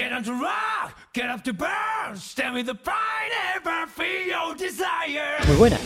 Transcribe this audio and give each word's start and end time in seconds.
Get 0.00 0.14
on 0.14 0.24
to 0.24 0.32
rock, 0.32 0.96
get 1.12 1.28
up 1.28 1.42
to 1.44 1.52
burn, 1.52 2.16
stand 2.16 2.54
with 2.54 2.64
the 2.64 2.74
pride 2.74 2.96
feel 3.94 4.26
your 4.26 4.56
desire. 4.56 5.46
Muy 5.46 5.56
buenas, 5.58 5.82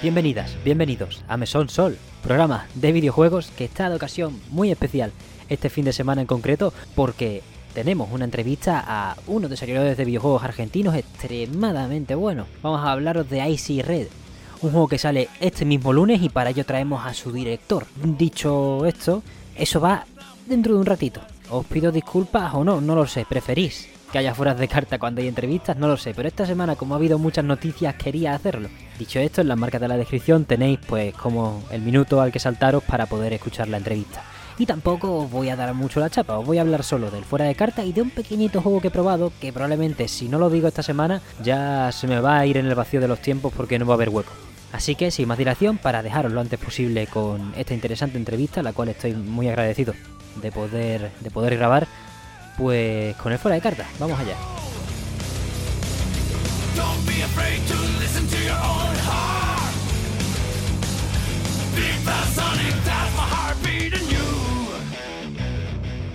bienvenidas, 0.00 0.56
bienvenidos 0.64 1.22
a 1.28 1.36
Mesón 1.36 1.68
Sol, 1.68 1.98
programa 2.22 2.66
de 2.74 2.92
videojuegos 2.92 3.50
que 3.58 3.66
está 3.66 3.90
de 3.90 3.96
ocasión 3.96 4.40
muy 4.48 4.70
especial 4.70 5.12
este 5.50 5.68
fin 5.68 5.84
de 5.84 5.92
semana 5.92 6.22
en 6.22 6.26
concreto 6.26 6.72
porque 6.94 7.42
tenemos 7.74 8.10
una 8.10 8.24
entrevista 8.24 8.82
a 8.86 9.16
uno 9.26 9.48
de 9.48 9.50
desarrolladores 9.50 9.98
de 9.98 10.04
videojuegos 10.06 10.44
argentinos 10.44 10.94
extremadamente 10.94 12.14
bueno. 12.14 12.46
Vamos 12.62 12.80
a 12.82 12.92
hablaros 12.92 13.28
de 13.28 13.46
Icy 13.50 13.82
Red, 13.82 14.06
un 14.62 14.70
juego 14.70 14.88
que 14.88 14.96
sale 14.96 15.28
este 15.40 15.66
mismo 15.66 15.92
lunes 15.92 16.22
y 16.22 16.30
para 16.30 16.48
ello 16.48 16.64
traemos 16.64 17.04
a 17.04 17.12
su 17.12 17.32
director. 17.32 17.86
Dicho 18.02 18.86
esto, 18.86 19.22
eso 19.54 19.78
va 19.78 20.06
dentro 20.46 20.72
de 20.72 20.80
un 20.80 20.86
ratito. 20.86 21.20
Os 21.50 21.64
pido 21.66 21.90
disculpas 21.90 22.52
o 22.54 22.62
no, 22.62 22.80
no 22.80 22.94
lo 22.94 23.06
sé, 23.06 23.24
preferís 23.24 23.88
que 24.10 24.18
haya 24.18 24.34
fueras 24.34 24.58
de 24.58 24.68
carta 24.68 24.98
cuando 24.98 25.20
hay 25.20 25.28
entrevistas, 25.28 25.76
no 25.76 25.86
lo 25.86 25.96
sé, 25.96 26.14
pero 26.14 26.28
esta 26.28 26.46
semana 26.46 26.76
como 26.76 26.94
ha 26.94 26.98
habido 26.98 27.18
muchas 27.18 27.44
noticias 27.44 27.94
quería 27.94 28.34
hacerlo. 28.34 28.68
Dicho 28.98 29.18
esto, 29.18 29.40
en 29.40 29.48
las 29.48 29.58
marcas 29.58 29.80
de 29.80 29.88
la 29.88 29.96
descripción 29.96 30.44
tenéis 30.44 30.78
pues 30.86 31.14
como 31.14 31.62
el 31.70 31.82
minuto 31.82 32.20
al 32.20 32.32
que 32.32 32.38
saltaros 32.38 32.82
para 32.84 33.06
poder 33.06 33.32
escuchar 33.32 33.68
la 33.68 33.76
entrevista. 33.76 34.22
Y 34.58 34.66
tampoco 34.66 35.18
os 35.18 35.30
voy 35.30 35.50
a 35.50 35.56
dar 35.56 35.72
mucho 35.74 36.00
la 36.00 36.10
chapa, 36.10 36.38
os 36.38 36.44
voy 36.44 36.58
a 36.58 36.62
hablar 36.62 36.82
solo 36.82 37.10
del 37.10 37.24
fuera 37.24 37.44
de 37.44 37.54
carta 37.54 37.84
y 37.84 37.92
de 37.92 38.02
un 38.02 38.10
pequeñito 38.10 38.60
juego 38.60 38.80
que 38.80 38.88
he 38.88 38.90
probado 38.90 39.32
que 39.40 39.52
probablemente 39.52 40.08
si 40.08 40.28
no 40.28 40.38
lo 40.38 40.50
digo 40.50 40.66
esta 40.66 40.82
semana 40.82 41.20
ya 41.42 41.92
se 41.92 42.08
me 42.08 42.20
va 42.20 42.38
a 42.38 42.46
ir 42.46 42.56
en 42.56 42.66
el 42.66 42.74
vacío 42.74 43.00
de 43.00 43.08
los 43.08 43.20
tiempos 43.20 43.52
porque 43.56 43.78
no 43.78 43.86
va 43.86 43.94
a 43.94 43.96
haber 43.96 44.08
hueco. 44.08 44.32
Así 44.72 44.96
que 44.96 45.10
sin 45.10 45.28
más 45.28 45.38
dilación, 45.38 45.78
para 45.78 46.02
dejaros 46.02 46.32
lo 46.32 46.40
antes 46.40 46.58
posible 46.58 47.06
con 47.06 47.54
esta 47.56 47.72
interesante 47.72 48.18
entrevista, 48.18 48.62
la 48.62 48.72
cual 48.72 48.88
estoy 48.88 49.14
muy 49.14 49.48
agradecido 49.48 49.94
de 50.40 50.52
poder, 50.52 51.10
de 51.20 51.30
poder 51.30 51.56
grabar, 51.56 51.86
pues 52.56 53.16
con 53.16 53.32
el 53.32 53.38
fuera 53.38 53.54
de 53.56 53.60
carta, 53.60 53.86
vamos 53.98 54.18
allá. 54.18 54.36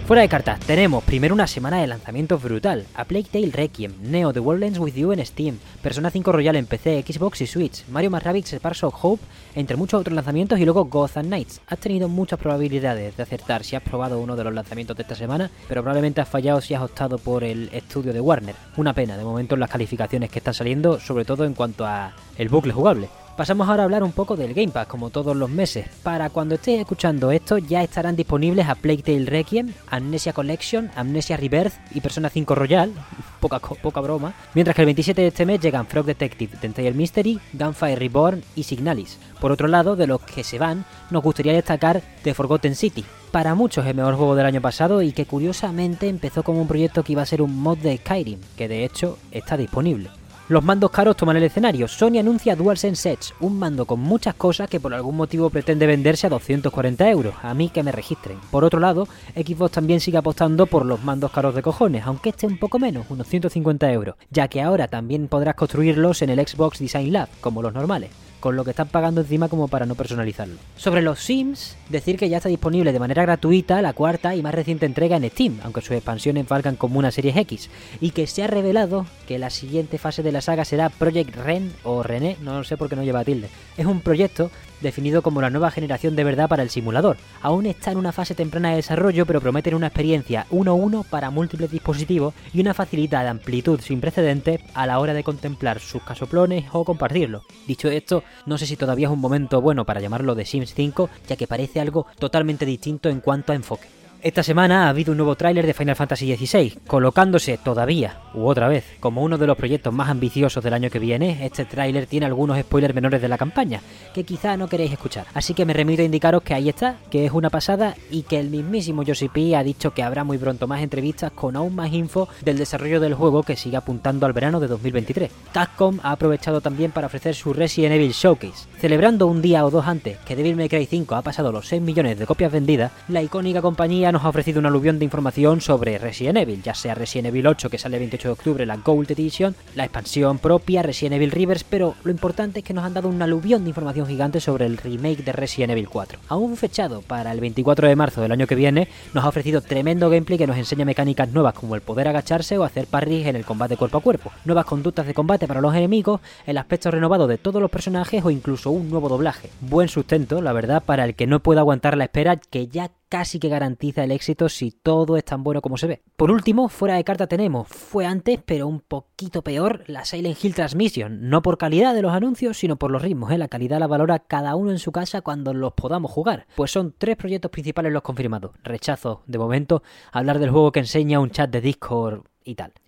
Fuera 0.06 0.22
de 0.22 0.28
cartas, 0.28 0.60
tenemos 0.60 1.02
primero 1.06 1.34
una 1.34 1.48
semana 1.48 1.80
de 1.80 1.88
lanzamientos 1.88 2.44
brutal. 2.44 2.86
A 2.94 3.06
Plague 3.06 3.30
Tale 3.32 3.52
Requiem, 3.54 3.94
Neo 4.02 4.34
The 4.34 4.42
World 4.42 4.78
With 4.78 4.96
You 4.96 5.14
en 5.14 5.26
Steam, 5.26 5.60
Persona 5.82 6.10
5 6.10 6.30
Royal 6.30 6.58
en 6.58 6.66
PC, 6.66 7.06
Xbox 7.08 7.40
y 7.40 7.48
Switch, 7.48 7.88
Mario 7.88 8.12
más 8.12 8.22
Rabbids 8.22 8.54
of 8.84 8.96
Hope, 9.02 9.24
entre 9.56 9.78
muchos 9.78 10.02
otros 10.02 10.14
lanzamientos 10.14 10.60
y 10.60 10.66
luego 10.66 10.84
Gotham 10.86 11.28
Knights. 11.28 11.62
Has 11.68 11.80
tenido 11.80 12.10
muchas 12.10 12.38
probabilidades 12.38 13.16
de 13.16 13.24
acertar 13.24 13.64
si 13.64 13.78
has 13.78 13.82
probado 13.82 14.20
uno 14.20 14.36
de 14.36 14.44
los 14.44 14.54
lanzamientos 14.54 14.98
de 14.98 15.04
esta 15.04 15.16
semana, 15.16 15.50
pero 15.70 15.82
probablemente 15.82 16.20
has 16.20 16.28
fallado 16.28 16.60
si 16.60 16.74
has 16.74 16.82
optado 16.82 17.18
por 17.18 17.46
el 17.46 17.70
estudio 17.72 18.12
de 18.12 18.20
Warner. 18.20 18.56
Una 18.76 18.94
pena 18.94 19.16
de 19.16 19.24
momento 19.24 19.56
en 19.56 19.62
las 19.62 19.70
calificaciones 19.70 20.30
que 20.30 20.40
están 20.40 20.54
saliendo, 20.54 21.00
sobre 21.00 21.24
todo 21.24 21.46
en 21.46 21.54
cuanto 21.54 21.86
a 21.86 22.12
el 22.38 22.50
bucle 22.50 22.74
jugable. 22.74 23.08
Pasamos 23.36 23.68
ahora 23.68 23.82
a 23.82 23.86
hablar 23.86 24.04
un 24.04 24.12
poco 24.12 24.36
del 24.36 24.54
Game 24.54 24.72
Pass, 24.72 24.86
como 24.86 25.10
todos 25.10 25.36
los 25.36 25.50
meses. 25.50 25.88
Para 26.04 26.30
cuando 26.30 26.54
estéis 26.54 26.82
escuchando 26.82 27.32
esto, 27.32 27.58
ya 27.58 27.82
estarán 27.82 28.16
disponibles 28.16 28.68
a 28.68 28.76
Plague 28.76 29.02
Tale 29.02 29.26
Requiem, 29.26 29.74
Amnesia 29.90 30.34
Collection, 30.34 30.92
Amnesia 30.96 31.36
Rebirth 31.36 31.74
y 31.96 32.02
Persona 32.02 32.30
5 32.30 32.54
Royal, 32.54 32.94
poca, 33.40 34.02
broma. 34.02 34.36
Mientras 34.54 34.76
que 34.76 34.84
el 34.84 34.86
27 34.86 35.20
de 35.20 35.28
este 35.30 35.48
mes 35.48 35.60
llegan 35.60 35.88
Frog 35.88 36.06
Detective, 36.06 36.58
Tentacle 36.62 36.94
Mystery, 36.94 37.40
Gunfire 37.54 37.96
Reborn 37.96 38.44
y 38.56 38.64
Signalis. 38.64 39.18
Por 39.42 39.52
otro 39.52 39.68
lado, 39.68 39.96
de 39.96 40.06
los 40.06 40.22
que 40.22 40.44
se 40.44 40.60
van, 40.60 40.86
nos 41.10 41.24
gustaría 41.24 41.54
destacar 41.54 42.04
The 42.22 42.36
Forgotten 42.36 42.76
City. 42.76 43.04
Para 43.32 43.56
muchos 43.56 43.84
el 43.88 43.96
mejor 43.96 44.14
juego 44.14 44.36
del 44.36 44.46
año 44.46 44.62
pasado 44.62 45.02
y 45.02 45.12
que 45.12 45.26
curiosamente 45.26 46.08
empezó 46.08 46.44
como 46.44 46.62
un 46.62 46.68
proyecto 46.68 47.04
que 47.04 47.14
iba 47.14 47.24
a 47.24 47.26
ser 47.26 47.42
un 47.42 47.60
mod 47.60 47.80
de 47.80 47.98
Skyrim, 47.98 48.40
que 48.56 48.68
de 48.68 48.86
hecho 48.86 49.18
está 49.32 49.58
disponible. 49.58 50.12
Los 50.50 50.62
mandos 50.62 50.92
caros 50.92 51.16
toman 51.16 51.38
el 51.38 51.44
escenario. 51.44 51.88
Sony 51.88 52.20
anuncia 52.20 52.58
DualSense 52.58 53.14
Edge, 53.14 53.34
un 53.40 53.58
mando 53.58 53.86
con 53.86 54.02
muchas 54.02 54.36
cosas 54.36 54.70
que 54.70 54.82
por 54.82 54.94
algún 54.94 55.16
motivo 55.16 55.50
pretende 55.50 55.88
venderse 55.88 56.28
a 56.28 56.30
240 56.30 57.10
euros. 57.10 57.34
A 57.42 57.54
mí 57.54 57.70
que 57.70 57.82
me 57.82 57.94
registren. 57.94 58.40
Por 58.52 58.66
otro 58.66 58.82
lado, 58.82 59.08
Xbox 59.36 59.72
también 59.72 60.02
sigue 60.02 60.18
apostando 60.18 60.66
por 60.66 60.86
los 60.86 61.02
mandos 61.02 61.32
caros 61.32 61.56
de 61.56 61.62
cojones, 61.62 62.06
aunque 62.06 62.30
este 62.30 62.46
un 62.46 62.60
poco 62.60 62.78
menos, 62.78 63.06
unos 63.10 63.26
150 63.28 63.90
euros, 63.94 64.16
ya 64.32 64.50
que 64.50 64.62
ahora 64.62 64.90
también 64.90 65.30
podrás 65.30 65.56
construirlos 65.56 66.22
en 66.22 66.32
el 66.32 66.46
Xbox 66.46 66.80
Design 66.80 67.14
Lab, 67.14 67.30
como 67.40 67.62
los 67.62 67.74
normales 67.74 68.10
con 68.44 68.58
lo 68.58 68.66
que 68.66 68.72
están 68.72 68.90
pagando 68.90 69.22
encima 69.22 69.48
como 69.48 69.70
para 69.70 69.86
no 69.86 69.96
personalizarlo. 69.96 70.58
Sobre 70.76 71.02
los 71.02 71.20
Sims, 71.20 71.78
decir 71.88 72.18
que 72.18 72.28
ya 72.28 72.38
está 72.38 72.50
disponible 72.50 72.92
de 72.92 73.00
manera 73.00 73.22
gratuita 73.22 73.82
la 73.82 73.94
cuarta 73.94 74.36
y 74.36 74.44
más 74.44 74.54
reciente 74.54 74.86
entrega 74.86 75.16
en 75.16 75.30
Steam, 75.30 75.62
aunque 75.64 75.80
sus 75.80 75.92
expansiones 75.92 76.46
valgan 76.46 76.76
como 76.76 77.00
una 77.00 77.12
serie 77.12 77.32
X, 77.34 77.70
y 78.02 78.12
que 78.12 78.28
se 78.28 78.44
ha 78.44 78.48
revelado 78.48 79.06
que 79.30 79.40
la 79.40 79.50
siguiente 79.50 79.98
fase 79.98 80.24
de 80.24 80.34
la 80.34 80.42
saga 80.42 80.66
será 80.66 80.90
Project 80.90 81.38
Ren 81.38 81.72
o 81.84 82.04
René, 82.04 82.36
no 82.42 82.66
sé 82.66 82.76
por 82.76 82.90
qué 82.90 82.98
no 82.98 83.06
lleva 83.06 83.24
tilde. 83.24 83.48
Es 83.78 83.86
un 83.86 84.02
proyecto 84.02 84.52
definido 84.84 85.24
como 85.24 85.42
la 85.42 85.50
nueva 85.50 85.72
generación 85.72 86.16
de 86.16 86.24
verdad 86.24 86.48
para 86.48 86.62
el 86.62 86.70
simulador. 86.70 87.18
Aún 87.42 87.66
está 87.66 87.92
en 87.92 87.98
una 87.98 88.12
fase 88.12 88.36
temprana 88.36 88.70
de 88.70 88.76
desarrollo, 88.76 89.26
pero 89.26 89.42
prometen 89.42 89.74
una 89.74 89.88
experiencia 89.88 90.46
1-1 90.52 91.06
para 91.06 91.32
múltiples 91.32 91.72
dispositivos 91.72 92.36
y 92.54 92.62
una 92.62 92.76
facilidad 92.76 93.24
de 93.24 93.30
amplitud 93.30 93.80
sin 93.82 94.00
precedentes 94.00 94.62
a 94.76 94.86
la 94.86 95.00
hora 95.00 95.14
de 95.14 95.24
contemplar 95.24 95.80
sus 95.80 96.04
casoplones 96.04 96.66
o 96.72 96.86
compartirlo. 96.86 97.42
Dicho 97.66 97.90
esto, 97.90 98.24
no 98.46 98.58
sé 98.58 98.68
si 98.68 98.78
todavía 98.78 99.08
es 99.08 99.14
un 99.14 99.20
momento 99.20 99.62
bueno 99.62 99.86
para 99.86 100.02
llamarlo 100.02 100.36
de 100.36 100.46
Sims 100.46 100.74
5, 100.76 101.10
ya 101.28 101.36
que 101.36 101.48
parece 101.48 101.80
algo 101.80 102.06
totalmente 102.20 102.66
distinto 102.66 103.10
en 103.10 103.22
cuanto 103.22 103.52
a 103.52 103.56
enfoque. 103.56 104.03
Esta 104.24 104.42
semana 104.42 104.86
ha 104.86 104.90
habido 104.90 105.12
un 105.12 105.18
nuevo 105.18 105.36
tráiler 105.36 105.66
de 105.66 105.74
Final 105.74 105.98
Fantasy 105.98 106.34
XVI, 106.34 106.80
colocándose 106.88 107.58
todavía, 107.58 108.22
u 108.34 108.46
otra 108.46 108.70
vez, 108.70 108.86
como 109.02 109.22
uno 109.22 109.38
de 109.38 109.46
los 109.46 109.58
proyectos 109.58 109.94
más 109.94 110.08
ambiciosos 110.08 110.64
del 110.64 110.74
año 110.74 110.90
que 110.90 110.98
viene. 110.98 111.46
Este 111.46 111.66
tráiler 111.66 112.06
tiene 112.06 112.28
algunos 112.28 112.58
spoilers 112.58 112.96
menores 112.96 113.22
de 113.22 113.28
la 113.28 113.38
campaña, 113.38 113.82
que 114.14 114.24
quizá 114.24 114.56
no 114.56 114.70
queréis 114.70 114.94
escuchar. 114.94 115.26
Así 115.34 115.54
que 115.54 115.66
me 115.66 115.74
remito 115.74 116.04
a 116.04 116.06
indicaros 116.06 116.42
que 116.42 116.54
ahí 116.54 116.70
está, 116.70 116.96
que 117.12 117.26
es 117.26 117.34
una 117.34 117.50
pasada 117.50 117.96
y 118.10 118.22
que 118.22 118.40
el 118.40 118.50
mismísimo 118.50 119.04
Yoshi 119.04 119.28
P 119.28 119.58
ha 119.58 119.64
dicho 119.64 119.92
que 119.92 120.04
habrá 120.04 120.24
muy 120.24 120.38
pronto 120.38 120.68
más 120.68 120.82
entrevistas 120.82 121.34
con 121.34 121.58
aún 121.58 121.76
más 121.76 121.92
info 121.92 122.30
del 122.46 122.58
desarrollo 122.58 123.02
del 123.02 123.16
juego 123.16 123.44
que 123.44 123.58
sigue 123.58 123.76
apuntando 123.76 124.26
al 124.26 124.32
verano 124.32 124.62
de 124.62 124.68
2023. 124.68 125.32
Capcom 125.52 126.00
ha 126.02 126.14
aprovechado 126.14 126.62
también 126.62 126.92
para 126.92 127.08
ofrecer 127.08 127.36
su 127.36 127.52
Resident 127.52 127.96
Evil 127.96 128.14
Showcase, 128.14 128.70
celebrando 128.80 129.28
un 129.28 129.42
día 129.42 129.66
o 129.66 129.70
dos 129.70 129.86
antes 129.86 130.18
que 130.20 130.38
Devil 130.38 130.56
May 130.56 130.70
Cry 130.70 130.86
5 130.86 131.14
ha 131.14 131.22
pasado 131.24 131.52
los 131.52 131.68
6 131.68 131.82
millones 131.82 132.18
de 132.18 132.26
copias 132.26 132.54
vendidas, 132.54 132.94
la 133.10 133.22
icónica 133.22 133.62
compañía 133.62 134.13
nos 134.14 134.24
ha 134.24 134.30
ofrecido 134.30 134.60
un 134.60 134.68
aluvión 134.68 135.00
de 135.00 135.06
información 135.06 135.60
sobre 135.60 135.98
Resident 135.98 136.38
Evil, 136.38 136.62
ya 136.62 136.76
sea 136.76 136.94
Resident 136.94 137.30
Evil 137.30 137.48
8 137.48 137.70
que 137.70 137.80
sale 137.80 137.98
el 137.98 138.02
28 138.02 138.28
de 138.28 138.32
octubre, 138.32 138.66
la 138.66 138.78
Gold 138.78 139.10
Edition, 139.10 139.56
la 139.76 139.86
expansión 139.86 140.38
propia, 140.38 140.84
Resident 140.84 141.16
Evil 141.16 141.32
Rivers, 141.32 141.64
pero 141.64 141.96
lo 142.04 142.12
importante 142.12 142.60
es 142.60 142.66
que 142.66 142.76
nos 142.76 142.86
han 142.86 142.94
dado 142.94 143.10
un 143.10 143.22
aluvión 143.22 143.64
de 143.64 143.72
información 143.72 144.06
gigante 144.06 144.40
sobre 144.40 144.68
el 144.68 144.78
remake 144.78 145.24
de 145.24 145.32
Resident 145.32 145.72
Evil 145.72 145.90
4. 145.90 146.20
Aún 146.30 146.56
fechado 146.58 147.02
para 147.02 147.32
el 147.32 147.40
24 147.40 147.88
de 147.88 147.96
marzo 147.96 148.22
del 148.22 148.32
año 148.32 148.46
que 148.46 148.54
viene, 148.54 148.88
nos 149.16 149.26
ha 149.26 149.30
ofrecido 149.30 149.62
tremendo 149.62 150.12
gameplay 150.12 150.38
que 150.38 150.48
nos 150.48 150.58
enseña 150.58 150.86
mecánicas 150.86 151.30
nuevas 151.30 151.56
como 151.56 151.74
el 151.74 151.82
poder 151.82 152.08
agacharse 152.08 152.58
o 152.60 152.64
hacer 152.64 152.86
parries 152.86 153.26
en 153.26 153.36
el 153.36 153.46
combate 153.46 153.78
cuerpo 153.78 153.98
a 153.98 154.02
cuerpo, 154.02 154.32
nuevas 154.46 154.66
conductas 154.66 155.08
de 155.08 155.16
combate 155.16 155.48
para 155.48 155.60
los 155.60 155.74
enemigos, 155.74 156.22
el 156.46 156.60
aspecto 156.60 156.92
renovado 156.92 157.26
de 157.26 157.40
todos 157.40 157.60
los 157.60 157.72
personajes 157.72 158.24
o 158.24 158.30
incluso 158.30 158.70
un 158.70 158.92
nuevo 158.92 159.10
doblaje. 159.10 159.50
Buen 159.60 159.90
sustento, 159.90 160.40
la 160.40 160.54
verdad, 160.54 160.84
para 160.86 161.04
el 161.04 161.16
que 161.16 161.26
no 161.26 161.40
pueda 161.40 161.62
aguantar 161.62 161.98
la 161.98 162.04
espera 162.04 162.38
que 162.38 162.68
ya 162.68 162.92
casi 163.14 163.38
que 163.38 163.48
garantiza 163.48 164.04
el 164.04 164.10
éxito 164.10 164.50
si 164.50 164.72
todo 164.72 165.18
es 165.18 165.24
tan 165.24 165.44
bueno 165.44 165.62
como 165.62 165.78
se 165.78 165.86
ve. 165.86 166.02
Por 166.16 166.32
último, 166.32 166.68
fuera 166.68 166.96
de 166.96 167.04
carta 167.04 167.28
tenemos, 167.28 167.68
fue 167.68 168.08
antes 168.08 168.40
pero 168.44 168.66
un 168.66 168.80
poquito 168.80 169.44
peor, 169.44 169.84
la 169.86 170.04
Silent 170.04 170.44
Hill 170.44 170.56
Transmission, 170.56 171.30
no 171.30 171.44
por 171.44 171.60
calidad 171.60 171.94
de 171.94 172.02
los 172.02 172.12
anuncios, 172.12 172.58
sino 172.58 172.78
por 172.78 172.90
los 172.90 173.04
ritmos, 173.04 173.32
¿eh? 173.32 173.38
la 173.38 173.50
calidad 173.50 173.78
la 173.78 173.86
valora 173.86 174.18
cada 174.18 174.56
uno 174.56 174.72
en 174.72 174.80
su 174.80 174.92
casa 174.92 175.22
cuando 175.22 175.54
los 175.54 175.74
podamos 175.74 176.10
jugar. 176.10 176.48
Pues 176.56 176.72
son 176.72 176.96
tres 176.98 177.16
proyectos 177.16 177.52
principales 177.52 177.94
los 177.94 178.02
confirmados. 178.02 178.54
Rechazo, 178.64 179.22
de 179.28 179.38
momento, 179.38 179.84
hablar 180.12 180.40
del 180.40 180.50
juego 180.50 180.72
que 180.72 180.80
enseña 180.80 181.20
un 181.20 181.30
chat 181.30 181.52
de 181.52 181.62
Discord 181.62 182.24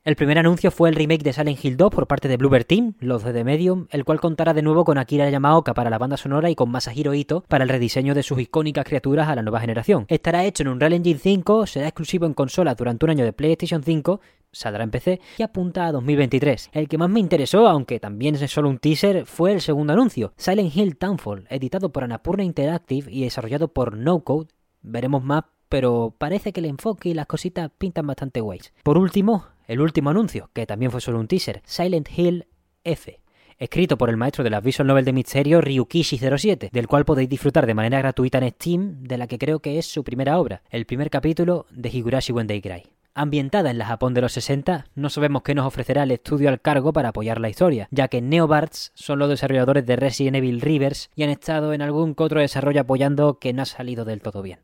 El 0.04 0.16
primer 0.16 0.38
anuncio 0.38 0.72
fue 0.72 0.90
el 0.90 0.96
remake 0.96 1.24
de 1.24 1.34
Silent 1.34 1.64
Hill 1.64 1.78
2 1.78 1.90
por 1.90 2.08
parte 2.08 2.28
de 2.28 2.38
Bluebird 2.38 2.66
Team, 2.66 2.94
los 3.00 3.24
de 3.24 3.34
The 3.34 3.44
Medium, 3.44 3.88
el 3.90 4.04
cual 4.04 4.20
contará 4.20 4.54
de 4.54 4.62
nuevo 4.62 4.84
con 4.84 4.98
Akira 4.98 5.30
Yamaoka 5.30 5.74
para 5.74 5.90
la 5.90 5.98
banda 5.98 6.18
sonora 6.18 6.50
y 6.50 6.56
con 6.56 6.70
Masahiro 6.70 7.14
Ito 7.14 7.44
para 7.48 7.64
el 7.64 7.70
rediseño 7.70 8.14
de 8.14 8.24
sus 8.24 8.40
icónicas 8.40 8.86
criaturas 8.86 9.30
a 9.30 9.36
la 9.36 9.42
nueva 9.42 9.62
generación. 9.62 10.06
Estará 10.10 10.44
hecho 10.46 10.64
en 10.64 10.70
Unreal 10.70 10.94
Engine 10.94 11.20
5, 11.20 11.68
será 11.68 11.88
exclusivo 11.88 12.26
en 12.26 12.34
consolas 12.34 12.76
durante 12.76 13.06
un 13.06 13.12
año 13.12 13.26
de 13.26 13.34
PlayStation 13.34 13.84
5, 13.84 14.20
saldrá 14.52 14.84
en 14.84 14.92
PC 14.92 15.22
y 15.38 15.44
apunta 15.44 15.86
a 15.86 15.92
2023. 15.92 16.70
El 16.74 16.88
que 16.88 16.98
más 16.98 17.10
me 17.10 17.20
interesó, 17.20 17.68
aunque 17.68 18.00
también 18.00 18.36
es 18.36 18.52
solo 18.52 18.70
un 18.70 18.80
teaser, 18.80 19.26
fue 19.26 19.54
el 19.54 19.62
segundo 19.62 19.94
anuncio, 19.94 20.34
Silent 20.38 20.76
Hill 20.76 20.98
Townfall, 20.98 21.48
editado 21.50 21.92
por 21.92 22.04
Annapurna 22.04 22.44
Interactive 22.44 23.12
y 23.12 23.24
desarrollado 23.24 23.70
por 23.70 23.98
No 23.98 24.20
Code. 24.22 24.48
Veremos 24.82 25.24
más 25.24 25.44
pero 25.70 26.14
parece 26.18 26.54
que 26.54 26.60
el 26.60 26.66
enfoque 26.66 27.10
y 27.10 27.14
las 27.14 27.26
cositas 27.26 27.72
pintan 27.78 28.08
bastante 28.08 28.42
guays. 28.42 28.74
Por 28.84 28.98
último, 28.98 29.46
el 29.68 29.82
último 29.82 30.10
anuncio, 30.10 30.50
que 30.54 30.66
también 30.66 30.92
fue 30.92 31.02
solo 31.02 31.20
un 31.20 31.28
teaser, 31.28 31.62
Silent 31.66 32.10
Hill 32.16 32.46
F. 32.84 33.20
Escrito 33.58 33.98
por 33.98 34.10
el 34.10 34.18
maestro 34.18 34.44
de 34.44 34.50
las 34.50 34.62
visual 34.62 34.88
novel 34.88 35.06
de 35.06 35.14
misterio 35.14 35.62
Ryukishi07, 35.62 36.72
del 36.72 36.88
cual 36.88 37.06
podéis 37.06 37.30
disfrutar 37.30 37.66
de 37.66 37.74
manera 37.74 38.00
gratuita 38.00 38.38
en 38.40 38.50
Steam, 38.50 39.04
de 39.04 39.18
la 39.18 39.28
que 39.28 39.38
creo 39.38 39.60
que 39.60 39.78
es 39.78 39.86
su 39.86 40.04
primera 40.04 40.40
obra, 40.40 40.62
el 40.70 40.86
primer 40.86 41.10
capítulo 41.10 41.66
de 41.72 41.90
Higurashi 41.90 42.34
When 42.34 42.48
They 42.48 42.62
Cry. 42.62 42.84
Ambientada 43.14 43.72
en 43.72 43.78
la 43.78 43.86
Japón 43.86 44.14
de 44.14 44.20
los 44.20 44.34
60, 44.34 44.88
no 44.94 45.10
sabemos 45.10 45.42
qué 45.44 45.56
nos 45.56 45.66
ofrecerá 45.66 46.04
el 46.04 46.12
estudio 46.12 46.50
al 46.50 46.60
cargo 46.60 46.92
para 46.92 47.10
apoyar 47.10 47.40
la 47.40 47.48
historia, 47.48 47.88
ya 47.90 48.10
que 48.10 48.22
Neobarts 48.22 48.92
son 48.94 49.20
los 49.20 49.30
desarrolladores 49.30 49.86
de 49.86 49.96
Resident 49.96 50.36
Evil 50.36 50.60
Rivers 50.60 51.10
y 51.16 51.24
han 51.24 51.30
estado 51.30 51.72
en 51.72 51.82
algún 51.82 52.14
otro 52.18 52.42
desarrollo 52.42 52.82
apoyando 52.82 53.40
que 53.40 53.54
no 53.54 53.62
ha 53.62 53.66
salido 53.66 54.04
del 54.04 54.22
todo 54.22 54.42
bien. 54.42 54.60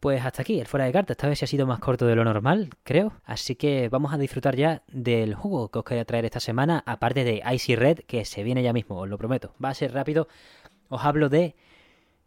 Pues 0.00 0.24
hasta 0.24 0.42
aquí, 0.42 0.58
el 0.58 0.66
fuera 0.66 0.86
de 0.86 0.92
carta. 0.92 1.12
Esta 1.12 1.28
vez 1.28 1.42
ha 1.42 1.46
sido 1.46 1.66
más 1.66 1.78
corto 1.78 2.06
de 2.06 2.16
lo 2.16 2.24
normal, 2.24 2.70
creo. 2.82 3.12
Así 3.24 3.54
que 3.54 3.88
vamos 3.88 4.12
a 4.12 4.18
disfrutar 4.18 4.56
ya 4.56 4.82
del 4.88 5.34
juego 5.34 5.70
que 5.70 5.78
os 5.78 5.84
quería 5.84 6.04
traer 6.04 6.24
esta 6.24 6.40
semana, 6.40 6.82
aparte 6.86 7.22
de 7.24 7.42
Icy 7.52 7.76
Red, 7.76 7.98
que 8.06 8.24
se 8.24 8.42
viene 8.42 8.62
ya 8.62 8.72
mismo, 8.72 8.98
os 8.98 9.08
lo 9.08 9.18
prometo. 9.18 9.54
Va 9.62 9.70
a 9.70 9.74
ser 9.74 9.92
rápido. 9.92 10.26
Os 10.88 11.04
hablo 11.04 11.28
de 11.28 11.54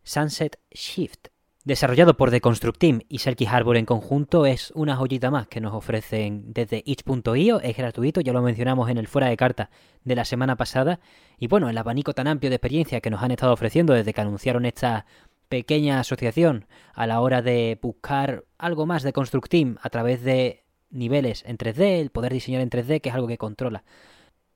Sunset 0.04 0.60
Shift. 0.72 1.28
Desarrollado 1.66 2.18
por 2.18 2.30
The 2.30 2.42
Construct 2.42 2.78
Team 2.78 3.00
y 3.08 3.20
Selkie 3.20 3.48
Harbor 3.48 3.78
en 3.78 3.86
conjunto, 3.86 4.46
es 4.46 4.72
una 4.76 4.98
joyita 4.98 5.32
más 5.32 5.48
que 5.48 5.62
nos 5.62 5.74
ofrecen 5.74 6.52
desde 6.52 6.84
itch.io, 6.86 7.62
es 7.62 7.78
gratuito, 7.78 8.20
ya 8.20 8.34
lo 8.34 8.42
mencionamos 8.42 8.90
en 8.90 8.98
el 8.98 9.08
fuera 9.08 9.30
de 9.30 9.38
carta 9.38 9.70
de 10.04 10.16
la 10.16 10.26
semana 10.26 10.58
pasada. 10.58 11.00
Y 11.40 11.48
bueno, 11.48 11.70
el 11.70 11.78
abanico 11.78 12.14
tan 12.14 12.28
amplio 12.28 12.50
de 12.50 12.58
experiencia 12.58 13.00
que 13.00 13.10
nos 13.10 13.24
han 13.24 13.32
estado 13.32 13.54
ofreciendo 13.54 13.94
desde 13.94 14.14
que 14.14 14.20
anunciaron 14.20 14.66
esta 14.66 15.06
pequeña 15.54 16.00
asociación 16.00 16.66
a 16.96 17.06
la 17.06 17.22
hora 17.22 17.44
de 17.44 17.78
buscar 17.80 18.44
algo 18.58 18.88
más 18.88 19.04
de 19.04 19.14
Construct 19.14 19.52
Team 19.52 19.78
a 19.84 19.92
través 19.92 20.24
de 20.24 20.64
niveles 20.90 21.44
en 21.46 21.60
3D, 21.60 22.00
el 22.02 22.10
poder 22.10 22.34
diseñar 22.34 22.62
en 22.62 22.72
3D, 22.72 23.02
que 23.02 23.10
es 23.10 23.14
algo 23.16 23.28
que 23.28 23.38
controla 23.38 23.84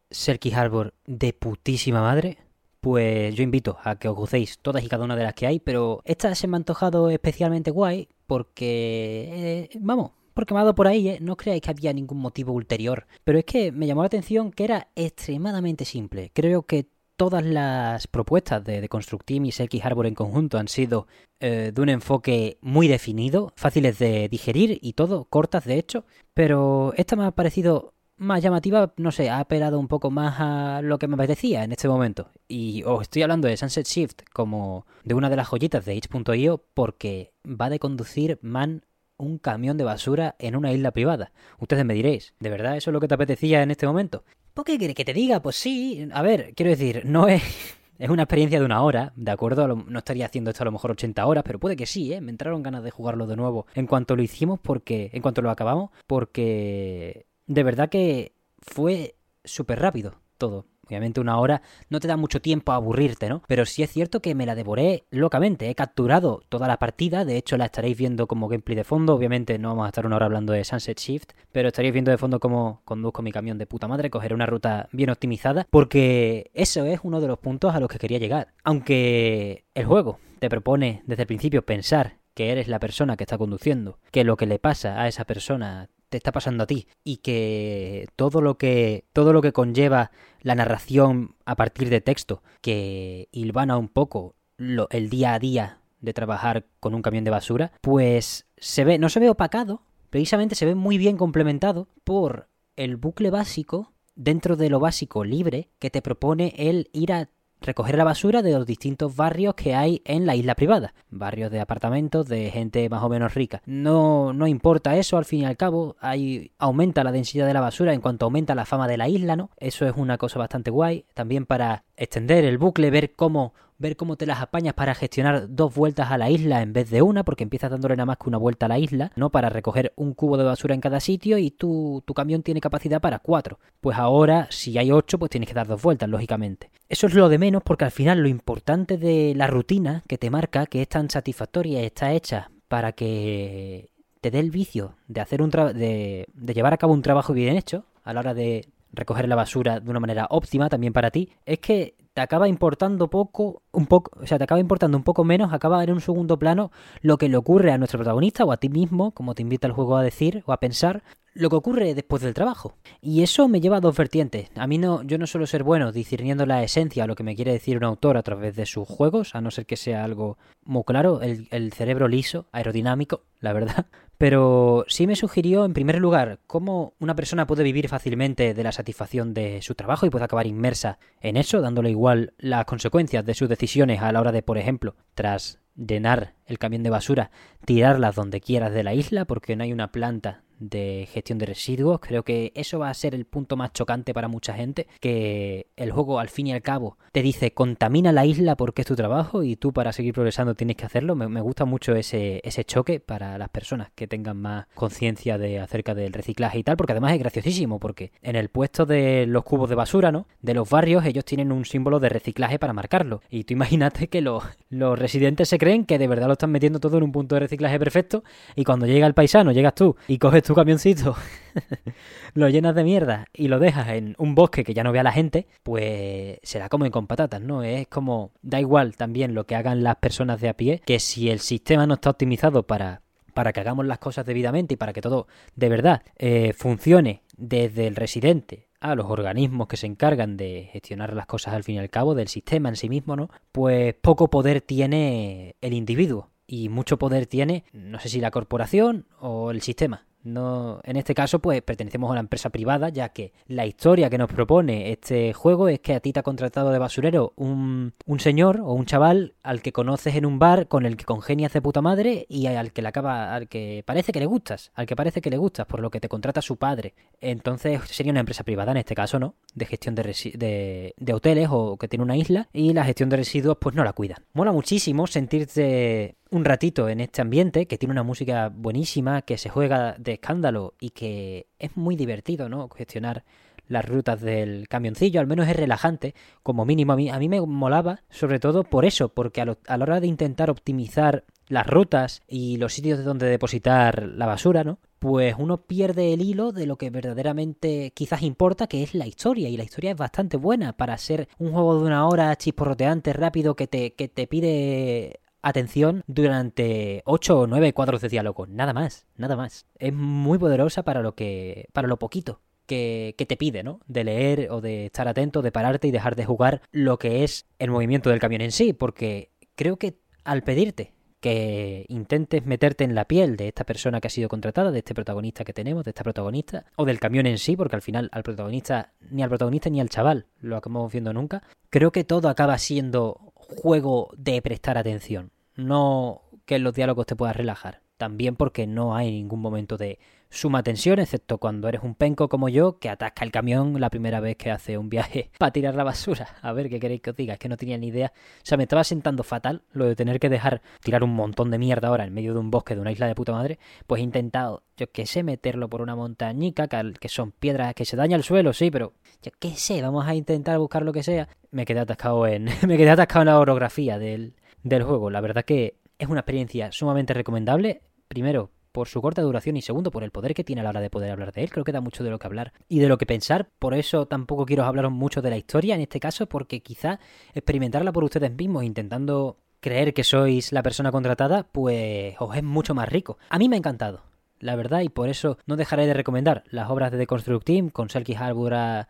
Selkie 0.09 0.55
Harbor 0.55 0.95
de 1.05 1.33
putísima 1.33 2.01
madre 2.01 2.39
pues 2.81 3.35
yo 3.35 3.43
invito 3.43 3.77
a 3.83 3.97
que 3.99 4.07
os 4.07 4.15
gocéis 4.15 4.57
todas 4.57 4.83
y 4.83 4.87
cada 4.87 5.05
una 5.05 5.15
de 5.15 5.23
las 5.23 5.35
que 5.35 5.45
hay, 5.45 5.59
pero 5.59 6.01
esta 6.03 6.33
se 6.33 6.47
me 6.47 6.55
ha 6.55 6.57
antojado 6.57 7.11
especialmente 7.11 7.69
guay 7.69 8.07
porque, 8.25 9.67
eh, 9.71 9.77
vamos, 9.79 10.13
porque 10.33 10.55
me 10.55 10.61
ha 10.61 10.63
dado 10.63 10.73
por 10.73 10.87
ahí, 10.87 11.09
¿eh? 11.09 11.17
no 11.21 11.37
creáis 11.37 11.61
que 11.61 11.69
había 11.69 11.93
ningún 11.93 12.17
motivo 12.17 12.53
ulterior, 12.53 13.05
pero 13.23 13.37
es 13.37 13.45
que 13.45 13.71
me 13.71 13.85
llamó 13.85 14.01
la 14.01 14.07
atención 14.07 14.51
que 14.51 14.63
era 14.63 14.87
extremadamente 14.95 15.85
simple. 15.85 16.31
Creo 16.33 16.63
que 16.63 16.87
todas 17.17 17.43
las 17.43 18.07
propuestas 18.07 18.63
de, 18.63 18.79
de 18.79 18.89
Constructim 18.89 19.45
y 19.45 19.51
Selkie 19.51 19.81
Harbor 19.81 20.05
en 20.05 20.15
conjunto 20.15 20.57
han 20.57 20.67
sido 20.67 21.07
eh, 21.39 21.71
de 21.73 21.81
un 21.81 21.89
enfoque 21.89 22.57
muy 22.61 22.87
definido, 22.87 23.51
fáciles 23.57 23.99
de 23.99 24.29
digerir 24.29 24.79
y 24.81 24.93
todo, 24.93 25.25
cortas 25.25 25.65
de 25.65 25.77
hecho, 25.77 26.05
pero 26.33 26.93
esta 26.95 27.15
me 27.15 27.25
ha 27.25 27.31
parecido 27.31 27.93
más 28.17 28.41
llamativa, 28.41 28.93
no 28.97 29.11
sé, 29.11 29.29
ha 29.29 29.39
apelado 29.39 29.79
un 29.79 29.87
poco 29.87 30.09
más 30.09 30.35
a 30.39 30.81
lo 30.81 30.97
que 30.97 31.07
me 31.07 31.15
apetecía 31.15 31.63
en 31.63 31.71
este 31.71 31.87
momento. 31.87 32.31
Y 32.47 32.83
os 32.83 33.03
estoy 33.03 33.21
hablando 33.21 33.47
de 33.47 33.57
Sunset 33.57 33.85
Shift 33.85 34.21
como 34.33 34.87
de 35.03 35.13
una 35.13 35.29
de 35.29 35.35
las 35.35 35.47
joyitas 35.47 35.85
de 35.85 35.93
H.io 35.97 36.63
porque 36.73 37.33
va 37.45 37.69
de 37.69 37.79
conducir 37.79 38.39
man 38.41 38.83
un 39.17 39.37
camión 39.37 39.77
de 39.77 39.83
basura 39.83 40.35
en 40.39 40.55
una 40.55 40.71
isla 40.71 40.91
privada. 40.91 41.31
Ustedes 41.59 41.85
me 41.85 41.93
diréis, 41.93 42.33
¿de 42.39 42.49
verdad 42.49 42.77
eso 42.77 42.89
es 42.89 42.93
lo 42.93 42.99
que 42.99 43.07
te 43.07 43.15
apetecía 43.15 43.61
en 43.63 43.71
este 43.71 43.87
momento? 43.87 44.23
¿Por 44.53 44.65
qué 44.65 44.77
quiere 44.77 44.95
que 44.95 45.05
te 45.05 45.13
diga? 45.13 45.41
Pues 45.41 45.55
sí, 45.55 46.07
a 46.11 46.21
ver, 46.21 46.53
quiero 46.55 46.71
decir, 46.71 47.03
no 47.05 47.27
es... 47.27 47.43
Es 47.99 48.11
una 48.11 48.21
experiencia 48.21 48.59
de 48.59 48.65
una 48.65 48.83
hora, 48.83 49.11
¿de 49.15 49.31
acuerdo? 49.31 49.67
No 49.67 49.97
estaría 49.97 50.27
haciendo 50.27 50.51
esto 50.51 50.61
a 50.61 50.65
lo 50.65 50.71
mejor 50.71 50.91
80 50.91 51.25
horas, 51.25 51.43
pero 51.43 51.57
puede 51.57 51.75
que 51.75 51.87
sí, 51.87 52.13
¿eh? 52.13 52.21
Me 52.21 52.29
entraron 52.29 52.61
ganas 52.61 52.83
de 52.83 52.91
jugarlo 52.91 53.25
de 53.25 53.35
nuevo 53.35 53.65
en 53.73 53.87
cuanto 53.87 54.15
lo 54.15 54.21
hicimos, 54.21 54.59
porque... 54.61 55.09
En 55.13 55.23
cuanto 55.23 55.41
lo 55.41 55.49
acabamos, 55.49 55.89
porque 56.05 57.25
de 57.47 57.63
verdad 57.63 57.89
que 57.89 58.33
fue 58.59 59.15
súper 59.43 59.79
rápido 59.79 60.21
todo. 60.37 60.67
Obviamente 60.87 61.19
una 61.19 61.39
hora 61.39 61.61
no 61.89 61.99
te 61.99 62.07
da 62.07 62.17
mucho 62.17 62.41
tiempo 62.41 62.71
a 62.71 62.75
aburrirte, 62.75 63.29
¿no? 63.29 63.43
Pero 63.47 63.65
sí 63.65 63.83
es 63.83 63.91
cierto 63.91 64.21
que 64.21 64.35
me 64.35 64.45
la 64.45 64.55
devoré 64.55 65.03
locamente. 65.11 65.69
He 65.69 65.75
capturado 65.75 66.41
toda 66.49 66.67
la 66.67 66.77
partida. 66.77 67.25
De 67.25 67.37
hecho, 67.37 67.57
la 67.57 67.65
estaréis 67.65 67.97
viendo 67.97 68.27
como 68.27 68.47
gameplay 68.47 68.75
de 68.75 68.83
fondo. 68.83 69.13
Obviamente 69.13 69.59
no 69.59 69.69
vamos 69.69 69.85
a 69.85 69.89
estar 69.89 70.05
una 70.05 70.15
hora 70.15 70.25
hablando 70.25 70.53
de 70.53 70.63
Sunset 70.63 70.99
Shift. 70.99 71.31
Pero 71.51 71.67
estaréis 71.67 71.93
viendo 71.93 72.11
de 72.11 72.17
fondo 72.17 72.39
cómo 72.39 72.81
conduzco 72.85 73.21
mi 73.21 73.31
camión 73.31 73.57
de 73.57 73.67
puta 73.67 73.87
madre. 73.87 74.09
Cogeré 74.09 74.33
una 74.33 74.45
ruta 74.45 74.87
bien 74.91 75.09
optimizada. 75.09 75.67
Porque 75.69 76.49
eso 76.53 76.85
es 76.85 76.99
uno 77.03 77.21
de 77.21 77.27
los 77.27 77.39
puntos 77.39 77.75
a 77.75 77.79
los 77.79 77.89
que 77.89 77.99
quería 77.99 78.19
llegar. 78.19 78.53
Aunque 78.63 79.65
el 79.73 79.85
juego 79.85 80.19
te 80.39 80.49
propone 80.49 81.03
desde 81.05 81.23
el 81.23 81.27
principio 81.27 81.65
pensar 81.65 82.17
que 82.33 82.51
eres 82.51 82.67
la 82.67 82.79
persona 82.79 83.17
que 83.17 83.23
está 83.23 83.37
conduciendo. 83.37 83.99
Que 84.11 84.23
lo 84.23 84.37
que 84.37 84.45
le 84.45 84.59
pasa 84.59 85.01
a 85.01 85.07
esa 85.07 85.25
persona 85.25 85.89
te 86.09 86.17
está 86.17 86.31
pasando 86.31 86.63
a 86.63 86.67
ti 86.67 86.87
y 87.03 87.17
que 87.17 88.07
todo 88.15 88.41
lo 88.41 88.57
que 88.57 89.05
todo 89.13 89.33
lo 89.33 89.41
que 89.41 89.51
conlleva 89.51 90.11
la 90.47 90.55
narración 90.55 91.35
a 91.45 91.57
partir 91.57 91.89
de 91.89 91.99
texto 91.99 92.41
que 92.61 93.27
hilvana 93.33 93.77
un 93.77 93.89
poco 93.89 94.35
lo, 94.55 94.87
el 94.91 95.09
día 95.09 95.33
a 95.33 95.39
día 95.39 95.81
de 95.99 96.13
trabajar 96.13 96.65
con 96.79 96.95
un 96.95 97.01
camión 97.01 97.25
de 97.25 97.31
basura, 97.31 97.73
pues 97.81 98.47
se 98.55 98.85
ve 98.85 98.97
no 98.97 99.09
se 99.09 99.19
ve 99.19 99.29
opacado, 99.29 99.81
precisamente 100.09 100.55
se 100.55 100.65
ve 100.65 100.73
muy 100.73 100.97
bien 100.97 101.17
complementado 101.17 101.89
por 102.05 102.47
el 102.77 102.95
bucle 102.95 103.29
básico 103.29 103.91
dentro 104.15 104.55
de 104.55 104.69
lo 104.69 104.79
básico 104.79 105.25
libre 105.25 105.69
que 105.79 105.89
te 105.89 106.01
propone 106.01 106.53
el 106.57 106.89
ir 106.93 107.11
a 107.11 107.29
recoger 107.61 107.97
la 107.97 108.03
basura 108.03 108.41
de 108.41 108.53
los 108.53 108.65
distintos 108.65 109.15
barrios 109.15 109.55
que 109.55 109.75
hay 109.75 110.01
en 110.05 110.25
la 110.25 110.35
isla 110.35 110.55
privada. 110.55 110.93
Barrios 111.09 111.51
de 111.51 111.59
apartamentos 111.59 112.27
de 112.27 112.49
gente 112.51 112.87
más 112.89 113.03
o 113.03 113.09
menos 113.09 113.33
rica. 113.33 113.61
No, 113.65 114.33
no 114.33 114.47
importa 114.47 114.95
eso, 114.97 115.17
al 115.17 115.25
fin 115.25 115.41
y 115.41 115.45
al 115.45 115.57
cabo, 115.57 115.95
hay, 115.99 116.51
aumenta 116.57 117.03
la 117.03 117.11
densidad 117.11 117.47
de 117.47 117.53
la 117.53 117.61
basura 117.61 117.93
en 117.93 118.01
cuanto 118.01 118.25
aumenta 118.25 118.55
la 118.55 118.65
fama 118.65 118.87
de 118.87 118.97
la 118.97 119.09
isla, 119.09 119.35
¿no? 119.35 119.49
Eso 119.57 119.85
es 119.85 119.93
una 119.95 120.17
cosa 120.17 120.39
bastante 120.39 120.71
guay. 120.71 121.05
También 121.13 121.45
para 121.45 121.83
extender 121.95 122.45
el 122.45 122.57
bucle, 122.57 122.91
ver 122.91 123.13
cómo 123.13 123.53
ver 123.79 123.95
cómo 123.95 124.15
te 124.15 124.25
las 124.25 124.41
apañas 124.41 124.73
para 124.73 124.95
gestionar 124.95 125.47
dos 125.49 125.73
vueltas 125.73 126.11
a 126.11 126.17
la 126.17 126.29
isla 126.29 126.61
en 126.61 126.73
vez 126.73 126.89
de 126.89 127.01
una, 127.01 127.23
porque 127.23 127.43
empiezas 127.43 127.71
dándole 127.71 127.95
nada 127.95 128.05
más 128.05 128.17
que 128.17 128.29
una 128.29 128.37
vuelta 128.37 128.65
a 128.65 128.69
la 128.69 128.79
isla, 128.79 129.11
¿no? 129.15 129.29
Para 129.29 129.49
recoger 129.49 129.93
un 129.95 130.13
cubo 130.13 130.37
de 130.37 130.43
basura 130.43 130.73
en 130.75 130.81
cada 130.81 130.99
sitio 130.99 131.37
y 131.37 131.51
tu, 131.51 132.03
tu 132.05 132.13
camión 132.13 132.43
tiene 132.43 132.61
capacidad 132.61 133.01
para 133.01 133.19
cuatro. 133.19 133.59
Pues 133.81 133.97
ahora, 133.97 134.47
si 134.49 134.77
hay 134.77 134.91
ocho, 134.91 135.19
pues 135.19 135.29
tienes 135.29 135.47
que 135.47 135.55
dar 135.55 135.67
dos 135.67 135.81
vueltas, 135.81 136.09
lógicamente. 136.09 136.71
Eso 136.89 137.07
es 137.07 137.13
lo 137.13 137.29
de 137.29 137.37
menos 137.37 137.63
porque 137.63 137.85
al 137.85 137.91
final 137.91 138.19
lo 138.19 138.27
importante 138.27 138.97
de 138.97 139.33
la 139.35 139.47
rutina 139.47 140.03
que 140.07 140.17
te 140.17 140.29
marca, 140.29 140.65
que 140.65 140.81
es 140.81 140.89
tan 140.89 141.09
satisfactoria 141.09 141.81
y 141.81 141.85
está 141.85 142.13
hecha 142.13 142.51
para 142.67 142.93
que 142.93 143.91
te 144.21 144.31
dé 144.31 144.39
el 144.39 144.51
vicio 144.51 144.95
de 145.07 145.21
hacer 145.21 145.41
un 145.41 145.49
de, 145.49 146.27
de 146.33 146.53
llevar 146.53 146.73
a 146.73 146.77
cabo 146.77 146.93
un 146.93 147.01
trabajo 147.01 147.33
bien 147.33 147.55
hecho 147.55 147.85
a 148.03 148.13
la 148.13 148.21
hora 148.21 148.33
de 148.33 148.67
recoger 148.93 149.27
la 149.27 149.35
basura 149.35 149.79
de 149.79 149.89
una 149.89 149.99
manera 149.99 150.27
óptima 150.29 150.69
también 150.69 150.93
para 150.93 151.11
ti, 151.11 151.29
es 151.45 151.59
que 151.59 151.95
te 152.17 152.21
acaba 152.21 152.47
importando 152.47 153.11
poco, 153.11 153.61
un 153.71 153.85
poco, 153.85 154.19
o 154.19 154.25
sea, 154.25 154.39
te 154.39 154.45
acaba 154.45 154.59
importando 154.59 154.97
un 154.97 155.03
poco 155.03 155.23
menos, 155.23 155.53
acaba 155.53 155.83
en 155.83 155.91
un 155.91 156.01
segundo 156.01 156.39
plano 156.39 156.71
lo 157.03 157.19
que 157.19 157.29
le 157.29 157.37
ocurre 157.37 157.71
a 157.71 157.77
nuestro 157.77 157.99
protagonista 157.99 158.43
o 158.43 158.51
a 158.51 158.57
ti 158.57 158.69
mismo, 158.69 159.11
como 159.11 159.35
te 159.35 159.43
invita 159.43 159.67
el 159.67 159.73
juego 159.73 159.97
a 159.97 160.01
decir 160.01 160.41
o 160.47 160.51
a 160.51 160.57
pensar, 160.57 161.03
lo 161.37 161.49
que 161.49 161.55
ocurre 161.55 161.93
después 161.93 162.21
del 162.21 162.33
trabajo. 162.33 162.75
Y 163.01 163.23
eso 163.23 163.47
me 163.47 163.61
lleva 163.61 163.77
a 163.77 163.81
dos 163.81 163.95
vertientes. 163.95 164.49
A 164.55 164.67
mí 164.67 164.77
no, 164.77 165.03
yo 165.03 165.17
no 165.17 165.27
suelo 165.27 165.47
ser 165.47 165.63
bueno 165.63 165.91
discerniendo 165.91 166.45
la 166.45 166.63
esencia 166.63 167.03
o 167.03 167.07
lo 167.07 167.15
que 167.15 167.23
me 167.23 167.35
quiere 167.35 167.53
decir 167.53 167.77
un 167.77 167.83
autor 167.83 168.17
a 168.17 168.23
través 168.23 168.55
de 168.55 168.65
sus 168.65 168.87
juegos, 168.87 169.35
a 169.35 169.41
no 169.41 169.51
ser 169.51 169.65
que 169.65 169.77
sea 169.77 170.03
algo 170.03 170.37
muy 170.63 170.83
claro, 170.83 171.21
el, 171.21 171.47
el 171.51 171.71
cerebro 171.73 172.07
liso, 172.07 172.47
aerodinámico, 172.51 173.23
la 173.39 173.53
verdad. 173.53 173.85
Pero 174.17 174.83
sí 174.87 175.05
me 175.05 175.15
sugirió, 175.15 175.63
en 175.63 175.73
primer 175.73 175.99
lugar, 175.99 176.39
cómo 176.47 176.93
una 176.99 177.15
persona 177.15 177.45
puede 177.45 177.61
vivir 177.61 177.87
fácilmente 177.87 178.55
de 178.55 178.63
la 178.63 178.71
satisfacción 178.71 179.35
de 179.35 179.61
su 179.61 179.75
trabajo 179.75 180.07
y 180.07 180.09
puede 180.09 180.25
acabar 180.25 180.47
inmersa 180.47 180.97
en 181.21 181.37
eso, 181.37 181.61
dándole 181.61 181.91
igual 181.91 182.33
las 182.39 182.65
consecuencias 182.65 183.23
de 183.25 183.35
sus 183.35 183.47
decisiones 183.47 184.01
a 184.01 184.11
la 184.11 184.19
hora 184.19 184.31
de, 184.31 184.41
por 184.41 184.57
ejemplo, 184.57 184.95
tras 185.13 185.59
llenar 185.75 186.33
el 186.47 186.57
camión 186.57 186.81
de 186.81 186.89
basura, 186.89 187.29
tirarlas 187.65 188.15
donde 188.15 188.41
quieras 188.41 188.73
de 188.73 188.83
la 188.83 188.95
isla, 188.95 189.25
porque 189.25 189.55
no 189.55 189.63
hay 189.63 189.71
una 189.71 189.91
planta 189.91 190.41
de 190.59 191.07
gestión 191.11 191.37
de 191.37 191.45
residuos. 191.45 191.99
Creo 191.99 192.23
que 192.23 192.51
eso 192.55 192.79
va 192.79 192.89
a 192.89 192.93
ser 192.93 193.15
el 193.15 193.25
punto 193.25 193.55
más 193.55 193.73
chocante 193.73 194.13
para 194.13 194.27
mucha 194.27 194.53
gente, 194.53 194.87
que 194.99 195.67
el 195.75 195.91
juego 195.91 196.19
al 196.19 196.29
fin 196.29 196.47
y 196.47 196.53
al 196.53 196.61
cabo 196.61 196.97
te 197.11 197.21
dice 197.21 197.51
contamina 197.51 198.11
la 198.11 198.25
isla 198.25 198.55
porque 198.55 198.81
es 198.81 198.87
tu 198.87 198.95
trabajo 198.95 199.43
y 199.43 199.55
tú 199.55 199.73
para 199.73 199.91
seguir 199.93 200.13
progresando 200.13 200.55
tienes 200.55 200.75
que 200.75 200.85
hacerlo. 200.85 201.15
Me, 201.15 201.41
gusta 201.41 201.65
mucho 201.65 201.95
ese, 201.95 202.41
ese 202.43 202.65
choque 202.65 202.99
para 202.99 203.37
las 203.37 203.49
personas 203.49 203.89
que 203.95 204.07
tengan 204.07 204.37
más 204.37 204.67
conciencia 204.73 205.37
de 205.37 205.59
acerca 205.59 205.95
del 205.95 206.13
reciclaje 206.13 206.59
y 206.59 206.63
tal, 206.63 206.77
porque 206.77 206.93
además 206.93 207.13
es 207.13 207.19
graciosísimo, 207.19 207.79
porque 207.79 208.11
en 208.21 208.35
el 208.35 208.49
puesto 208.49 208.85
de 208.85 209.25
los 209.27 209.43
cubos 209.43 209.69
de 209.69 209.75
basura, 209.75 210.11
¿no? 210.11 210.27
De 210.41 210.53
los 210.53 210.69
barrios, 210.69 211.05
ellos 211.05 211.25
tienen 211.25 211.51
un 211.51 211.65
símbolo 211.65 211.99
de 211.99 212.09
reciclaje 212.09 212.59
para 212.59 212.73
marcarlo. 212.73 213.21
Y 213.29 213.43
tú 213.43 213.53
imagínate 213.53 214.07
que 214.07 214.21
los, 214.21 214.43
los 214.69 214.97
residentes 214.97 215.49
se 215.49 215.57
creen 215.57 215.85
que 215.85 215.97
de 215.97 216.07
verdad 216.07 216.27
lo 216.27 216.33
están 216.33 216.51
metiendo 216.51 216.79
todo 216.79 216.97
en 216.97 217.03
un 217.03 217.11
punto 217.11 217.35
de 217.35 217.41
reciclaje 217.41 217.79
perfecto 217.79 218.23
y 218.55 218.63
cuando 218.63 218.85
llega 218.85 219.07
el 219.07 219.13
paisano, 219.13 219.51
llegas 219.51 219.75
tú 219.75 219.95
y 220.07 220.17
coges 220.17 220.43
tu 220.47 220.55
camioncito, 220.55 221.13
lo 222.33 222.47
llenas 222.47 222.73
de 222.73 222.85
mierda 222.85 223.25
y 223.33 223.49
lo 223.49 223.59
dejas 223.59 223.89
en 223.89 224.15
un 224.17 224.33
bosque 224.33 224.63
que 224.63 224.73
ya 224.73 224.81
no 224.81 224.93
vea 224.93 225.03
la 225.03 225.11
gente, 225.11 225.45
pues 225.61 226.39
será 226.41 226.69
como 226.69 226.89
con 226.89 227.05
patatas, 227.05 227.41
¿no? 227.41 227.63
Es 227.63 227.89
como, 227.89 228.31
da 228.41 228.61
igual 228.61 228.95
también 228.95 229.35
lo 229.35 229.45
que 229.45 229.55
hagan 229.55 229.83
las 229.83 229.97
personas 229.97 230.39
de 230.39 230.47
a 230.47 230.53
pie, 230.53 230.81
que 230.85 231.01
si 231.01 231.29
el 231.29 231.41
sistema 231.41 231.85
no 231.85 231.95
está 231.95 232.11
optimizado 232.11 232.63
para, 232.63 233.01
para 233.33 233.51
que 233.51 233.59
hagamos 233.59 233.85
las 233.87 233.99
cosas 233.99 234.25
debidamente 234.25 234.75
y 234.75 234.77
para 234.77 234.93
que 234.93 235.01
todo 235.01 235.27
de 235.57 235.67
verdad 235.67 236.01
eh, 236.15 236.53
funcione 236.53 237.23
desde 237.35 237.85
el 237.85 237.97
residente 237.97 238.69
a 238.79 238.95
los 238.95 239.07
organismos 239.07 239.67
que 239.67 239.75
se 239.75 239.87
encargan 239.87 240.37
de 240.37 240.69
gestionar 240.71 241.13
las 241.13 241.25
cosas 241.25 241.55
al 241.55 241.65
fin 241.65 241.75
y 241.75 241.79
al 241.79 241.89
cabo, 241.89 242.15
del 242.15 242.29
sistema 242.29 242.69
en 242.69 242.77
sí 242.77 242.87
mismo, 242.87 243.17
¿no? 243.17 243.29
Pues 243.51 243.95
poco 243.95 244.29
poder 244.29 244.61
tiene 244.61 245.57
el 245.59 245.73
individuo 245.73 246.29
y 246.47 246.69
mucho 246.69 246.97
poder 246.97 247.25
tiene, 247.25 247.65
no 247.73 247.99
sé 247.99 248.07
si 248.07 248.21
la 248.21 248.31
corporación 248.31 249.07
o 249.19 249.51
el 249.51 249.61
sistema, 249.61 250.06
No, 250.27 250.81
en 250.83 250.97
este 250.97 251.15
caso, 251.15 251.39
pues 251.39 251.61
pertenecemos 251.61 252.09
a 252.09 252.11
una 252.11 252.19
empresa 252.19 252.49
privada, 252.49 252.89
ya 252.89 253.09
que 253.09 253.31
la 253.47 253.65
historia 253.65 254.09
que 254.09 254.17
nos 254.17 254.29
propone 254.29 254.91
este 254.91 255.31
juego 255.31 255.69
es 255.69 255.79
que 255.79 255.95
a 255.95 256.01
ti 256.01 256.11
te 256.11 256.19
ha 256.19 256.23
contratado 256.23 256.71
de 256.71 256.79
basurero 256.79 257.31
un, 257.37 257.93
señor 258.19 258.59
o 258.59 258.73
un 258.73 258.85
chaval 258.85 259.35
al 259.41 259.61
que 259.61 259.71
conoces 259.71 260.15
en 260.15 260.25
un 260.25 260.37
bar 260.37 260.67
con 260.67 260.85
el 260.85 260.97
que 260.97 261.05
congenias 261.05 261.53
de 261.53 261.61
puta 261.61 261.81
madre 261.81 262.25
y 262.27 262.47
al 262.47 262.73
que 262.73 262.81
le 262.81 262.89
acaba, 262.89 263.33
al 263.33 263.47
que 263.47 263.83
parece 263.85 264.11
que 264.11 264.19
le 264.19 264.25
gustas, 264.25 264.71
al 264.75 264.85
que 264.85 264.97
parece 264.97 265.21
que 265.21 265.29
le 265.29 265.37
gustas, 265.37 265.65
por 265.65 265.79
lo 265.79 265.89
que 265.89 266.01
te 266.01 266.09
contrata 266.09 266.41
su 266.41 266.57
padre. 266.57 266.93
Entonces 267.21 267.79
sería 267.85 268.11
una 268.11 268.19
empresa 268.19 268.43
privada 268.43 268.71
en 268.71 268.77
este 268.77 268.95
caso, 268.95 269.19
¿no? 269.19 269.35
De 269.55 269.65
gestión 269.65 269.95
de, 269.95 270.03
de, 270.35 270.93
de 270.97 271.13
hoteles 271.13 271.47
o 271.49 271.77
que 271.77 271.87
tiene 271.87 272.03
una 272.03 272.17
isla 272.17 272.49
y 272.51 272.73
la 272.73 272.83
gestión 272.83 273.07
de 273.07 273.15
residuos 273.15 273.57
pues 273.61 273.75
no 273.77 273.85
la 273.85 273.93
cuidan. 273.93 274.25
Mola 274.33 274.51
muchísimo 274.51 275.07
sentirte 275.07 276.17
un 276.29 276.45
ratito 276.45 276.89
en 276.89 276.99
este 276.99 277.21
ambiente 277.21 277.67
que 277.67 277.77
tiene 277.77 277.91
una 277.91 278.03
música 278.03 278.49
buenísima, 278.53 279.21
que 279.21 279.37
se 279.37 279.49
juega 279.49 279.95
de 279.97 280.13
escándalo 280.13 280.73
y 280.79 280.91
que 280.91 281.47
es 281.59 281.75
muy 281.75 281.95
divertido, 281.95 282.49
¿no? 282.49 282.69
Gestionar 282.69 283.23
las 283.67 283.85
rutas 283.85 284.21
del 284.21 284.67
camioncillo, 284.67 285.19
al 285.19 285.27
menos 285.27 285.47
es 285.47 285.55
relajante, 285.55 286.15
como 286.43 286.65
mínimo 286.65 286.93
a 286.93 286.95
mí, 286.95 287.09
a 287.09 287.19
mí 287.19 287.29
me 287.29 287.41
molaba, 287.41 288.01
sobre 288.09 288.39
todo 288.39 288.63
por 288.63 288.85
eso, 288.85 289.09
porque 289.09 289.41
a, 289.41 289.45
la 289.45 289.83
hora 289.83 289.99
de 289.99 290.07
intentar 290.07 290.49
optimizar 290.49 291.25
las 291.47 291.67
rutas 291.67 292.21
y 292.27 292.57
los 292.57 292.73
sitios 292.73 292.97
de 292.97 293.05
donde 293.05 293.25
depositar 293.27 294.03
la 294.03 294.25
basura, 294.25 294.63
¿no? 294.63 294.79
Pues 294.99 295.35
uno 295.37 295.57
pierde 295.57 296.13
el 296.13 296.21
hilo 296.21 296.51
de 296.51 296.65
lo 296.65 296.77
que 296.77 296.89
verdaderamente 296.89 297.91
quizás 297.93 298.23
importa, 298.23 298.67
que 298.67 298.83
es 298.83 298.95
la 298.95 299.05
historia. 299.05 299.47
Y 299.47 299.55
la 299.55 299.63
historia 299.63 299.91
es 299.91 299.97
bastante 299.97 300.37
buena 300.37 300.73
para 300.73 300.97
ser 300.97 301.29
un 301.37 301.51
juego 301.51 301.79
de 301.79 301.85
una 301.85 302.07
hora 302.07 302.35
chisporroteante, 302.35 303.13
rápido, 303.13 303.55
que 303.55 303.67
te, 303.67 303.93
que 303.93 304.07
te 304.07 304.27
pide 304.27 305.19
atención 305.47 306.03
durante 306.07 307.01
8 307.05 307.39
o 307.39 307.47
9 307.47 307.73
cuadros 307.73 308.01
de 308.01 308.09
diálogo. 308.09 308.47
Nada 308.47 308.73
más, 308.73 309.07
nada 309.15 309.35
más. 309.35 309.65
Es 309.79 309.93
muy 309.93 310.37
poderosa 310.37 310.83
para 310.83 311.01
lo 311.01 311.15
que. 311.15 311.67
para 311.73 311.87
lo 311.87 311.97
poquito. 311.97 312.41
Que, 312.65 313.15
que, 313.17 313.25
te 313.25 313.37
pide, 313.37 313.63
¿no? 313.63 313.79
De 313.87 314.03
leer 314.03 314.49
o 314.51 314.59
de 314.59 314.87
estar 314.87 315.07
atento, 315.07 315.41
de 315.41 315.53
pararte 315.53 315.87
y 315.87 315.91
dejar 315.91 316.17
de 316.17 316.25
jugar 316.25 316.61
lo 316.73 316.99
que 316.99 317.23
es 317.23 317.45
el 317.59 317.71
movimiento 317.71 318.09
del 318.09 318.19
camión 318.19 318.41
en 318.41 318.51
sí, 318.51 318.73
porque 318.73 319.31
creo 319.55 319.77
que 319.77 320.01
al 320.25 320.43
pedirte 320.43 320.93
que 321.19 321.85
intentes 321.89 322.45
meterte 322.45 322.83
en 322.83 322.95
la 322.95 323.05
piel 323.05 323.37
de 323.37 323.47
esta 323.47 323.63
persona 323.63 323.99
que 323.99 324.07
ha 324.07 324.11
sido 324.11 324.29
contratada, 324.29 324.71
de 324.71 324.79
este 324.79 324.93
protagonista 324.93 325.43
que 325.43 325.53
tenemos, 325.53 325.83
de 325.83 325.91
esta 325.91 326.03
protagonista, 326.03 326.65
o 326.75 326.85
del 326.85 326.99
camión 326.99 327.25
en 327.25 327.37
sí, 327.37 327.55
porque 327.55 327.75
al 327.75 327.81
final 327.81 328.09
al 328.11 328.23
protagonista, 328.23 328.93
ni 329.09 329.23
al 329.23 329.29
protagonista 329.29 329.69
ni 329.69 329.81
al 329.81 329.89
chaval 329.89 330.27
lo 330.39 330.57
acabamos 330.57 330.91
viendo 330.91 331.13
nunca, 331.13 331.43
creo 331.69 331.91
que 331.91 332.03
todo 332.03 332.29
acaba 332.29 332.57
siendo 332.57 333.33
juego 333.33 334.09
de 334.17 334.41
prestar 334.41 334.77
atención, 334.77 335.31
no 335.57 336.21
que 336.45 336.55
en 336.55 336.63
los 336.63 336.73
diálogos 336.73 337.05
te 337.05 337.15
puedas 337.15 337.35
relajar. 337.35 337.81
También 337.97 338.35
porque 338.35 338.67
no 338.67 338.95
hay 338.95 339.11
ningún 339.11 339.41
momento 339.41 339.75
de 339.75 339.99
suma 340.29 340.61
tensión, 340.61 340.99
excepto 340.99 341.37
cuando 341.37 341.67
eres 341.67 341.81
un 341.83 341.95
penco 341.95 342.29
como 342.29 342.49
yo 342.49 342.79
que 342.79 342.89
atasca 342.89 343.23
el 343.23 343.31
camión 343.31 343.79
la 343.79 343.89
primera 343.89 344.19
vez 344.19 344.35
que 344.35 344.51
hace 344.51 344.77
un 344.77 344.89
viaje 344.89 345.31
para 345.39 345.51
tirar 345.51 345.75
la 345.75 345.83
basura. 345.83 346.27
A 346.41 346.53
ver, 346.53 346.69
¿qué 346.69 346.79
queréis 346.79 347.01
que 347.01 347.09
os 347.09 347.15
diga? 347.15 347.33
Es 347.33 347.39
que 347.39 347.49
no 347.49 347.57
tenía 347.57 347.77
ni 347.77 347.87
idea. 347.87 348.13
O 348.15 348.41
sea, 348.43 348.57
me 348.57 348.63
estaba 348.63 348.83
sentando 348.83 349.23
fatal 349.23 349.63
lo 349.71 349.85
de 349.85 349.95
tener 349.95 350.19
que 350.19 350.29
dejar 350.29 350.61
tirar 350.81 351.03
un 351.03 351.15
montón 351.15 351.49
de 351.49 351.57
mierda 351.57 351.87
ahora 351.87 352.05
en 352.05 352.13
medio 352.13 352.33
de 352.33 352.39
un 352.39 352.51
bosque 352.51 352.75
de 352.75 352.81
una 352.81 352.91
isla 352.91 353.07
de 353.07 353.15
puta 353.15 353.31
madre. 353.31 353.57
Pues 353.87 353.99
he 353.99 354.03
intentado, 354.03 354.63
yo 354.77 354.91
qué 354.91 355.05
sé, 355.05 355.23
meterlo 355.23 355.69
por 355.69 355.81
una 355.81 355.95
montañica, 355.95 356.67
que 356.67 357.09
son 357.09 357.31
piedras 357.31 357.73
que 357.73 357.85
se 357.85 357.97
daña 357.97 358.15
el 358.15 358.23
suelo, 358.23 358.53
sí, 358.53 358.69
pero 358.69 358.93
yo 359.23 359.31
qué 359.39 359.55
sé, 359.55 359.81
vamos 359.81 360.05
a 360.05 360.13
intentar 360.13 360.59
buscar 360.59 360.83
lo 360.83 360.93
que 360.93 361.03
sea. 361.03 361.29
Me 361.51 361.65
quedé 361.65 361.79
atascado 361.79 362.27
en, 362.27 362.45
me 362.67 362.77
quedé 362.77 362.91
atascado 362.91 363.23
en 363.23 363.27
la 363.27 363.39
orografía 363.39 363.97
del, 363.97 364.35
del 364.69 364.83
juego. 364.83 365.09
La 365.09 365.21
verdad 365.21 365.45
que 365.45 365.77
es 365.99 366.07
una 366.07 366.21
experiencia 366.21 366.71
sumamente 366.71 367.13
recomendable. 367.13 367.81
Primero, 368.07 368.51
por 368.71 368.87
su 368.87 369.01
corta 369.01 369.23
duración 369.23 369.57
y 369.57 369.61
segundo, 369.61 369.89
por 369.89 370.03
el 370.03 370.11
poder 370.11 370.33
que 370.33 370.43
tiene 370.43 370.61
a 370.61 370.63
la 370.63 370.69
hora 370.69 370.81
de 370.81 370.89
poder 370.89 371.11
hablar 371.11 371.33
de 371.33 371.41
él. 371.41 371.49
Creo 371.49 371.63
que 371.63 371.71
da 371.71 371.81
mucho 371.81 372.03
de 372.03 372.11
lo 372.11 372.19
que 372.19 372.27
hablar 372.27 372.53
y 372.69 372.79
de 372.79 372.87
lo 372.87 372.97
que 372.97 373.07
pensar. 373.07 373.49
Por 373.57 373.73
eso 373.73 374.05
tampoco 374.05 374.45
quiero 374.45 374.65
hablaros 374.65 374.91
mucho 374.91 375.21
de 375.21 375.31
la 375.31 375.37
historia 375.37 375.73
en 375.73 375.81
este 375.81 375.99
caso, 375.99 376.27
porque 376.27 376.61
quizá 376.61 376.99
experimentarla 377.33 377.91
por 377.91 378.03
ustedes 378.03 378.31
mismos 378.31 378.63
intentando 378.63 379.37
creer 379.59 379.93
que 379.95 380.03
sois 380.03 380.51
la 380.51 380.61
persona 380.61 380.91
contratada, 380.91 381.43
pues 381.51 382.15
os 382.19 382.35
es 382.35 382.43
mucho 382.43 382.75
más 382.75 382.87
rico. 382.89 383.17
A 383.29 383.39
mí 383.39 383.49
me 383.49 383.55
ha 383.55 383.57
encantado, 383.57 384.03
la 384.39 384.55
verdad, 384.55 384.81
y 384.81 384.89
por 384.89 385.09
eso 385.09 385.39
no 385.47 385.55
dejaré 385.55 385.87
de 385.87 385.95
recomendar 385.95 386.43
las 386.51 386.69
obras 386.69 386.91
de 386.91 386.99
The 386.99 387.07
Construct 387.07 387.45
Team 387.45 387.69
con 387.69 387.89
Selkie 387.89 388.15
Harbour 388.15 388.53
al 388.53 388.85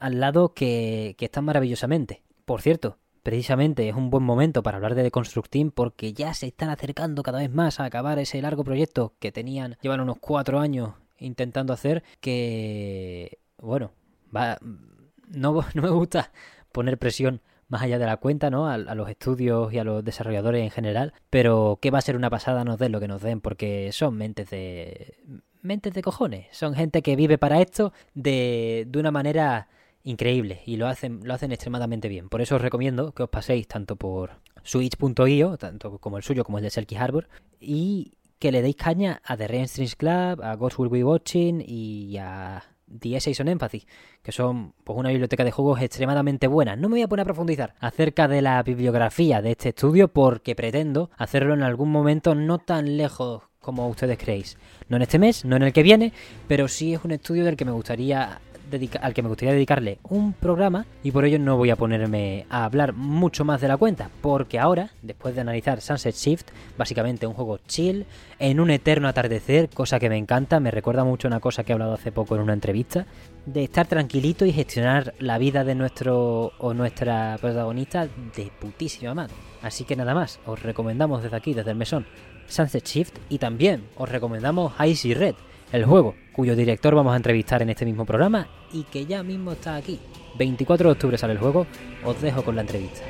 lado 0.00 0.52
que, 0.52 1.14
que 1.16 1.26
están 1.26 1.44
maravillosamente. 1.44 2.22
Por 2.44 2.60
cierto, 2.60 2.98
precisamente 3.24 3.88
es 3.88 3.96
un 3.96 4.10
buen 4.10 4.22
momento 4.22 4.62
para 4.62 4.76
hablar 4.76 4.94
de 4.94 5.02
The 5.02 5.10
Construct 5.10 5.50
Team 5.50 5.70
porque 5.72 6.12
ya 6.12 6.32
se 6.34 6.46
están 6.46 6.68
acercando 6.68 7.24
cada 7.24 7.38
vez 7.38 7.50
más 7.50 7.80
a 7.80 7.86
acabar 7.86 8.20
ese 8.20 8.40
largo 8.40 8.62
proyecto 8.62 9.14
que 9.18 9.32
tenían, 9.32 9.76
llevan 9.80 10.00
unos 10.00 10.18
cuatro 10.20 10.60
años 10.60 10.90
intentando 11.18 11.72
hacer, 11.72 12.04
que, 12.20 13.38
bueno, 13.58 13.92
va, 14.34 14.58
no, 15.28 15.64
no 15.74 15.82
me 15.82 15.88
gusta 15.88 16.30
poner 16.70 16.98
presión 16.98 17.40
más 17.68 17.82
allá 17.82 17.98
de 17.98 18.04
la 18.04 18.18
cuenta, 18.18 18.50
¿no? 18.50 18.68
A, 18.68 18.74
a, 18.74 18.94
los 18.94 19.08
estudios 19.08 19.72
y 19.72 19.78
a 19.78 19.84
los 19.84 20.04
desarrolladores 20.04 20.62
en 20.62 20.70
general, 20.70 21.14
pero 21.30 21.78
que 21.80 21.90
va 21.90 21.98
a 21.98 22.02
ser 22.02 22.16
una 22.16 22.28
pasada 22.28 22.62
nos 22.62 22.78
den 22.78 22.92
lo 22.92 23.00
que 23.00 23.08
nos 23.08 23.22
den, 23.22 23.40
porque 23.40 23.90
son 23.92 24.16
mentes 24.16 24.50
de... 24.50 25.16
mentes 25.62 25.94
de 25.94 26.02
cojones, 26.02 26.46
son 26.50 26.74
gente 26.74 27.00
que 27.00 27.16
vive 27.16 27.38
para 27.38 27.62
esto 27.62 27.94
de, 28.12 28.84
de 28.86 28.98
una 28.98 29.10
manera 29.10 29.68
increíble 30.04 30.62
y 30.66 30.76
lo 30.76 30.86
hacen, 30.86 31.20
lo 31.24 31.34
hacen 31.34 31.50
extremadamente 31.50 32.08
bien. 32.08 32.28
Por 32.28 32.42
eso 32.42 32.56
os 32.56 32.62
recomiendo 32.62 33.12
que 33.12 33.24
os 33.24 33.30
paséis 33.30 33.66
tanto 33.66 33.96
por 33.96 34.38
switch.io, 34.62 35.56
tanto 35.56 35.98
como 35.98 36.16
el 36.16 36.22
suyo 36.22 36.44
como 36.44 36.58
el 36.58 36.64
de 36.64 36.70
Selkie 36.70 36.96
Harbor, 36.96 37.28
y 37.60 38.12
que 38.38 38.52
le 38.52 38.62
deis 38.62 38.76
caña 38.76 39.20
a 39.24 39.36
The 39.36 39.48
Rain 39.48 39.66
Strings 39.66 39.96
Club, 39.96 40.42
a 40.42 40.54
Ghost 40.56 40.78
Will 40.78 40.90
Be 40.90 41.02
Watching 41.02 41.64
y 41.66 42.16
a 42.18 42.62
The 42.86 43.16
Essays 43.16 43.40
on 43.40 43.48
Empathy, 43.48 43.86
que 44.22 44.32
son 44.32 44.74
pues, 44.84 44.98
una 44.98 45.08
biblioteca 45.08 45.44
de 45.44 45.50
juegos 45.50 45.80
extremadamente 45.80 46.46
buena. 46.46 46.76
No 46.76 46.88
me 46.88 46.94
voy 46.94 47.02
a 47.02 47.08
poner 47.08 47.22
a 47.22 47.24
profundizar 47.24 47.74
acerca 47.80 48.28
de 48.28 48.42
la 48.42 48.62
bibliografía 48.62 49.40
de 49.40 49.52
este 49.52 49.70
estudio 49.70 50.08
porque 50.08 50.54
pretendo 50.54 51.10
hacerlo 51.16 51.54
en 51.54 51.62
algún 51.62 51.90
momento 51.90 52.34
no 52.34 52.58
tan 52.58 52.96
lejos 52.96 53.42
como 53.60 53.88
ustedes 53.88 54.18
creéis. 54.18 54.58
No 54.88 54.96
en 54.96 55.02
este 55.02 55.18
mes, 55.18 55.44
no 55.46 55.56
en 55.56 55.62
el 55.62 55.72
que 55.72 55.82
viene, 55.82 56.12
pero 56.46 56.68
sí 56.68 56.92
es 56.92 57.02
un 57.02 57.12
estudio 57.12 57.44
del 57.44 57.56
que 57.56 57.64
me 57.64 57.72
gustaría 57.72 58.40
al 59.00 59.14
que 59.14 59.22
me 59.22 59.28
gustaría 59.28 59.52
dedicarle 59.52 59.98
un 60.04 60.32
programa 60.32 60.86
y 61.02 61.10
por 61.10 61.24
ello 61.24 61.38
no 61.38 61.56
voy 61.56 61.70
a 61.70 61.76
ponerme 61.76 62.46
a 62.50 62.64
hablar 62.64 62.92
mucho 62.92 63.44
más 63.44 63.60
de 63.60 63.68
la 63.68 63.76
cuenta, 63.76 64.10
porque 64.20 64.58
ahora, 64.58 64.90
después 65.02 65.34
de 65.34 65.40
analizar 65.40 65.80
Sunset 65.80 66.14
Shift, 66.14 66.48
básicamente 66.76 67.26
un 67.26 67.34
juego 67.34 67.58
chill, 67.66 68.06
en 68.38 68.60
un 68.60 68.70
eterno 68.70 69.08
atardecer, 69.08 69.68
cosa 69.68 69.98
que 69.98 70.08
me 70.08 70.16
encanta, 70.16 70.60
me 70.60 70.70
recuerda 70.70 71.04
mucho 71.04 71.28
una 71.28 71.40
cosa 71.40 71.64
que 71.64 71.72
he 71.72 71.74
hablado 71.74 71.94
hace 71.94 72.12
poco 72.12 72.34
en 72.36 72.42
una 72.42 72.52
entrevista, 72.52 73.06
de 73.46 73.64
estar 73.64 73.86
tranquilito 73.86 74.46
y 74.46 74.52
gestionar 74.52 75.14
la 75.18 75.38
vida 75.38 75.64
de 75.64 75.74
nuestro 75.74 76.52
o 76.58 76.74
nuestra 76.74 77.38
protagonista 77.40 78.06
de 78.06 78.50
putísima 78.60 79.14
madre. 79.14 79.34
Así 79.62 79.84
que 79.84 79.96
nada 79.96 80.14
más, 80.14 80.40
os 80.46 80.62
recomendamos 80.62 81.22
desde 81.22 81.36
aquí, 81.36 81.54
desde 81.54 81.70
el 81.70 81.76
mesón, 81.76 82.06
Sunset 82.46 82.86
Shift 82.86 83.16
y 83.28 83.38
también 83.38 83.84
os 83.96 84.08
recomendamos 84.08 84.72
Icy 84.84 85.14
Red, 85.14 85.34
el 85.74 85.84
juego, 85.84 86.14
cuyo 86.32 86.54
director 86.54 86.94
vamos 86.94 87.12
a 87.12 87.16
entrevistar 87.16 87.60
en 87.60 87.70
este 87.70 87.84
mismo 87.84 88.06
programa 88.06 88.46
y 88.72 88.84
que 88.84 89.06
ya 89.06 89.24
mismo 89.24 89.52
está 89.52 89.74
aquí. 89.74 89.98
24 90.38 90.88
de 90.88 90.92
octubre 90.92 91.18
sale 91.18 91.32
el 91.32 91.40
juego, 91.40 91.66
os 92.04 92.20
dejo 92.22 92.44
con 92.44 92.54
la 92.54 92.62
entrevista. 92.62 93.02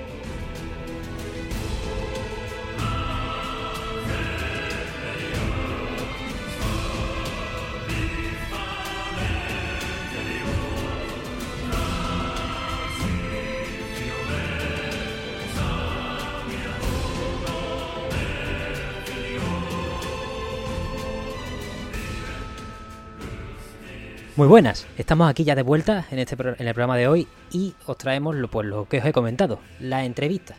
Muy 24.36 24.48
buenas, 24.48 24.88
estamos 24.98 25.30
aquí 25.30 25.44
ya 25.44 25.54
de 25.54 25.62
vuelta 25.62 26.06
en, 26.10 26.18
este, 26.18 26.34
en 26.34 26.66
el 26.66 26.74
programa 26.74 26.96
de 26.96 27.06
hoy 27.06 27.28
y 27.52 27.72
os 27.86 27.96
traemos 27.96 28.34
lo, 28.34 28.48
pues, 28.50 28.66
lo 28.66 28.88
que 28.88 28.98
os 28.98 29.06
he 29.06 29.12
comentado, 29.12 29.60
la 29.78 30.04
entrevista 30.04 30.56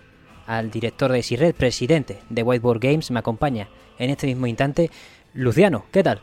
al 0.48 0.72
director 0.72 1.12
de 1.12 1.22
Red, 1.38 1.56
presidente 1.56 2.22
de 2.30 2.42
Whiteboard 2.42 2.80
Games, 2.80 3.12
me 3.12 3.20
acompaña 3.20 3.68
en 4.00 4.12
este 4.12 4.28
mismo 4.28 4.48
instante 4.48 4.92
Luciano, 5.34 5.84
¿qué 5.92 6.04
tal? 6.04 6.22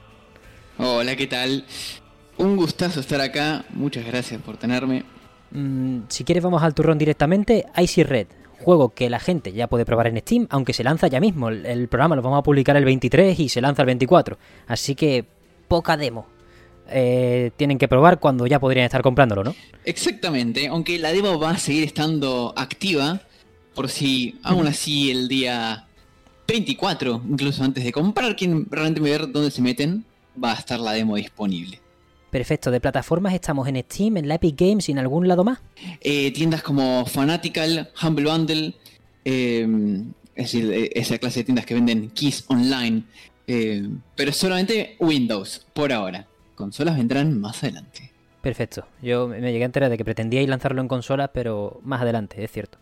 Hola, 0.78 1.14
¿qué 1.14 1.26
tal? 1.26 1.66
Un 2.38 2.56
gustazo 2.56 3.00
estar 3.00 3.20
acá, 3.20 3.66
muchas 3.74 4.06
gracias 4.06 4.40
por 4.40 4.56
tenerme. 4.56 5.04
Mm, 5.50 6.04
si 6.08 6.24
quieres 6.24 6.42
vamos 6.42 6.62
al 6.62 6.72
turrón 6.72 6.96
directamente, 6.96 7.66
Icy 7.76 8.02
Red, 8.02 8.28
juego 8.60 8.94
que 8.94 9.10
la 9.10 9.20
gente 9.20 9.52
ya 9.52 9.66
puede 9.66 9.84
probar 9.84 10.06
en 10.06 10.16
Steam, 10.20 10.46
aunque 10.48 10.72
se 10.72 10.84
lanza 10.84 11.08
ya 11.08 11.20
mismo, 11.20 11.50
el, 11.50 11.66
el 11.66 11.88
programa 11.88 12.16
lo 12.16 12.22
vamos 12.22 12.38
a 12.38 12.42
publicar 12.42 12.78
el 12.78 12.86
23 12.86 13.38
y 13.38 13.50
se 13.50 13.60
lanza 13.60 13.82
el 13.82 13.86
24, 13.88 14.38
así 14.68 14.94
que 14.94 15.26
poca 15.68 15.98
demo, 15.98 16.31
eh, 16.88 17.50
tienen 17.56 17.78
que 17.78 17.88
probar 17.88 18.20
cuando 18.20 18.46
ya 18.46 18.60
podrían 18.60 18.84
estar 18.84 19.02
comprándolo, 19.02 19.44
¿no? 19.44 19.54
Exactamente, 19.84 20.68
aunque 20.68 20.98
la 20.98 21.12
demo 21.12 21.38
va 21.38 21.50
a 21.50 21.58
seguir 21.58 21.84
estando 21.84 22.52
activa, 22.56 23.20
por 23.74 23.88
si 23.88 24.38
aún 24.42 24.66
así 24.66 25.10
el 25.10 25.28
día 25.28 25.86
24, 26.46 27.22
incluso 27.28 27.64
antes 27.64 27.84
de 27.84 27.92
comprar, 27.92 28.36
quieren 28.36 28.66
realmente 28.70 29.00
ver 29.00 29.30
dónde 29.32 29.50
se 29.50 29.62
meten, 29.62 30.04
va 30.42 30.52
a 30.52 30.56
estar 30.56 30.78
la 30.80 30.92
demo 30.92 31.16
disponible. 31.16 31.80
Perfecto, 32.30 32.70
de 32.70 32.80
plataformas 32.80 33.34
estamos 33.34 33.68
en 33.68 33.76
Steam, 33.76 34.16
en 34.16 34.26
la 34.26 34.36
Epic 34.36 34.58
Games 34.58 34.88
y 34.88 34.92
en 34.92 34.98
algún 34.98 35.28
lado 35.28 35.44
más. 35.44 35.58
Eh, 36.00 36.30
tiendas 36.32 36.62
como 36.62 37.04
Fanatical, 37.04 37.90
Humble 38.02 38.30
Bundle, 38.30 38.74
eh, 39.24 39.66
es 40.34 40.52
decir, 40.52 40.90
esa 40.94 41.18
clase 41.18 41.40
de 41.40 41.44
tiendas 41.44 41.66
que 41.66 41.74
venden 41.74 42.08
keys 42.10 42.44
online, 42.48 43.02
eh, 43.46 43.86
pero 44.16 44.32
solamente 44.32 44.96
Windows 44.98 45.66
por 45.74 45.92
ahora. 45.92 46.26
Consolas 46.54 46.96
vendrán 46.96 47.40
más 47.40 47.62
adelante. 47.62 48.12
Perfecto, 48.40 48.86
yo 49.00 49.28
me 49.28 49.40
llegué 49.52 49.62
a 49.62 49.66
enterar 49.66 49.88
de 49.90 49.96
que 49.96 50.04
pretendíais 50.04 50.48
lanzarlo 50.48 50.80
en 50.82 50.88
consolas, 50.88 51.30
pero 51.32 51.80
más 51.84 52.02
adelante, 52.02 52.42
es 52.42 52.50
cierto. 52.50 52.78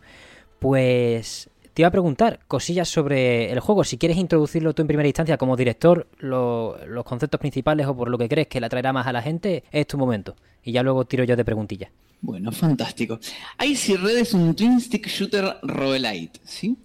Pues 0.59 1.49
te 1.73 1.81
iba 1.83 1.87
a 1.87 1.91
preguntar 1.91 2.39
cosillas 2.47 2.89
sobre 2.89 3.51
el 3.51 3.59
juego. 3.59 3.83
Si 3.83 3.97
quieres 3.97 4.17
introducirlo 4.17 4.73
tú 4.73 4.81
en 4.81 4.87
primera 4.87 5.07
instancia 5.07 5.37
como 5.37 5.55
director, 5.55 6.07
lo- 6.19 6.77
los 6.87 7.03
conceptos 7.05 7.39
principales 7.39 7.87
o 7.87 7.95
por 7.95 8.09
lo 8.09 8.17
que 8.17 8.27
crees 8.27 8.47
que 8.47 8.59
le 8.59 8.65
atraerá 8.65 8.91
más 8.91 9.07
a 9.07 9.13
la 9.13 9.21
gente, 9.21 9.63
es 9.71 9.87
tu 9.87 9.97
momento. 9.97 10.35
Y 10.63 10.71
ya 10.71 10.83
luego 10.83 11.05
tiro 11.05 11.23
yo 11.23 11.35
de 11.35 11.45
preguntillas. 11.45 11.91
Bueno, 12.21 12.51
fantástico. 12.51 13.19
Icy 13.63 13.95
Red 13.97 14.17
es 14.17 14.33
un 14.33 14.55
twin 14.55 14.79
stick 14.81 15.07
shooter 15.07 15.57
roguelite, 15.63 16.39
¿sí? 16.43 16.77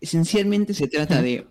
Esencialmente 0.00 0.74
se 0.74 0.88
trata 0.88 1.22
de 1.22 1.46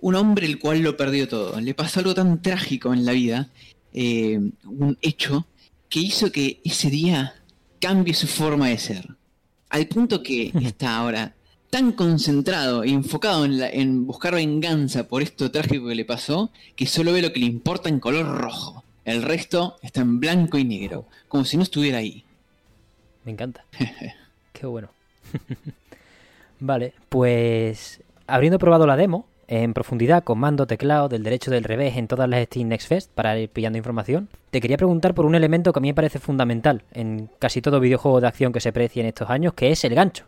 un 0.00 0.14
hombre 0.14 0.46
el 0.46 0.58
cual 0.58 0.80
lo 0.80 0.96
perdió 0.96 1.26
todo. 1.28 1.60
Le 1.60 1.74
pasó 1.74 2.00
algo 2.00 2.14
tan 2.14 2.40
trágico 2.40 2.92
en 2.94 3.04
la 3.04 3.12
vida, 3.12 3.50
eh, 3.92 4.38
un 4.64 4.98
hecho, 5.02 5.46
que 5.88 6.00
hizo 6.00 6.30
que 6.32 6.60
ese 6.64 6.90
día 6.90 7.34
cambie 7.80 8.14
su 8.14 8.26
forma 8.26 8.68
de 8.68 8.78
ser. 8.78 9.06
Al 9.70 9.86
punto 9.86 10.22
que 10.22 10.52
está 10.62 10.96
ahora 10.96 11.34
tan 11.70 11.92
concentrado 11.92 12.82
e 12.82 12.88
enfocado 12.90 13.44
en, 13.44 13.58
la- 13.58 13.68
en 13.70 14.06
buscar 14.06 14.34
venganza 14.34 15.06
por 15.06 15.22
esto 15.22 15.50
trágico 15.50 15.86
que 15.88 15.94
le 15.94 16.04
pasó, 16.04 16.50
que 16.76 16.86
solo 16.86 17.12
ve 17.12 17.20
lo 17.22 17.32
que 17.32 17.40
le 17.40 17.46
importa 17.46 17.88
en 17.88 18.00
color 18.00 18.26
rojo. 18.26 18.84
El 19.04 19.22
resto 19.22 19.76
está 19.82 20.00
en 20.02 20.20
blanco 20.20 20.58
y 20.58 20.64
negro, 20.64 21.06
como 21.28 21.44
si 21.44 21.56
no 21.56 21.62
estuviera 21.62 21.98
ahí. 21.98 22.24
Me 23.24 23.32
encanta. 23.32 23.64
Qué 24.52 24.66
bueno. 24.66 24.88
vale, 26.60 26.92
pues 27.08 28.00
habiendo 28.26 28.58
probado 28.58 28.86
la 28.86 28.96
demo 28.96 29.26
en 29.48 29.72
profundidad 29.72 30.22
con 30.22 30.38
mando, 30.38 30.66
teclado, 30.66 31.08
del 31.08 31.22
derecho 31.22 31.50
del 31.50 31.64
revés 31.64 31.96
en 31.96 32.06
todas 32.06 32.28
las 32.28 32.44
Steam 32.44 32.68
Next 32.68 32.86
Fest 32.86 33.10
para 33.12 33.38
ir 33.38 33.48
pillando 33.48 33.78
información, 33.78 34.28
te 34.50 34.60
quería 34.60 34.76
preguntar 34.76 35.14
por 35.14 35.24
un 35.26 35.34
elemento 35.34 35.72
que 35.72 35.78
a 35.78 35.82
mí 35.82 35.88
me 35.88 35.94
parece 35.94 36.18
fundamental 36.18 36.82
en 36.92 37.30
casi 37.38 37.62
todo 37.62 37.80
videojuego 37.80 38.20
de 38.20 38.28
acción 38.28 38.52
que 38.52 38.60
se 38.60 38.72
precie 38.72 39.00
en 39.00 39.08
estos 39.08 39.30
años, 39.30 39.54
que 39.54 39.70
es 39.70 39.82
el 39.84 39.94
gancho. 39.94 40.26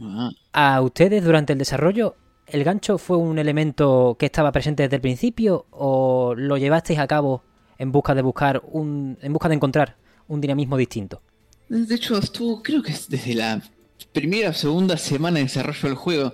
Ah, 0.00 0.30
¿A 0.52 0.80
ustedes 0.80 1.24
durante 1.24 1.52
el 1.52 1.58
desarrollo 1.58 2.14
el 2.46 2.64
gancho 2.64 2.98
fue 2.98 3.16
un 3.16 3.38
elemento 3.38 4.16
que 4.18 4.26
estaba 4.26 4.52
presente 4.52 4.82
desde 4.84 4.96
el 4.96 5.02
principio 5.02 5.66
o 5.70 6.34
lo 6.36 6.56
llevasteis 6.56 6.98
a 6.98 7.06
cabo 7.06 7.42
en 7.78 7.90
busca 7.90 8.14
de 8.14 8.22
buscar 8.22 8.62
un 8.70 9.16
en 9.22 9.32
busca 9.32 9.48
de 9.48 9.54
encontrar 9.54 9.96
un 10.28 10.40
dinamismo 10.40 10.76
distinto? 10.76 11.22
De 11.68 11.94
hecho, 11.94 12.18
estuvo, 12.18 12.62
creo 12.62 12.82
que 12.82 12.92
es 12.92 13.08
desde 13.08 13.34
la 13.34 13.62
primera 14.12 14.50
o 14.50 14.52
segunda 14.52 14.96
semana 14.96 15.38
de 15.38 15.44
desarrollo 15.44 15.88
del 15.88 15.94
juego. 15.94 16.32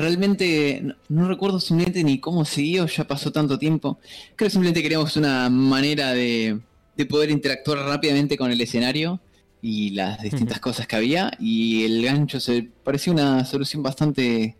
Realmente 0.00 0.80
no, 0.82 0.94
no 1.08 1.28
recuerdo 1.28 1.60
simplemente 1.60 2.02
ni 2.02 2.18
cómo 2.18 2.44
siguió, 2.44 2.86
ya 2.86 3.06
pasó 3.06 3.30
tanto 3.30 3.58
tiempo. 3.58 3.98
Creo 4.36 4.46
que 4.46 4.50
simplemente 4.50 4.82
queríamos 4.82 5.16
una 5.16 5.50
manera 5.50 6.12
de, 6.12 6.58
de 6.96 7.06
poder 7.06 7.30
interactuar 7.30 7.78
rápidamente 7.78 8.36
con 8.36 8.50
el 8.50 8.60
escenario 8.60 9.20
y 9.62 9.90
las 9.90 10.22
distintas 10.22 10.60
cosas 10.60 10.86
que 10.86 10.96
había. 10.96 11.30
Y 11.38 11.84
el 11.84 12.02
gancho 12.02 12.40
se 12.40 12.68
parecía 12.84 13.12
una 13.12 13.44
solución 13.44 13.82
bastante 13.82 14.56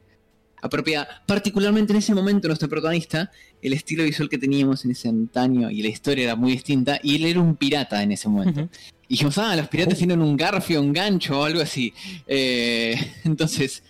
apropiada. 0.63 1.23
Particularmente 1.27 1.93
en 1.93 1.99
ese 1.99 2.15
momento, 2.15 2.49
nuestro 2.49 2.69
protagonista, 2.69 3.31
el 3.63 3.73
estilo 3.73 4.05
visual 4.05 4.29
que 4.29 4.39
teníamos 4.39 4.85
en 4.85 4.93
ese 4.93 5.09
antaño 5.09 5.71
y 5.71 5.83
la 5.83 5.89
historia 5.89 6.25
era 6.25 6.37
muy 6.37 6.53
distinta. 6.53 6.99
Y 7.03 7.17
él 7.17 7.27
era 7.27 7.41
un 7.41 7.57
pirata 7.57 8.03
en 8.03 8.13
ese 8.13 8.29
momento. 8.29 8.69
Y 9.09 9.15
dijimos, 9.15 9.39
ah, 9.39 9.57
los 9.57 9.69
piratas 9.69 9.99
tienen 9.99 10.21
un 10.21 10.37
garfio, 10.37 10.81
un 10.81 10.93
gancho 10.93 11.41
o 11.41 11.45
algo 11.45 11.61
así. 11.61 11.93
Eh, 12.27 12.95
entonces, 13.25 13.83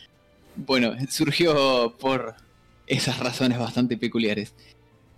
bueno, 0.56 0.92
surgió 1.08 1.96
por 1.98 2.34
esas 2.86 3.18
razones 3.20 3.58
bastante 3.58 3.96
peculiares. 3.96 4.54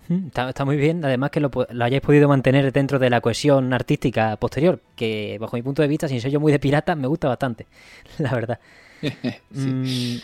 Está, 0.08 0.48
está 0.50 0.64
muy 0.64 0.76
bien, 0.76 1.02
además 1.04 1.30
que 1.30 1.40
lo, 1.40 1.50
lo 1.70 1.84
hayáis 1.84 2.02
podido 2.02 2.28
mantener 2.28 2.70
dentro 2.72 2.98
de 2.98 3.08
la 3.08 3.20
cohesión 3.20 3.72
artística 3.72 4.36
posterior, 4.36 4.80
que 4.96 5.38
bajo 5.40 5.56
mi 5.56 5.62
punto 5.62 5.80
de 5.80 5.88
vista, 5.88 6.08
sin 6.08 6.20
ser 6.20 6.30
yo 6.30 6.40
muy 6.40 6.52
de 6.52 6.58
pirata, 6.58 6.94
me 6.96 7.06
gusta 7.06 7.28
bastante, 7.28 7.66
la 8.18 8.34
verdad. 8.34 8.58
Sí. 9.54 10.22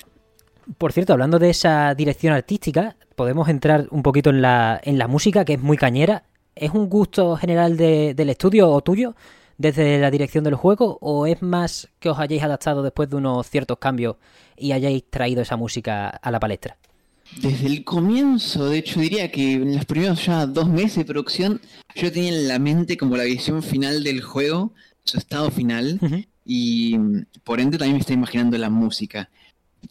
Mm, 0.66 0.72
por 0.76 0.92
cierto, 0.92 1.14
hablando 1.14 1.38
de 1.38 1.48
esa 1.50 1.94
dirección 1.94 2.34
artística, 2.34 2.96
podemos 3.16 3.48
entrar 3.48 3.86
un 3.90 4.02
poquito 4.02 4.28
en 4.30 4.42
la, 4.42 4.78
en 4.84 4.98
la 4.98 5.08
música, 5.08 5.44
que 5.44 5.54
es 5.54 5.60
muy 5.60 5.76
cañera. 5.78 6.24
¿Es 6.54 6.72
un 6.72 6.88
gusto 6.90 7.36
general 7.36 7.76
de- 7.78 8.12
del 8.14 8.28
estudio 8.30 8.68
o 8.70 8.80
tuyo 8.82 9.14
desde 9.56 9.98
la 9.98 10.10
dirección 10.10 10.44
del 10.44 10.56
juego? 10.56 10.98
¿O 11.00 11.26
es 11.26 11.40
más 11.40 11.88
que 12.00 12.10
os 12.10 12.18
hayáis 12.18 12.42
adaptado 12.42 12.82
después 12.82 13.08
de 13.08 13.16
unos 13.16 13.48
ciertos 13.48 13.78
cambios 13.78 14.16
y 14.60 14.72
hayáis 14.72 15.04
traído 15.10 15.42
esa 15.42 15.56
música 15.56 16.08
a 16.08 16.30
la 16.30 16.40
palestra? 16.40 16.76
Desde 17.42 17.66
el 17.66 17.84
comienzo, 17.84 18.70
de 18.70 18.78
hecho, 18.78 19.00
diría 19.00 19.30
que 19.30 19.52
en 19.54 19.76
los 19.76 19.84
primeros 19.84 20.24
ya 20.24 20.46
dos 20.46 20.68
meses 20.68 20.96
de 20.96 21.04
producción, 21.04 21.60
yo 21.94 22.10
tenía 22.10 22.30
en 22.30 22.48
la 22.48 22.58
mente 22.58 22.96
como 22.96 23.16
la 23.16 23.24
visión 23.24 23.62
final 23.62 24.02
del 24.02 24.22
juego, 24.22 24.72
su 25.04 25.18
estado 25.18 25.50
final, 25.50 26.00
y 26.46 26.96
mm, 26.96 27.26
por 27.44 27.60
ende 27.60 27.76
también 27.76 27.94
me 27.96 28.00
estoy 28.00 28.14
imaginando 28.14 28.56
la 28.56 28.70
música, 28.70 29.28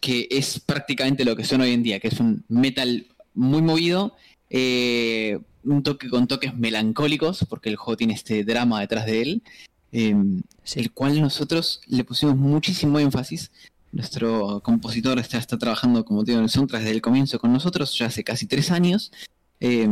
que 0.01 0.27
es 0.31 0.59
prácticamente 0.59 1.25
lo 1.25 1.35
que 1.35 1.43
son 1.43 1.61
hoy 1.61 1.71
en 1.73 1.83
día, 1.83 1.99
que 1.99 2.07
es 2.07 2.19
un 2.19 2.43
metal 2.49 3.05
muy 3.35 3.61
movido, 3.61 4.15
eh, 4.49 5.39
un 5.63 5.83
toque 5.83 6.09
con 6.09 6.27
toques 6.27 6.55
melancólicos, 6.55 7.45
porque 7.47 7.69
el 7.69 7.75
juego 7.75 7.97
tiene 7.97 8.13
este 8.13 8.43
drama 8.43 8.79
detrás 8.81 9.05
de 9.05 9.21
él, 9.21 9.43
eh, 9.91 10.15
Sí. 10.63 10.79
el 10.79 10.91
cual 10.91 11.21
nosotros 11.21 11.81
le 11.87 12.03
pusimos 12.03 12.35
muchísimo 12.35 12.99
énfasis. 12.99 13.51
Nuestro 13.91 14.61
compositor 14.61 15.17
está, 15.19 15.37
está 15.37 15.57
trabajando, 15.57 16.05
como 16.05 16.23
te 16.23 16.31
digo, 16.31 16.39
en 16.39 16.45
el 16.45 16.49
soundtrack 16.49 16.81
desde 16.81 16.95
el 16.95 17.01
comienzo 17.01 17.39
con 17.39 17.53
nosotros, 17.53 17.97
ya 17.97 18.07
hace 18.07 18.23
casi 18.23 18.45
tres 18.45 18.71
años. 18.71 19.11
Eh, 19.59 19.87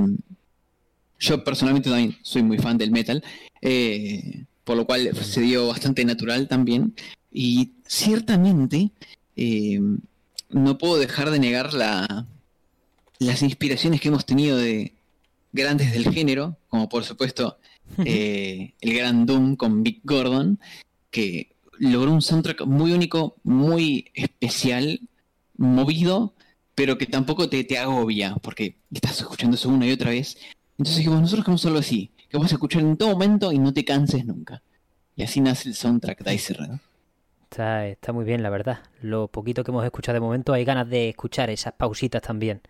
yo 1.19 1.43
personalmente 1.43 1.89
también 1.89 2.17
soy 2.21 2.43
muy 2.43 2.58
fan 2.58 2.77
del 2.77 2.91
metal, 2.91 3.23
eh, 3.62 4.45
por 4.63 4.77
lo 4.77 4.86
cual 4.86 5.15
se 5.15 5.41
dio 5.41 5.67
bastante 5.67 6.03
natural 6.05 6.47
también. 6.47 6.93
Y 7.31 7.71
ciertamente 7.86 8.91
eh, 9.36 9.79
no 10.49 10.77
puedo 10.77 10.97
dejar 10.97 11.31
de 11.31 11.39
negar 11.39 11.73
la, 11.73 12.25
las 13.19 13.41
inspiraciones 13.41 14.01
que 14.01 14.10
hemos 14.10 14.25
tenido 14.25 14.58
de 14.58 14.93
grandes 15.53 15.93
del 15.93 16.12
género, 16.13 16.58
como 16.69 16.89
por 16.89 17.03
supuesto 17.03 17.58
eh, 18.05 18.73
el 18.81 18.93
gran 18.93 19.25
Doom 19.25 19.55
con 19.55 19.84
Big 19.84 20.01
Gordon, 20.03 20.60
que 21.12 21.54
logró 21.79 22.11
un 22.11 22.21
soundtrack 22.21 22.65
muy 22.65 22.91
único, 22.91 23.35
muy 23.43 24.11
especial, 24.13 25.01
movido, 25.57 26.33
pero 26.75 26.97
que 26.97 27.05
tampoco 27.05 27.49
te, 27.49 27.63
te 27.63 27.77
agobia, 27.77 28.35
porque 28.41 28.77
estás 28.91 29.19
escuchando 29.21 29.55
eso 29.55 29.69
una 29.69 29.88
y 29.88 29.91
otra 29.91 30.11
vez. 30.11 30.38
Entonces 30.77 30.97
dijimos, 30.97 31.21
nosotros 31.21 31.45
queremos 31.45 31.65
algo 31.65 31.79
así, 31.79 32.11
que 32.29 32.38
a 32.38 32.45
escuchar 32.45 32.81
en 32.81 32.97
todo 32.97 33.09
momento 33.09 33.51
y 33.51 33.59
no 33.59 33.73
te 33.73 33.85
canses 33.85 34.25
nunca. 34.25 34.61
Y 35.15 35.23
así 35.23 35.39
nace 35.39 35.69
el 35.69 35.75
soundtrack 35.75 36.23
de 36.23 36.33
Ice 36.33 36.53
Red. 36.53 36.71
Está, 37.43 37.88
está 37.88 38.11
muy 38.11 38.25
bien, 38.25 38.43
la 38.43 38.49
verdad. 38.49 38.79
Lo 39.01 39.29
poquito 39.29 39.63
que 39.63 39.71
hemos 39.71 39.85
escuchado 39.85 40.15
de 40.15 40.19
momento, 40.19 40.51
hay 40.51 40.65
ganas 40.65 40.89
de 40.89 41.09
escuchar 41.09 41.49
esas 41.49 41.73
pausitas 41.73 42.21
también. 42.21 42.61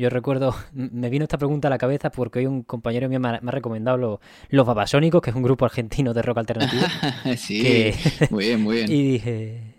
Yo 0.00 0.08
recuerdo, 0.08 0.54
me 0.72 1.10
vino 1.10 1.24
esta 1.24 1.36
pregunta 1.36 1.68
a 1.68 1.70
la 1.70 1.76
cabeza 1.78 2.10
porque 2.10 2.38
hoy 2.38 2.46
un 2.46 2.62
compañero 2.62 3.08
mío 3.08 3.20
me 3.20 3.28
ha, 3.28 3.40
me 3.42 3.48
ha 3.48 3.52
recomendado 3.52 3.98
lo- 3.98 4.20
Los 4.48 4.66
Babasónicos, 4.66 5.20
que 5.20 5.28
es 5.30 5.36
un 5.36 5.42
grupo 5.42 5.66
argentino 5.66 6.14
de 6.14 6.22
rock 6.22 6.38
alternativo. 6.38 6.82
sí, 7.36 7.62
que- 7.62 7.94
muy 8.30 8.44
bien, 8.46 8.62
muy 8.62 8.76
bien. 8.76 8.90
y 8.90 9.12
dije, 9.12 9.74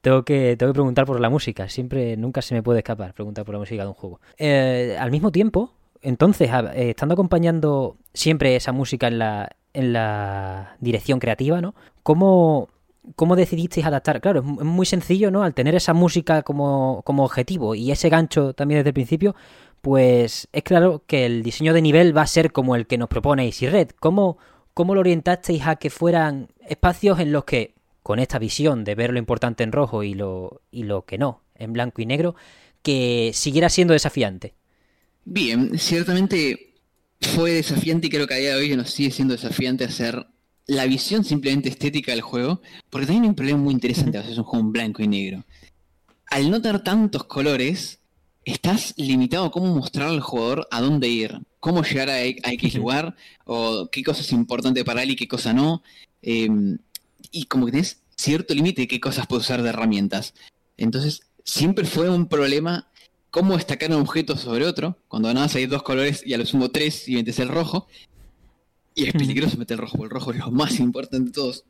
tengo 0.00 0.24
que, 0.24 0.56
tengo 0.56 0.72
que 0.72 0.76
preguntar 0.76 1.04
por 1.06 1.20
la 1.20 1.30
música. 1.30 1.68
Siempre, 1.68 2.16
nunca 2.16 2.42
se 2.42 2.54
me 2.54 2.62
puede 2.64 2.80
escapar 2.80 3.14
preguntar 3.14 3.44
por 3.44 3.54
la 3.54 3.60
música 3.60 3.82
de 3.82 3.88
un 3.88 3.94
juego. 3.94 4.20
Eh, 4.38 4.96
al 4.98 5.10
mismo 5.12 5.30
tiempo, 5.30 5.72
entonces, 6.02 6.50
eh, 6.74 6.90
estando 6.90 7.12
acompañando 7.12 7.96
siempre 8.12 8.56
esa 8.56 8.72
música 8.72 9.06
en 9.06 9.18
la, 9.20 9.50
en 9.72 9.92
la 9.92 10.76
dirección 10.80 11.20
creativa, 11.20 11.60
¿no? 11.60 11.74
¿Cómo, 12.02 12.70
cómo 13.16 13.36
decidisteis 13.36 13.86
adaptar? 13.86 14.20
Claro, 14.20 14.40
es 14.40 14.46
mu- 14.46 14.60
es 14.60 14.66
muy 14.66 14.86
sencillo, 14.86 15.30
¿no? 15.30 15.42
Al 15.42 15.54
tener 15.54 15.74
esa 15.74 15.94
música 15.94 16.42
como, 16.42 17.02
como 17.04 17.24
objetivo 17.24 17.74
y 17.74 17.90
ese 17.90 18.08
gancho 18.08 18.52
también 18.54 18.80
desde 18.80 18.90
el 18.90 18.94
principio, 18.94 19.34
pues 19.80 20.48
es 20.52 20.62
claro 20.62 21.04
que 21.06 21.26
el 21.26 21.42
diseño 21.42 21.72
de 21.72 21.82
nivel 21.82 22.16
va 22.16 22.22
a 22.22 22.26
ser 22.26 22.52
como 22.52 22.76
el 22.76 22.86
que 22.86 22.98
nos 22.98 23.08
propone 23.08 23.46
Easy 23.46 23.68
Red. 23.68 23.90
¿Cómo, 23.98 24.38
cómo 24.74 24.94
lo 24.94 25.00
orientasteis 25.00 25.66
a 25.66 25.76
que 25.76 25.90
fueran 25.90 26.48
espacios 26.66 27.18
en 27.20 27.32
los 27.32 27.44
que, 27.44 27.74
con 28.02 28.18
esta 28.18 28.38
visión 28.38 28.84
de 28.84 28.94
ver 28.94 29.12
lo 29.12 29.18
importante 29.18 29.62
en 29.64 29.72
rojo 29.72 30.02
y 30.02 30.14
lo, 30.14 30.62
y 30.70 30.82
lo 30.84 31.04
que 31.04 31.18
no, 31.18 31.42
en 31.54 31.72
blanco 31.72 32.02
y 32.02 32.06
negro, 32.06 32.34
que 32.82 33.30
siguiera 33.34 33.68
siendo 33.68 33.92
desafiante? 33.92 34.54
Bien, 35.24 35.78
ciertamente 35.78 36.74
fue 37.20 37.52
desafiante 37.52 38.06
y 38.06 38.10
creo 38.10 38.26
que 38.26 38.34
a 38.34 38.38
día 38.38 38.54
de 38.54 38.60
hoy 38.60 38.76
nos 38.76 38.90
sigue 38.90 39.10
siendo 39.10 39.34
desafiante 39.34 39.84
hacer 39.84 40.26
la 40.70 40.86
visión 40.86 41.24
simplemente 41.24 41.68
estética 41.68 42.12
del 42.12 42.20
juego, 42.20 42.62
porque 42.90 43.06
también 43.06 43.24
hay 43.24 43.28
un 43.30 43.34
problema 43.34 43.58
muy 43.58 43.74
interesante 43.74 44.16
a 44.16 44.20
veces 44.20 44.38
un 44.38 44.44
juego 44.44 44.64
en 44.66 44.72
blanco 44.72 45.02
y 45.02 45.08
negro. 45.08 45.44
Al 46.26 46.48
no 46.48 46.62
tener 46.62 46.84
tantos 46.84 47.24
colores, 47.24 47.98
estás 48.44 48.94
limitado 48.96 49.46
a 49.46 49.50
cómo 49.50 49.74
mostrar 49.74 50.08
al 50.10 50.20
jugador 50.20 50.68
a 50.70 50.80
dónde 50.80 51.08
ir, 51.08 51.40
cómo 51.58 51.82
llegar 51.82 52.08
a, 52.08 52.18
a 52.18 52.52
X 52.52 52.76
lugar, 52.76 53.16
o 53.46 53.88
qué 53.90 54.04
cosa 54.04 54.20
es 54.20 54.30
importante 54.30 54.84
para 54.84 55.02
él 55.02 55.10
y 55.10 55.16
qué 55.16 55.26
cosa 55.26 55.52
no. 55.52 55.82
Em, 56.22 56.78
y 57.32 57.46
como 57.46 57.66
que 57.66 57.72
tienes 57.72 57.98
cierto 58.16 58.54
límite 58.54 58.82
de 58.82 58.88
qué 58.88 59.00
cosas 59.00 59.26
puedes 59.26 59.46
usar 59.46 59.62
de 59.62 59.70
herramientas. 59.70 60.34
Entonces, 60.76 61.22
siempre 61.44 61.84
fue 61.84 62.08
un 62.08 62.28
problema 62.28 62.88
cómo 63.32 63.56
destacar 63.56 63.90
un 63.90 64.02
objeto 64.02 64.36
sobre 64.36 64.66
otro, 64.66 64.98
cuando 65.08 65.34
nada 65.34 65.48
hay 65.52 65.66
dos 65.66 65.82
colores 65.82 66.22
y 66.24 66.34
a 66.34 66.38
lo 66.38 66.46
sumo 66.46 66.70
tres 66.70 67.08
y 67.08 67.14
metes 67.16 67.40
el 67.40 67.48
rojo. 67.48 67.88
Y 68.94 69.06
es 69.06 69.12
peligroso 69.12 69.56
meter 69.56 69.76
el 69.76 69.82
rojo, 69.82 69.96
porque 69.96 70.14
el 70.14 70.20
rojo 70.20 70.32
es 70.32 70.38
lo 70.38 70.50
más 70.50 70.78
importante 70.80 71.26
de 71.26 71.32
todos. 71.32 71.64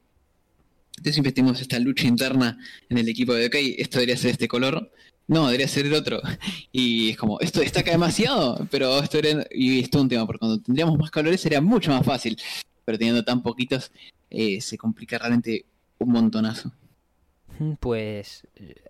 Entonces 0.91 1.15
siempre 1.15 1.33
tenemos 1.33 1.61
esta 1.61 1.79
lucha 1.79 2.07
interna 2.07 2.59
en 2.89 2.99
el 2.99 3.09
equipo 3.09 3.33
de, 3.35 3.47
ok, 3.47 3.55
esto 3.79 3.99
debería 3.99 4.17
ser 4.17 4.33
este 4.33 4.49
color, 4.49 4.91
no, 5.29 5.47
debería 5.47 5.69
ser 5.69 5.87
el 5.87 5.95
otro. 5.95 6.21
Y 6.73 7.11
es 7.11 7.17
como, 7.17 7.39
esto 7.41 7.61
destaca 7.61 7.91
demasiado, 7.91 8.67
pero 8.71 8.99
esto 8.99 9.19
era, 9.19 9.47
y 9.51 9.81
esto 9.81 9.99
es 9.99 10.03
un 10.03 10.09
tema, 10.09 10.27
porque 10.27 10.41
cuando 10.41 10.61
tendríamos 10.61 10.99
más 10.99 11.11
colores 11.11 11.41
sería 11.41 11.61
mucho 11.61 11.91
más 11.91 12.05
fácil, 12.05 12.37
pero 12.85 12.99
teniendo 12.99 13.25
tan 13.25 13.43
poquitos 13.43 13.93
eh, 14.29 14.61
se 14.61 14.77
complica 14.77 15.19
realmente 15.19 15.65
un 15.99 16.13
montonazo. 16.13 16.73
Pues 17.79 18.47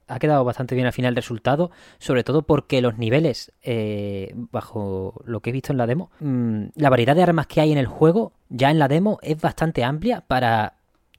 ha 0.06 0.18
quedado 0.18 0.44
bastante 0.44 0.74
bien 0.74 0.86
al 0.86 0.92
final 0.92 1.10
el 1.10 1.16
resultado, 1.16 1.70
sobre 1.98 2.24
todo 2.24 2.42
porque 2.42 2.80
los 2.80 2.98
niveles, 2.98 3.52
eh, 3.62 4.32
bajo 4.34 5.22
lo 5.24 5.40
que 5.40 5.50
he 5.50 5.52
visto 5.52 5.72
en 5.72 5.78
la 5.78 5.86
demo, 5.86 6.10
mm, 6.20 6.66
la 6.76 6.90
variedad 6.90 7.16
de 7.16 7.22
armas 7.22 7.46
que 7.46 7.60
hay 7.60 7.72
en 7.72 7.78
el 7.78 7.86
juego, 7.86 8.32
ya 8.48 8.70
en 8.70 8.78
la 8.78 8.88
demo, 8.88 9.18
es 9.22 9.40
bastante 9.40 9.82
amplia 9.82 10.20
para 10.20 10.74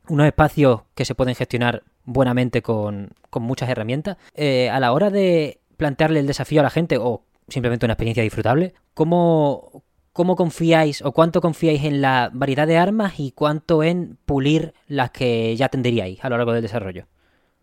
unos 0.07 0.27
espacios 0.27 0.81
que 0.95 1.05
se 1.05 1.15
pueden 1.15 1.35
gestionar 1.35 1.83
buenamente 2.05 2.61
con, 2.61 3.09
con 3.29 3.43
muchas 3.43 3.69
herramientas. 3.69 4.17
Eh, 4.35 4.69
a 4.69 4.79
la 4.79 4.93
hora 4.93 5.09
de 5.09 5.59
plantearle 5.77 6.19
el 6.19 6.27
desafío 6.27 6.61
a 6.61 6.63
la 6.63 6.69
gente 6.69 6.97
o 6.97 7.23
simplemente 7.47 7.85
una 7.85 7.93
experiencia 7.93 8.23
disfrutable, 8.23 8.73
¿cómo, 8.93 9.83
¿cómo 10.13 10.35
confiáis 10.35 11.01
o 11.01 11.11
cuánto 11.11 11.41
confiáis 11.41 11.83
en 11.83 12.01
la 12.01 12.29
variedad 12.33 12.67
de 12.67 12.77
armas 12.77 13.19
y 13.19 13.31
cuánto 13.31 13.83
en 13.83 14.17
pulir 14.25 14.73
las 14.87 15.11
que 15.11 15.55
ya 15.55 15.69
tendríais 15.69 16.23
a 16.23 16.29
lo 16.29 16.37
largo 16.37 16.53
del 16.53 16.61
desarrollo? 16.61 17.07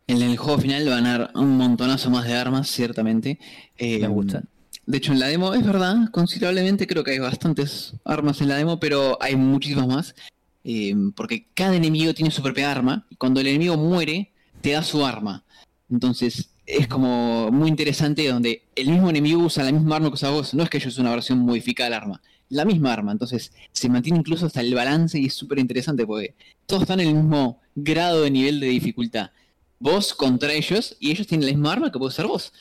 En 0.09 0.23
el 0.23 0.38
juego 0.38 0.59
final 0.59 0.88
van 0.88 1.05
a 1.05 1.18
dar 1.18 1.31
un 1.35 1.59
montonazo 1.59 2.09
más 2.09 2.27
de 2.27 2.35
armas, 2.35 2.71
ciertamente. 2.71 3.38
Me 3.79 3.97
em, 3.97 4.11
gusta. 4.11 4.42
De 4.87 4.97
hecho, 4.97 5.12
en 5.12 5.21
la 5.21 5.27
demo 5.27 5.53
es 5.53 5.64
verdad, 5.64 6.11
considerablemente 6.11 6.87
creo 6.87 7.05
que 7.05 7.11
hay 7.11 7.18
bastantes 7.18 7.92
armas 8.07 8.40
en 8.40 8.49
la 8.49 8.57
demo, 8.57 8.81
pero 8.81 9.18
hay 9.21 9.37
muchísimas 9.37 9.87
más. 9.87 10.14
Em, 10.64 11.12
porque 11.12 11.47
cada 11.53 11.77
enemigo 11.77 12.14
tiene 12.14 12.31
su 12.31 12.42
propia 12.42 12.73
arma. 12.73 13.07
Y 13.11 13.16
cuando 13.16 13.40
el 13.40 13.49
enemigo 13.49 13.77
muere, 13.77 14.33
te 14.62 14.73
da 14.73 14.83
su 14.83 15.05
arma. 15.05 15.44
Entonces, 15.90 16.49
es 16.64 16.88
como 16.88 17.51
muy 17.51 17.68
interesante 17.68 18.27
donde 18.29 18.62
el 18.77 18.88
mismo 18.88 19.11
enemigo 19.11 19.42
usa 19.42 19.62
la 19.62 19.73
misma 19.73 19.97
arma 19.97 20.09
que 20.09 20.14
usa 20.14 20.31
vos. 20.31 20.55
No 20.55 20.62
es 20.62 20.71
que 20.71 20.81
yo 20.81 20.88
use 20.88 21.03
una 21.03 21.11
versión 21.11 21.40
modificada 21.40 21.90
del 21.90 22.01
arma. 22.01 22.23
La 22.49 22.64
misma 22.64 22.94
arma. 22.94 23.12
Entonces, 23.12 23.53
se 23.73 23.90
mantiene 23.90 24.21
incluso 24.21 24.47
hasta 24.47 24.62
el 24.62 24.75
balance 24.75 25.18
y 25.18 25.27
es 25.27 25.35
súper 25.35 25.59
interesante 25.59 26.07
porque 26.07 26.35
todos 26.64 26.85
están 26.85 27.01
en 27.01 27.09
el 27.09 27.14
mismo 27.14 27.61
grado 27.75 28.23
de 28.23 28.31
nivel 28.31 28.59
de 28.59 28.68
dificultad 28.68 29.33
vos 29.79 30.14
contra 30.14 30.53
ellos 30.53 30.97
y 31.01 31.11
ellos 31.11 31.27
tienen 31.27 31.47
la 31.47 31.53
misma 31.53 31.73
arma 31.73 31.93
que 31.93 31.99
puede 31.99 32.09
usar 32.09 32.27
vos. 32.27 32.53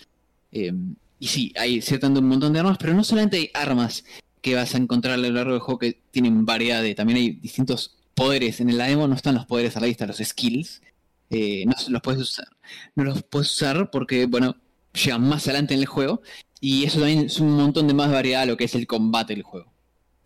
Eh, 0.52 0.74
y 1.20 1.28
sí, 1.28 1.54
hay 1.58 1.82
ciertamente 1.82 2.20
un 2.20 2.28
montón 2.28 2.54
de 2.54 2.60
armas, 2.60 2.78
pero 2.80 2.94
no 2.94 3.04
solamente 3.04 3.38
hay 3.38 3.52
armas 3.54 4.04
que 4.42 4.56
vas 4.56 4.76
a 4.76 4.78
encontrar 4.78 5.16
a 5.16 5.18
lo 5.18 5.30
largo 5.30 5.52
del 5.52 5.60
juego 5.60 5.80
que 5.80 6.00
tienen 6.12 6.46
variedad 6.46 6.82
de, 6.82 6.96
también 6.96 7.18
hay 7.18 7.30
distintos 7.32 7.98
poderes. 8.14 8.60
En 8.60 8.70
el 8.70 8.78
demo 8.78 9.08
no 9.08 9.16
están 9.16 9.36
los 9.36 9.46
poderes 9.46 9.76
a 9.78 9.80
la 9.80 9.88
vista, 9.88 10.06
los 10.06 10.18
skills. 10.18 10.82
Eh, 11.30 11.66
no 11.66 11.74
los 11.90 12.02
puedes 12.02 12.22
usar. 12.22 12.48
No 12.96 13.04
los 13.04 13.24
puedes 13.24 13.52
usar 13.52 13.90
porque, 13.92 14.26
bueno, 14.26 14.56
llegan 14.94 15.28
más 15.28 15.48
adelante 15.48 15.74
en 15.74 15.82
el 15.82 15.86
juego. 15.86 16.22
Y 16.60 16.86
eso 16.86 17.00
también 17.00 17.26
es 17.26 17.40
un 17.40 17.52
montón 17.52 17.88
de 17.88 17.94
más 17.94 18.12
variedad 18.12 18.44
a 18.44 18.46
lo 18.46 18.58
que 18.58 18.66
es 18.66 18.76
el 18.76 18.88
combate 18.88 19.34
del 19.34 19.44
juego. 19.44 19.72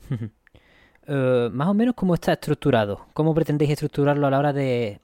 Eh, 1.14 1.50
más 1.52 1.68
o 1.68 1.74
menos 1.74 1.94
cómo 1.94 2.14
está 2.14 2.32
estructurado. 2.32 3.06
¿Cómo 3.14 3.36
pretendéis 3.36 3.72
estructurarlo 3.72 4.28
a 4.28 4.32
la 4.32 4.40
hora 4.40 4.54
de, 4.54 5.02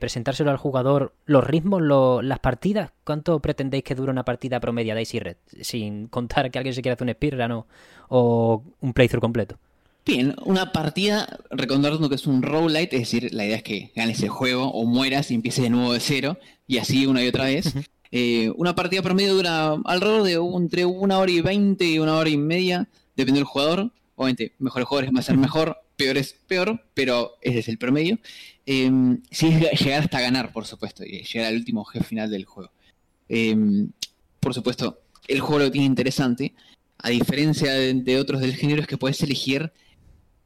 presentárselo 0.00 0.50
al 0.50 0.56
jugador? 0.56 1.12
¿Los 1.26 1.44
ritmos, 1.44 1.82
las 2.24 2.38
partidas? 2.38 2.90
¿Cuánto 3.04 3.38
pretendéis 3.38 3.84
que 3.84 3.94
dure 3.94 4.10
una 4.10 4.24
partida 4.24 4.60
promedia 4.60 4.94
de 4.94 5.02
Icy 5.02 5.18
Red? 5.18 5.36
Sin 5.60 6.06
contar 6.06 6.50
que 6.50 6.58
alguien 6.58 6.74
se 6.74 6.80
quiera 6.80 6.94
hacer 6.94 7.06
un 7.06 7.12
speedrun 7.12 7.64
o, 8.08 8.62
un 8.80 8.92
playthrough 8.94 9.20
completo. 9.20 9.58
Bien, 10.06 10.34
una 10.46 10.72
partida, 10.72 11.28
recordando 11.50 12.08
que 12.08 12.14
es 12.14 12.26
un 12.26 12.40
roguelite, 12.40 12.96
es 12.96 13.02
decir, 13.02 13.34
la 13.34 13.44
idea 13.44 13.56
es 13.56 13.62
que 13.62 13.92
ganes 13.94 14.22
el 14.22 14.30
juego 14.30 14.72
o 14.72 14.86
mueras 14.86 15.30
y 15.30 15.34
empieces 15.34 15.64
de 15.64 15.70
nuevo 15.70 15.92
de 15.92 16.00
cero, 16.00 16.38
y 16.66 16.78
así 16.78 17.04
una 17.04 17.22
y 17.22 17.28
otra 17.28 17.44
vez. 17.44 17.74
Eh, 18.14 18.52
una 18.56 18.74
partida 18.74 19.00
promedio 19.00 19.34
dura 19.34 19.74
alrededor 19.84 20.22
de 20.22 20.34
entre 20.34 20.84
una 20.84 21.18
hora 21.18 21.30
y 21.30 21.40
veinte 21.40 21.86
y 21.86 21.98
una 21.98 22.16
hora 22.16 22.28
y 22.28 22.36
media, 22.36 22.88
depende 23.16 23.40
del 23.40 23.46
jugador 23.46 23.90
obviamente, 24.22 24.54
mejores 24.58 24.88
jugadores 24.88 25.14
va 25.14 25.20
a 25.20 25.24
ser 25.24 25.36
mejor, 25.36 25.76
peor 25.96 26.16
es 26.16 26.32
peor, 26.32 26.84
pero 26.94 27.32
ese 27.42 27.60
es 27.60 27.68
el 27.68 27.78
promedio. 27.78 28.18
Eh, 28.66 28.90
sí 29.30 29.48
es 29.48 29.80
llegar 29.80 30.02
hasta 30.02 30.20
ganar, 30.20 30.52
por 30.52 30.66
supuesto, 30.66 31.04
y 31.04 31.22
llegar 31.22 31.48
al 31.48 31.56
último 31.56 31.84
jefe 31.84 32.04
final 32.04 32.30
del 32.30 32.44
juego. 32.44 32.72
Em, 33.28 33.90
por 34.40 34.54
supuesto, 34.54 35.02
el 35.28 35.40
juego 35.40 35.60
lo 35.60 35.70
tiene 35.70 35.86
interesante, 35.86 36.54
a 36.98 37.10
diferencia 37.10 37.72
de, 37.72 38.18
otros 38.18 38.40
del 38.40 38.54
género, 38.54 38.80
es 38.80 38.86
que 38.86 38.96
puedes 38.96 39.20
elegir 39.22 39.72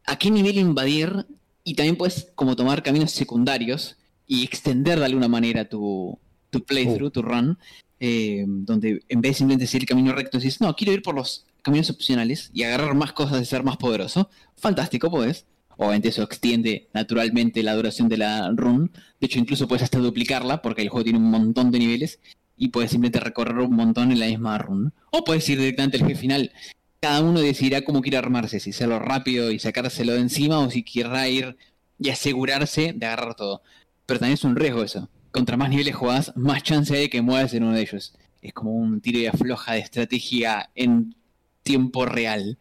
a 0.04 0.18
qué 0.18 0.30
nivel 0.30 0.56
invadir 0.58 1.26
y 1.64 1.74
también 1.74 1.96
puedes 1.96 2.28
como 2.34 2.56
tomar 2.56 2.82
caminos 2.82 3.10
secundarios 3.10 3.96
y 4.26 4.44
extender 4.44 4.98
de 4.98 5.04
alguna 5.04 5.28
manera 5.28 5.68
tu, 5.68 6.18
tu 6.50 6.64
playthrough, 6.64 7.08
oh. 7.08 7.10
tu 7.10 7.22
run, 7.22 7.58
em, 8.00 8.64
donde 8.64 9.02
en 9.08 9.20
vez 9.20 9.32
de 9.32 9.38
simplemente 9.38 9.66
seguir 9.66 9.82
el 9.82 9.88
camino 9.88 10.12
recto, 10.12 10.38
dices, 10.38 10.60
no, 10.60 10.74
quiero 10.74 10.92
ir 10.92 11.02
por 11.02 11.14
los 11.14 11.44
caminos 11.66 11.90
opcionales 11.90 12.50
y 12.54 12.62
agarrar 12.62 12.94
más 12.94 13.12
cosas 13.12 13.42
y 13.42 13.44
ser 13.44 13.64
más 13.64 13.76
poderoso, 13.76 14.30
fantástico, 14.56 15.10
pues. 15.10 15.46
Obviamente 15.76 16.08
eso 16.08 16.22
extiende 16.22 16.88
naturalmente 16.94 17.62
la 17.62 17.74
duración 17.74 18.08
de 18.08 18.16
la 18.16 18.50
run. 18.54 18.92
De 19.20 19.26
hecho, 19.26 19.38
incluso 19.38 19.68
puedes 19.68 19.82
hasta 19.82 19.98
duplicarla 19.98 20.62
porque 20.62 20.80
el 20.80 20.88
juego 20.88 21.04
tiene 21.04 21.18
un 21.18 21.30
montón 21.30 21.70
de 21.70 21.80
niveles 21.80 22.20
y 22.56 22.68
puedes 22.68 22.92
simplemente 22.92 23.20
recorrer 23.20 23.58
un 23.58 23.74
montón 23.74 24.12
en 24.12 24.20
la 24.20 24.26
misma 24.26 24.56
run. 24.58 24.94
O 25.10 25.24
puedes 25.24 25.46
ir 25.48 25.58
directamente 25.58 25.98
al 25.98 26.04
jefe 26.06 26.20
final. 26.20 26.52
Cada 27.00 27.20
uno 27.20 27.40
decidirá 27.40 27.82
cómo 27.82 28.00
quiere 28.00 28.16
armarse, 28.16 28.58
si 28.60 28.70
hacerlo 28.70 29.00
rápido 29.00 29.50
y 29.50 29.58
sacárselo 29.58 30.14
de 30.14 30.20
encima 30.20 30.60
o 30.60 30.70
si 30.70 30.82
querrá 30.82 31.28
ir 31.28 31.58
y 31.98 32.08
asegurarse 32.08 32.94
de 32.94 33.06
agarrar 33.06 33.34
todo. 33.34 33.60
Pero 34.06 34.20
también 34.20 34.34
es 34.34 34.44
un 34.44 34.56
riesgo 34.56 34.82
eso. 34.82 35.10
Contra 35.30 35.56
más 35.56 35.68
niveles 35.68 35.94
jugás, 35.94 36.32
más 36.36 36.62
chance 36.62 36.94
hay 36.94 37.02
de 37.02 37.10
que 37.10 37.20
mueras 37.20 37.52
en 37.52 37.64
uno 37.64 37.74
de 37.74 37.82
ellos. 37.82 38.14
Es 38.40 38.54
como 38.54 38.72
un 38.72 39.00
tiro 39.00 39.18
y 39.18 39.26
afloja 39.26 39.74
de 39.74 39.80
estrategia 39.80 40.70
en 40.74 41.16
tiempo 41.66 42.06
real. 42.06 42.58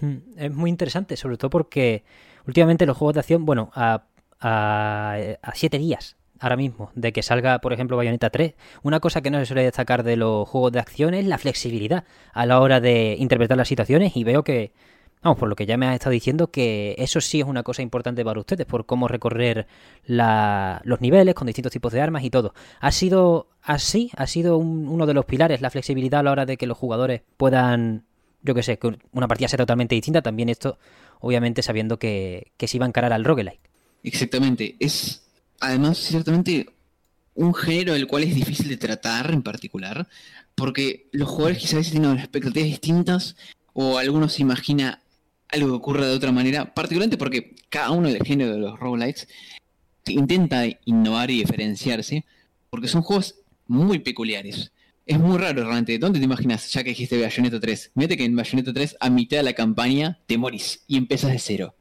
Hmm, 0.00 0.16
es 0.36 0.52
muy 0.52 0.68
interesante, 0.68 1.16
sobre 1.16 1.38
todo 1.38 1.48
porque 1.48 2.04
últimamente 2.46 2.84
los 2.84 2.96
juegos 2.96 3.14
de 3.14 3.20
acción, 3.20 3.46
bueno, 3.46 3.70
a, 3.74 4.04
a, 4.40 5.52
siete 5.54 5.78
días 5.78 6.16
ahora 6.38 6.56
mismo 6.56 6.90
de 6.94 7.12
que 7.12 7.22
salga, 7.22 7.60
por 7.60 7.72
ejemplo, 7.72 7.96
Bayonetta 7.96 8.30
3, 8.30 8.54
una 8.82 9.00
cosa 9.00 9.20
que 9.20 9.30
no 9.30 9.38
se 9.38 9.46
suele 9.46 9.62
destacar 9.62 10.02
de 10.02 10.16
los 10.16 10.48
juegos 10.48 10.72
de 10.72 10.80
acción 10.80 11.14
es 11.14 11.26
la 11.26 11.38
flexibilidad 11.38 12.04
a 12.32 12.46
la 12.46 12.60
hora 12.60 12.80
de 12.80 13.14
interpretar 13.18 13.56
las 13.56 13.68
situaciones 13.68 14.16
y 14.16 14.24
veo 14.24 14.42
que, 14.42 14.72
vamos, 15.22 15.38
por 15.38 15.48
lo 15.48 15.56
que 15.56 15.66
ya 15.66 15.76
me 15.76 15.86
has 15.86 15.94
estado 15.94 16.12
diciendo, 16.12 16.50
que 16.50 16.94
eso 16.98 17.20
sí 17.20 17.40
es 17.40 17.46
una 17.46 17.62
cosa 17.62 17.82
importante 17.82 18.24
para 18.24 18.40
ustedes, 18.40 18.66
por 18.66 18.86
cómo 18.86 19.08
recorrer 19.08 19.66
los 20.06 21.00
niveles 21.00 21.34
con 21.34 21.46
distintos 21.46 21.72
tipos 21.72 21.92
de 21.92 22.00
armas 22.00 22.24
y 22.24 22.30
todo. 22.30 22.54
¿Ha 22.80 22.92
sido 22.92 23.48
así? 23.62 24.10
¿Ha 24.16 24.26
sido 24.26 24.56
uno 24.56 25.06
de 25.06 25.14
los 25.14 25.26
pilares 25.26 25.60
la 25.60 25.70
flexibilidad 25.70 26.20
a 26.20 26.22
la 26.22 26.32
hora 26.32 26.46
de 26.46 26.56
que 26.56 26.66
los 26.66 26.78
jugadores 26.78 27.22
puedan, 27.36 28.04
yo 28.42 28.54
que 28.54 28.62
sé, 28.62 28.78
que 28.78 28.96
una 29.12 29.28
partida 29.28 29.48
sea 29.48 29.58
totalmente 29.58 29.94
distinta? 29.94 30.22
También 30.22 30.48
esto, 30.48 30.78
obviamente, 31.20 31.62
sabiendo 31.62 31.98
que, 31.98 32.52
se 32.58 32.76
iba 32.76 32.86
a 32.86 32.88
encarar 32.88 33.12
al 33.12 33.24
roguelike. 33.24 33.60
Exactamente. 34.02 34.76
Es, 34.80 35.26
además, 35.60 35.98
ciertamente 35.98 36.70
un 37.34 37.54
género 37.54 37.92
del 37.92 38.06
cual 38.06 38.24
es 38.24 38.34
difícil 38.34 38.68
de 38.68 38.76
tratar 38.76 39.30
en 39.30 39.42
particular, 39.42 40.08
porque 40.54 41.08
los 41.12 41.28
jugadores 41.28 41.58
quizás 41.58 41.90
tienen 41.90 42.18
expectativas 42.18 42.68
distintas 42.68 43.36
o 43.72 43.98
algunos 43.98 44.32
se 44.32 44.42
imagina 44.42 45.00
algo 45.52 45.68
que 45.68 45.74
ocurra 45.74 46.06
de 46.06 46.14
otra 46.14 46.32
manera, 46.32 46.74
particularmente 46.74 47.16
porque 47.16 47.54
cada 47.68 47.90
uno 47.90 48.08
del 48.08 48.24
género 48.24 48.52
de 48.52 48.58
los 48.58 48.78
roguelites 48.78 49.28
intenta 50.06 50.64
innovar 50.84 51.30
y 51.30 51.38
diferenciarse, 51.38 52.24
porque 52.70 52.88
son 52.88 53.02
juegos 53.02 53.36
muy 53.66 53.98
peculiares. 54.00 54.72
Es 55.06 55.18
muy 55.18 55.38
raro 55.38 55.64
realmente. 55.64 55.98
¿Dónde 55.98 56.18
te 56.18 56.24
imaginas, 56.24 56.70
ya 56.72 56.84
que 56.84 56.90
dijiste 56.90 57.20
Bayonetta 57.20 57.58
3? 57.58 57.92
Mete 57.94 58.16
que 58.16 58.24
en 58.24 58.36
Bayonetta 58.36 58.72
3, 58.72 58.96
a 59.00 59.10
mitad 59.10 59.38
de 59.38 59.42
la 59.42 59.52
campaña, 59.54 60.18
te 60.26 60.38
morís 60.38 60.84
y 60.86 60.96
empiezas 60.96 61.32
de 61.32 61.38
cero. 61.38 61.74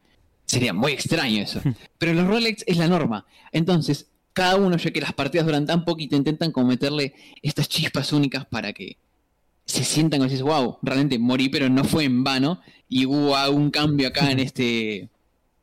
Sería 0.45 0.73
muy 0.73 0.93
extraño 0.93 1.43
eso. 1.43 1.61
Pero 1.97 2.13
los 2.13 2.25
roguelites 2.25 2.63
es 2.65 2.77
la 2.77 2.87
norma. 2.87 3.25
Entonces, 3.51 4.07
cada 4.33 4.55
uno, 4.55 4.77
ya 4.77 4.91
que 4.91 5.01
las 5.01 5.13
partidas 5.13 5.45
duran 5.45 5.65
tan 5.65 5.85
poquito, 5.85 6.15
intentan 6.15 6.51
como 6.51 6.67
meterle 6.67 7.13
estas 7.41 7.69
chispas 7.69 8.13
únicas 8.13 8.45
para 8.45 8.73
que 8.73 8.97
se 9.69 9.83
sientan 9.83 10.21
y 10.21 10.23
dices, 10.25 10.41
wow, 10.41 10.79
realmente 10.81 11.19
morí, 11.19 11.49
pero 11.49 11.69
no 11.69 11.83
fue 11.83 12.03
en 12.05 12.23
vano. 12.23 12.59
Y 12.87 13.05
hubo 13.05 13.35
un 13.51 13.69
cambio 13.69 14.07
acá 14.07 14.31
en 14.31 14.39
este, 14.39 15.09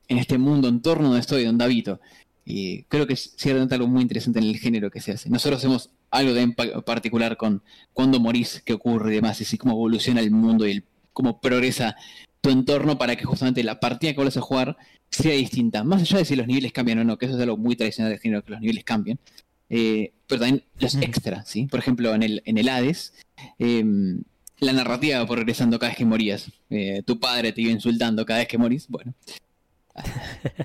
en 0.08 0.18
este 0.18 0.38
mundo, 0.38 0.68
en 0.68 0.80
torno 0.80 1.08
donde 1.08 1.20
estoy, 1.20 1.44
donde 1.44 1.64
habito. 1.64 2.00
Y 2.44 2.84
creo 2.84 3.06
que 3.08 3.14
es 3.14 3.34
ciertamente 3.36 3.74
algo 3.74 3.88
muy 3.88 4.02
interesante 4.02 4.38
en 4.38 4.44
el 4.44 4.58
género 4.58 4.90
que 4.90 5.00
se 5.00 5.12
hace. 5.12 5.28
Nosotros 5.28 5.58
hacemos 5.58 5.90
algo 6.12 6.32
de 6.34 6.42
en 6.42 6.54
pa- 6.54 6.82
particular 6.82 7.36
con 7.36 7.62
cuándo 7.92 8.20
morís, 8.20 8.62
qué 8.64 8.74
ocurre 8.74 9.10
y 9.12 9.16
demás, 9.16 9.52
y 9.52 9.58
cómo 9.58 9.72
evoluciona 9.74 10.20
el 10.20 10.30
mundo 10.30 10.66
y 10.68 10.70
el- 10.72 10.84
cómo 11.12 11.40
progresa 11.40 11.96
tu 12.40 12.50
entorno 12.50 12.98
para 12.98 13.16
que 13.16 13.24
justamente 13.24 13.64
la 13.64 13.80
partida 13.80 14.12
que 14.12 14.16
vuelvas 14.18 14.36
a 14.36 14.40
jugar 14.42 14.76
sea 15.10 15.32
distinta. 15.32 15.82
Más 15.82 16.02
allá 16.02 16.18
de 16.18 16.24
si 16.24 16.36
los 16.36 16.46
niveles 16.46 16.72
cambian 16.72 17.00
o 17.00 17.04
no, 17.04 17.18
que 17.18 17.26
eso 17.26 17.34
es 17.34 17.42
algo 17.42 17.56
muy 17.56 17.74
tradicional 17.74 18.12
del 18.12 18.20
género, 18.20 18.44
que 18.44 18.52
los 18.52 18.60
niveles 18.60 18.84
cambian. 18.84 19.18
Eh, 19.68 20.12
pero 20.26 20.40
también 20.40 20.64
los 20.78 20.94
extras, 20.96 21.48
¿sí? 21.48 21.66
Por 21.66 21.80
ejemplo, 21.80 22.14
en 22.14 22.22
el, 22.22 22.42
en 22.44 22.58
el 22.58 22.68
Hades, 22.68 23.14
em, 23.58 24.22
la 24.58 24.72
narrativa 24.72 25.18
va 25.18 25.26
progresando 25.26 25.78
cada 25.78 25.90
vez 25.90 25.98
que 25.98 26.04
morías. 26.04 26.50
Eh, 26.70 27.02
tu 27.04 27.18
padre 27.20 27.52
te 27.52 27.62
iba 27.62 27.70
insultando 27.70 28.24
cada 28.24 28.40
vez 28.40 28.48
que 28.48 28.58
morís. 28.58 28.88
Bueno, 28.88 29.14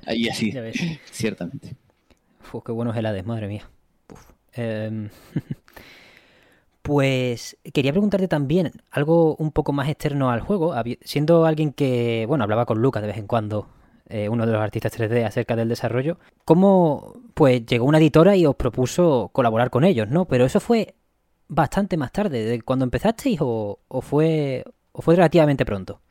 ahí 0.06 0.30
así, 0.30 0.54
ciertamente. 1.12 1.76
Uf, 2.54 2.64
qué 2.66 2.72
bueno 2.72 2.92
es 2.92 2.98
el 2.98 3.06
Hades, 3.06 3.26
madre 3.26 3.48
mía. 3.48 3.70
Em, 4.54 5.10
pues 6.82 7.58
quería 7.74 7.92
preguntarte 7.92 8.28
también 8.28 8.72
algo 8.92 9.36
un 9.36 9.52
poco 9.52 9.74
más 9.74 9.90
externo 9.90 10.32
al 10.32 10.42
juego, 10.42 10.74
siendo 11.02 11.46
alguien 11.46 11.74
que, 11.74 12.26
bueno, 12.28 12.44
hablaba 12.44 12.66
con 12.66 12.82
Lucas 12.82 13.02
de 13.02 13.08
vez 13.08 13.18
en 13.18 13.28
cuando, 13.28 13.70
eh, 14.12 14.30
uno 14.30 14.46
de 14.46 14.52
los 14.54 14.62
artistas 14.62 14.98
3D 14.98 15.26
acerca 15.26 15.56
del 15.56 15.70
desarrollo, 15.70 16.18
¿cómo 16.46 17.14
pues 17.34 17.66
llegó 17.66 17.86
una 17.86 17.98
editora 17.98 18.36
y 18.36 18.46
os 18.46 18.56
propuso 18.56 19.30
colaborar 19.34 19.70
con 19.70 19.84
ellos, 19.84 20.10
¿no? 20.10 20.26
Pero 20.26 20.46
eso 20.46 20.60
fue 20.60 20.96
bastante 21.48 21.98
más 21.98 22.12
tarde, 22.12 22.44
¿de 22.44 22.62
cuando 22.62 22.86
empezasteis 22.86 23.40
o, 23.42 23.80
o 23.88 24.02
fue 24.02 24.64
o 24.92 25.02
fue 25.02 25.16
relativamente 25.16 25.66
pronto? 25.66 26.02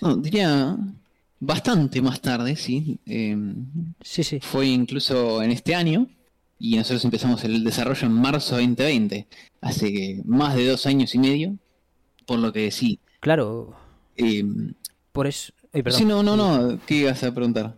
No, 0.00 0.16
diría 0.16 0.76
bastante 1.40 2.02
más 2.02 2.20
tarde, 2.20 2.56
sí. 2.56 2.98
Em, 3.06 3.66
Sí, 4.02 4.22
sí. 4.24 4.40
fue 4.40 4.66
incluso 4.66 5.42
en 5.42 5.50
este 5.50 5.74
año 5.74 6.06
y 6.58 6.76
nosotros 6.76 7.04
empezamos 7.04 7.44
el 7.44 7.62
desarrollo 7.64 8.06
en 8.06 8.12
marzo 8.12 8.56
2020, 8.56 9.26
hace 9.60 10.22
más 10.24 10.54
de 10.56 10.66
dos 10.68 10.86
años 10.86 11.14
y 11.14 11.18
medio, 11.18 11.56
por 12.26 12.38
lo 12.38 12.52
que 12.52 12.70
sí. 12.70 12.98
Claro, 13.20 13.74
em, 14.16 14.74
por 15.12 15.26
eso... 15.26 15.52
ay, 15.74 15.82
sí, 15.88 16.04
no, 16.04 16.22
no, 16.22 16.36
no, 16.36 16.78
¿qué 16.86 16.94
ibas 16.94 17.22
a 17.24 17.34
preguntar? 17.34 17.74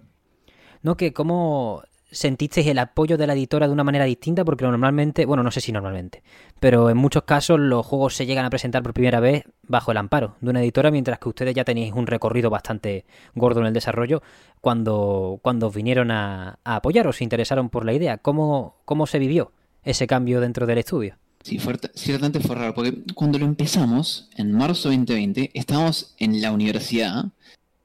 No, 0.82 0.96
que 0.96 1.12
cómo 1.12 1.82
sentisteis 2.10 2.66
el 2.68 2.78
apoyo 2.78 3.16
de 3.18 3.26
la 3.26 3.34
editora 3.34 3.66
de 3.66 3.72
una 3.72 3.84
manera 3.84 4.04
distinta, 4.04 4.44
porque 4.44 4.64
normalmente, 4.64 5.26
bueno, 5.26 5.42
no 5.42 5.50
sé 5.50 5.60
si 5.60 5.72
normalmente, 5.72 6.22
pero 6.60 6.88
en 6.90 6.96
muchos 6.96 7.24
casos 7.24 7.58
los 7.58 7.84
juegos 7.84 8.14
se 8.14 8.26
llegan 8.26 8.44
a 8.44 8.50
presentar 8.50 8.82
por 8.82 8.94
primera 8.94 9.20
vez 9.20 9.44
bajo 9.66 9.90
el 9.90 9.96
amparo 9.96 10.36
de 10.40 10.50
una 10.50 10.62
editora, 10.62 10.90
mientras 10.90 11.18
que 11.18 11.28
ustedes 11.28 11.54
ya 11.54 11.64
tenéis 11.64 11.92
un 11.92 12.06
recorrido 12.06 12.50
bastante 12.50 13.04
gordo 13.34 13.60
en 13.60 13.66
el 13.66 13.72
desarrollo 13.72 14.22
cuando, 14.60 15.40
cuando 15.42 15.70
vinieron 15.70 16.10
a, 16.10 16.58
a 16.64 16.76
apoyar 16.76 17.06
o 17.06 17.12
se 17.12 17.24
interesaron 17.24 17.68
por 17.68 17.84
la 17.84 17.92
idea. 17.92 18.18
¿Cómo, 18.18 18.76
¿Cómo 18.84 19.06
se 19.06 19.18
vivió 19.18 19.52
ese 19.82 20.06
cambio 20.06 20.40
dentro 20.40 20.66
del 20.66 20.78
estudio? 20.78 21.16
Sí, 21.42 21.58
fue, 21.60 21.74
ciertamente 21.94 22.40
fue 22.40 22.56
raro, 22.56 22.74
porque 22.74 23.04
cuando 23.14 23.38
lo 23.38 23.44
empezamos, 23.44 24.28
en 24.36 24.50
marzo 24.50 24.88
2020, 24.88 25.52
estábamos 25.54 26.14
en 26.18 26.40
la 26.40 26.50
universidad 26.50 27.26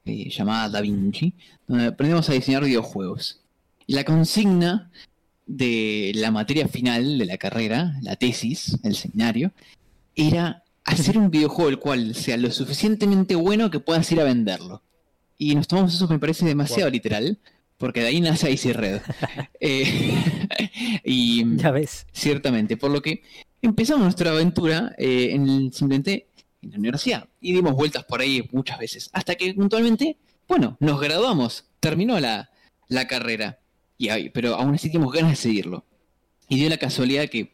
eh, 0.04 0.28
llamada 0.30 0.68
Da 0.68 0.80
Vinci, 0.80 1.34
donde 1.66 1.86
aprendimos 1.86 2.28
a 2.28 2.32
diseñar 2.32 2.64
videojuegos. 2.64 3.40
Y 3.86 3.94
la 3.94 4.04
consigna 4.04 4.90
de 5.46 6.12
la 6.14 6.30
materia 6.30 6.68
final 6.68 7.18
de 7.18 7.26
la 7.26 7.36
carrera, 7.36 7.98
la 8.02 8.16
tesis, 8.16 8.78
el 8.82 8.94
seminario, 8.94 9.52
era 10.14 10.62
hacer 10.84 11.18
un 11.18 11.30
videojuego 11.30 11.70
el 11.70 11.78
cual 11.78 12.14
sea 12.14 12.36
lo 12.36 12.50
suficientemente 12.50 13.34
bueno 13.34 13.70
que 13.70 13.80
puedas 13.80 14.10
ir 14.12 14.20
a 14.20 14.24
venderlo. 14.24 14.82
Y 15.38 15.54
nos 15.54 15.68
tomamos 15.68 15.94
eso, 15.94 16.08
me 16.08 16.18
parece 16.18 16.44
demasiado 16.46 16.90
literal, 16.90 17.38
porque 17.78 18.00
de 18.00 18.08
ahí 18.08 18.20
nace 18.20 18.50
Icy 18.50 18.72
Red. 18.72 19.00
Eh, 19.64 20.12
y 21.04 21.56
Ya 21.56 21.70
ves. 21.70 22.06
Ciertamente, 22.12 22.76
por 22.76 22.90
lo 22.90 23.00
que 23.00 23.22
empezamos 23.60 24.02
nuestra 24.02 24.32
aventura 24.32 24.92
eh, 24.98 25.28
en, 25.32 25.72
simplemente 25.72 26.26
en 26.62 26.70
la 26.70 26.78
universidad 26.78 27.28
y 27.40 27.52
dimos 27.52 27.74
vueltas 27.74 28.04
por 28.04 28.20
ahí 28.20 28.48
muchas 28.52 28.78
veces, 28.78 29.10
hasta 29.12 29.34
que 29.34 29.52
puntualmente, 29.54 30.16
bueno, 30.48 30.76
nos 30.80 31.00
graduamos, 31.00 31.64
terminó 31.80 32.18
la, 32.20 32.50
la 32.88 33.06
carrera, 33.06 33.58
y 33.98 34.30
pero 34.30 34.56
aún 34.56 34.74
así 34.74 34.88
teníamos 34.88 35.14
ganas 35.14 35.32
de 35.32 35.36
seguirlo. 35.36 35.84
Y 36.48 36.56
dio 36.56 36.68
la 36.68 36.76
casualidad 36.76 37.28
que 37.28 37.52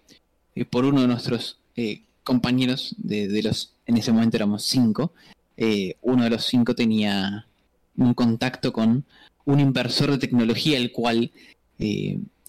eh, 0.54 0.64
por 0.64 0.84
uno 0.84 1.02
de 1.02 1.06
nuestros 1.06 1.58
eh, 1.76 2.02
compañeros, 2.24 2.94
de, 2.98 3.28
de 3.28 3.42
los, 3.42 3.74
en 3.86 3.96
ese 3.96 4.12
momento 4.12 4.36
éramos 4.36 4.64
cinco, 4.64 5.12
eh, 5.56 5.96
uno 6.02 6.24
de 6.24 6.30
los 6.30 6.44
cinco 6.44 6.74
tenía 6.74 7.46
un 7.96 8.14
contacto 8.14 8.72
con 8.72 9.04
un 9.44 9.60
inversor 9.60 10.10
de 10.10 10.18
tecnología, 10.18 10.76
el 10.78 10.92
cual 10.92 11.32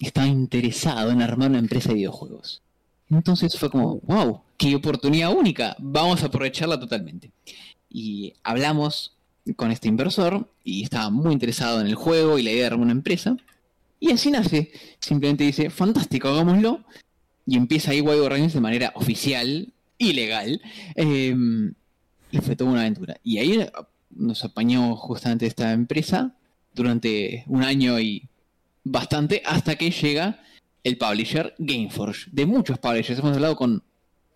estaba 0.00 0.26
interesado 0.26 1.12
en 1.12 1.22
armar 1.22 1.50
una 1.50 1.60
empresa 1.60 1.90
de 1.90 1.96
videojuegos. 1.96 2.62
Entonces 3.10 3.56
fue 3.56 3.70
como, 3.70 4.00
wow, 4.00 4.42
qué 4.60 4.76
oportunidad 4.76 5.32
única, 5.32 5.74
vamos 5.78 6.22
a 6.22 6.26
aprovecharla 6.26 6.78
totalmente. 6.78 7.30
Y 7.88 8.34
hablamos 8.42 9.16
con 9.56 9.72
este 9.72 9.88
inversor 9.88 10.46
y 10.62 10.82
estaba 10.82 11.08
muy 11.08 11.32
interesado 11.32 11.80
en 11.80 11.86
el 11.86 11.94
juego 11.94 12.38
y 12.38 12.42
la 12.42 12.50
idea 12.50 12.60
de 12.60 12.66
armar 12.66 12.82
una 12.82 12.92
empresa. 12.92 13.38
Y 13.98 14.10
así 14.10 14.30
nace, 14.30 14.70
simplemente 14.98 15.44
dice, 15.44 15.70
fantástico, 15.70 16.28
hagámoslo. 16.28 16.84
Y 17.46 17.56
empieza 17.56 17.92
ahí 17.92 18.02
Wild 18.02 18.28
Games 18.28 18.52
de 18.52 18.60
manera 18.60 18.92
oficial 18.96 19.72
y 19.96 20.12
legal. 20.12 20.60
eh, 20.94 21.34
y 22.30 22.38
fue 22.38 22.54
toda 22.54 22.70
una 22.70 22.82
aventura. 22.82 23.16
Y 23.24 23.38
ahí 23.38 23.66
nos 24.10 24.44
apañó 24.44 24.94
justamente 24.94 25.46
esta 25.46 25.72
empresa 25.72 26.34
durante 26.74 27.44
un 27.46 27.64
año 27.64 27.98
y 27.98 28.28
bastante 28.84 29.42
hasta 29.46 29.76
que 29.76 29.90
llega 29.90 30.38
el 30.84 30.98
publisher 30.98 31.54
Gameforge. 31.58 32.28
De 32.30 32.44
muchos 32.44 32.78
publishers, 32.78 33.18
hemos 33.20 33.34
hablado 33.34 33.56
con 33.56 33.82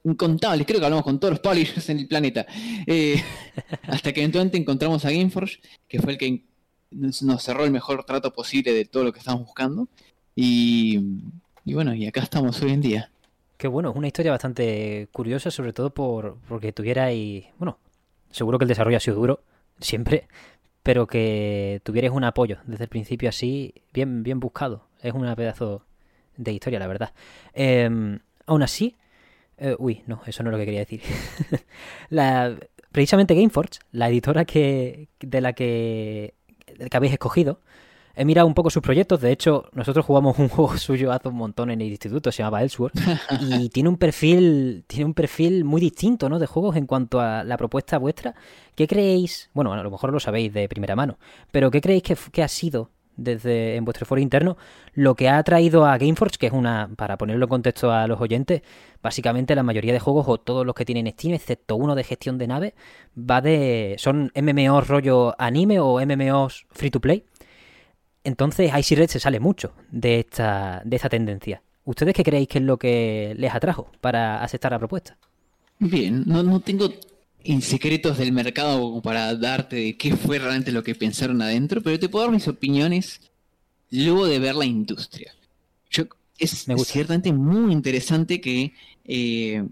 incontables, 0.04 0.66
creo 0.66 0.78
que 0.78 0.86
hablamos 0.86 1.04
con 1.04 1.18
todos 1.18 1.32
los 1.32 1.40
publishers 1.40 1.88
en 1.88 1.98
el 1.98 2.06
planeta. 2.06 2.46
Eh, 2.86 3.22
hasta 3.88 4.12
que 4.12 4.20
eventualmente 4.20 4.58
encontramos 4.58 5.04
a 5.04 5.10
Gameforge, 5.10 5.60
que 5.88 5.98
fue 6.00 6.12
el 6.12 6.18
que 6.18 6.44
nos 6.90 7.42
cerró 7.42 7.64
el 7.64 7.70
mejor 7.70 8.04
trato 8.04 8.32
posible 8.32 8.72
de 8.72 8.84
todo 8.84 9.04
lo 9.04 9.12
que 9.12 9.18
estábamos 9.18 9.46
buscando. 9.46 9.88
Y, 10.36 11.00
y 11.64 11.74
bueno, 11.74 11.94
y 11.94 12.06
acá 12.06 12.22
estamos 12.22 12.60
hoy 12.62 12.72
en 12.72 12.80
día. 12.80 13.10
Qué 13.56 13.68
bueno, 13.68 13.90
es 13.90 13.96
una 13.96 14.08
historia 14.08 14.32
bastante 14.32 15.08
curiosa, 15.12 15.50
sobre 15.50 15.72
todo 15.72 15.90
por 15.90 16.38
porque 16.48 16.72
tuvierais, 16.72 17.46
bueno, 17.58 17.78
seguro 18.30 18.58
que 18.58 18.64
el 18.64 18.68
desarrollo 18.68 18.96
ha 18.96 19.00
sido 19.00 19.16
duro, 19.16 19.40
siempre, 19.80 20.28
pero 20.82 21.06
que 21.06 21.80
tuvierais 21.84 22.12
un 22.12 22.24
apoyo 22.24 22.58
desde 22.66 22.84
el 22.84 22.90
principio 22.90 23.28
así, 23.28 23.74
bien, 23.92 24.22
bien 24.22 24.40
buscado. 24.40 24.86
Es 25.00 25.14
una 25.14 25.36
pedazo 25.36 25.82
de 26.36 26.52
historia, 26.52 26.78
la 26.78 26.86
verdad. 26.86 27.14
Eh, 27.54 28.18
aún 28.46 28.62
así, 28.62 28.96
eh, 29.58 29.76
uy, 29.78 30.02
no, 30.06 30.20
eso 30.26 30.42
no 30.42 30.50
es 30.50 30.52
lo 30.52 30.58
que 30.58 30.64
quería 30.64 30.80
decir. 30.80 31.02
la, 32.10 32.56
precisamente 32.92 33.34
Gameforge, 33.34 33.80
la 33.92 34.08
editora 34.08 34.44
que, 34.44 35.08
de 35.20 35.40
la 35.40 35.52
que, 35.52 36.34
que 36.90 36.96
habéis 36.96 37.12
escogido, 37.12 37.60
he 38.16 38.24
mirado 38.24 38.46
un 38.46 38.54
poco 38.54 38.70
sus 38.70 38.82
proyectos. 38.82 39.20
De 39.20 39.32
hecho, 39.32 39.68
nosotros 39.72 40.04
jugamos 40.04 40.38
un 40.38 40.48
juego 40.50 40.76
suyo 40.76 41.12
hace 41.12 41.28
un 41.28 41.36
montón 41.36 41.70
en 41.70 41.80
el 41.80 41.88
instituto, 41.88 42.30
se 42.32 42.42
llamaba 42.42 42.62
Ellsworth, 42.62 42.94
y 43.40 43.68
tiene 43.70 43.88
un 43.88 43.96
perfil, 43.96 44.84
tiene 44.86 45.04
un 45.04 45.14
perfil 45.14 45.64
muy 45.64 45.80
distinto, 45.80 46.28
¿no? 46.28 46.38
De 46.38 46.46
juegos 46.46 46.76
en 46.76 46.86
cuanto 46.86 47.20
a 47.20 47.44
la 47.44 47.56
propuesta 47.56 47.98
vuestra. 47.98 48.34
¿Qué 48.74 48.86
creéis? 48.86 49.50
Bueno, 49.54 49.72
a 49.72 49.82
lo 49.82 49.90
mejor 49.90 50.12
lo 50.12 50.20
sabéis 50.20 50.52
de 50.52 50.68
primera 50.68 50.96
mano, 50.96 51.18
pero 51.50 51.70
¿qué 51.70 51.80
creéis 51.80 52.02
que, 52.02 52.16
que 52.32 52.42
ha 52.42 52.48
sido 52.48 52.90
desde 53.16 53.76
en 53.76 53.84
vuestro 53.84 54.06
foro 54.06 54.20
interno 54.20 54.56
lo 54.92 55.14
que 55.14 55.28
ha 55.28 55.42
traído 55.42 55.84
a 55.84 55.98
Gameforge, 55.98 56.38
que 56.38 56.46
es 56.46 56.52
una, 56.52 56.90
para 56.96 57.16
ponerlo 57.16 57.44
en 57.44 57.48
contexto 57.48 57.92
a 57.92 58.06
los 58.06 58.20
oyentes, 58.20 58.62
básicamente 59.02 59.54
la 59.54 59.62
mayoría 59.62 59.92
de 59.92 60.00
juegos 60.00 60.26
o 60.28 60.38
todos 60.38 60.64
los 60.64 60.74
que 60.74 60.84
tienen 60.84 61.06
Steam, 61.12 61.34
excepto 61.34 61.76
uno 61.76 61.94
de 61.94 62.04
gestión 62.04 62.38
de 62.38 62.46
nave, 62.46 62.74
va 63.18 63.40
de 63.40 63.96
son 63.98 64.30
MMOs 64.34 64.88
rollo 64.88 65.34
anime 65.38 65.80
o 65.80 66.04
MMOs 66.04 66.66
free 66.70 66.90
to 66.90 67.00
play. 67.00 67.24
Entonces 68.24 68.72
Icy 68.76 68.94
Red 68.94 69.08
se 69.08 69.20
sale 69.20 69.40
mucho 69.40 69.74
de 69.90 70.20
esta, 70.20 70.80
de 70.84 70.96
esta 70.96 71.08
tendencia. 71.08 71.62
¿Ustedes 71.84 72.14
qué 72.14 72.24
creéis 72.24 72.48
que 72.48 72.58
es 72.58 72.64
lo 72.64 72.78
que 72.78 73.34
les 73.36 73.54
atrajo 73.54 73.90
para 74.00 74.42
aceptar 74.42 74.72
la 74.72 74.78
propuesta? 74.78 75.18
Bien, 75.78 76.24
no, 76.26 76.42
no 76.42 76.60
tengo 76.60 76.88
secretos 77.62 78.18
del 78.18 78.32
mercado 78.32 78.80
como 78.80 79.02
para 79.02 79.34
darte 79.36 79.76
de 79.76 79.96
qué 79.96 80.16
fue 80.16 80.38
realmente 80.38 80.72
lo 80.72 80.82
que 80.82 80.94
pensaron 80.94 81.42
adentro, 81.42 81.82
pero 81.82 81.98
te 81.98 82.08
puedo 82.08 82.24
dar 82.26 82.34
mis 82.34 82.48
opiniones 82.48 83.20
luego 83.90 84.26
de 84.26 84.38
ver 84.38 84.54
la 84.56 84.64
industria. 84.66 85.34
Yo, 85.90 86.04
es 86.38 86.68
Me 86.68 86.74
gusta. 86.76 86.94
ciertamente 86.94 87.32
muy 87.32 87.72
interesante 87.72 88.40
que 88.40 88.72
eh, 89.04 89.64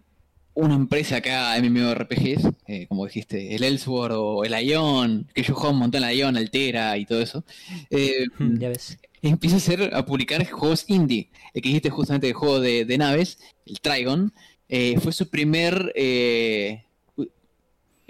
una 0.54 0.74
empresa 0.74 1.16
haga 1.16 1.56
MMORPGs, 1.60 2.48
eh, 2.66 2.86
como 2.88 3.06
dijiste, 3.06 3.54
el 3.54 3.64
Ellsworth 3.64 4.14
o 4.16 4.44
el 4.44 4.54
Ion, 4.66 5.28
que 5.34 5.42
yo 5.42 5.54
juego 5.54 5.72
un 5.72 5.78
montón 5.80 6.04
el 6.04 6.16
Ion, 6.18 6.36
Altera 6.36 6.96
y 6.98 7.06
todo 7.06 7.22
eso, 7.22 7.44
eh, 7.90 8.26
Hmm, 8.38 8.58
ya 8.58 8.68
ves. 8.68 8.98
empieza 9.22 9.56
a 9.56 9.58
hacer 9.58 9.94
a 9.94 10.04
publicar 10.04 10.44
juegos 10.50 10.84
indie. 10.88 11.30
El 11.54 11.62
que 11.62 11.68
dijiste 11.70 11.90
justamente 11.90 12.28
el 12.28 12.34
juego 12.34 12.60
de, 12.60 12.84
de 12.84 12.98
naves, 12.98 13.38
el 13.66 13.80
Trigon, 13.80 14.32
eh, 14.68 14.98
fue 15.00 15.12
su 15.12 15.28
primer 15.28 15.92
eh, 15.96 16.84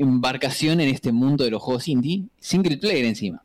embarcación 0.02 0.80
en 0.80 0.88
este 0.88 1.12
mundo 1.12 1.44
de 1.44 1.50
los 1.50 1.62
juegos 1.62 1.88
indie, 1.88 2.24
single 2.40 2.76
player 2.76 3.04
encima. 3.04 3.42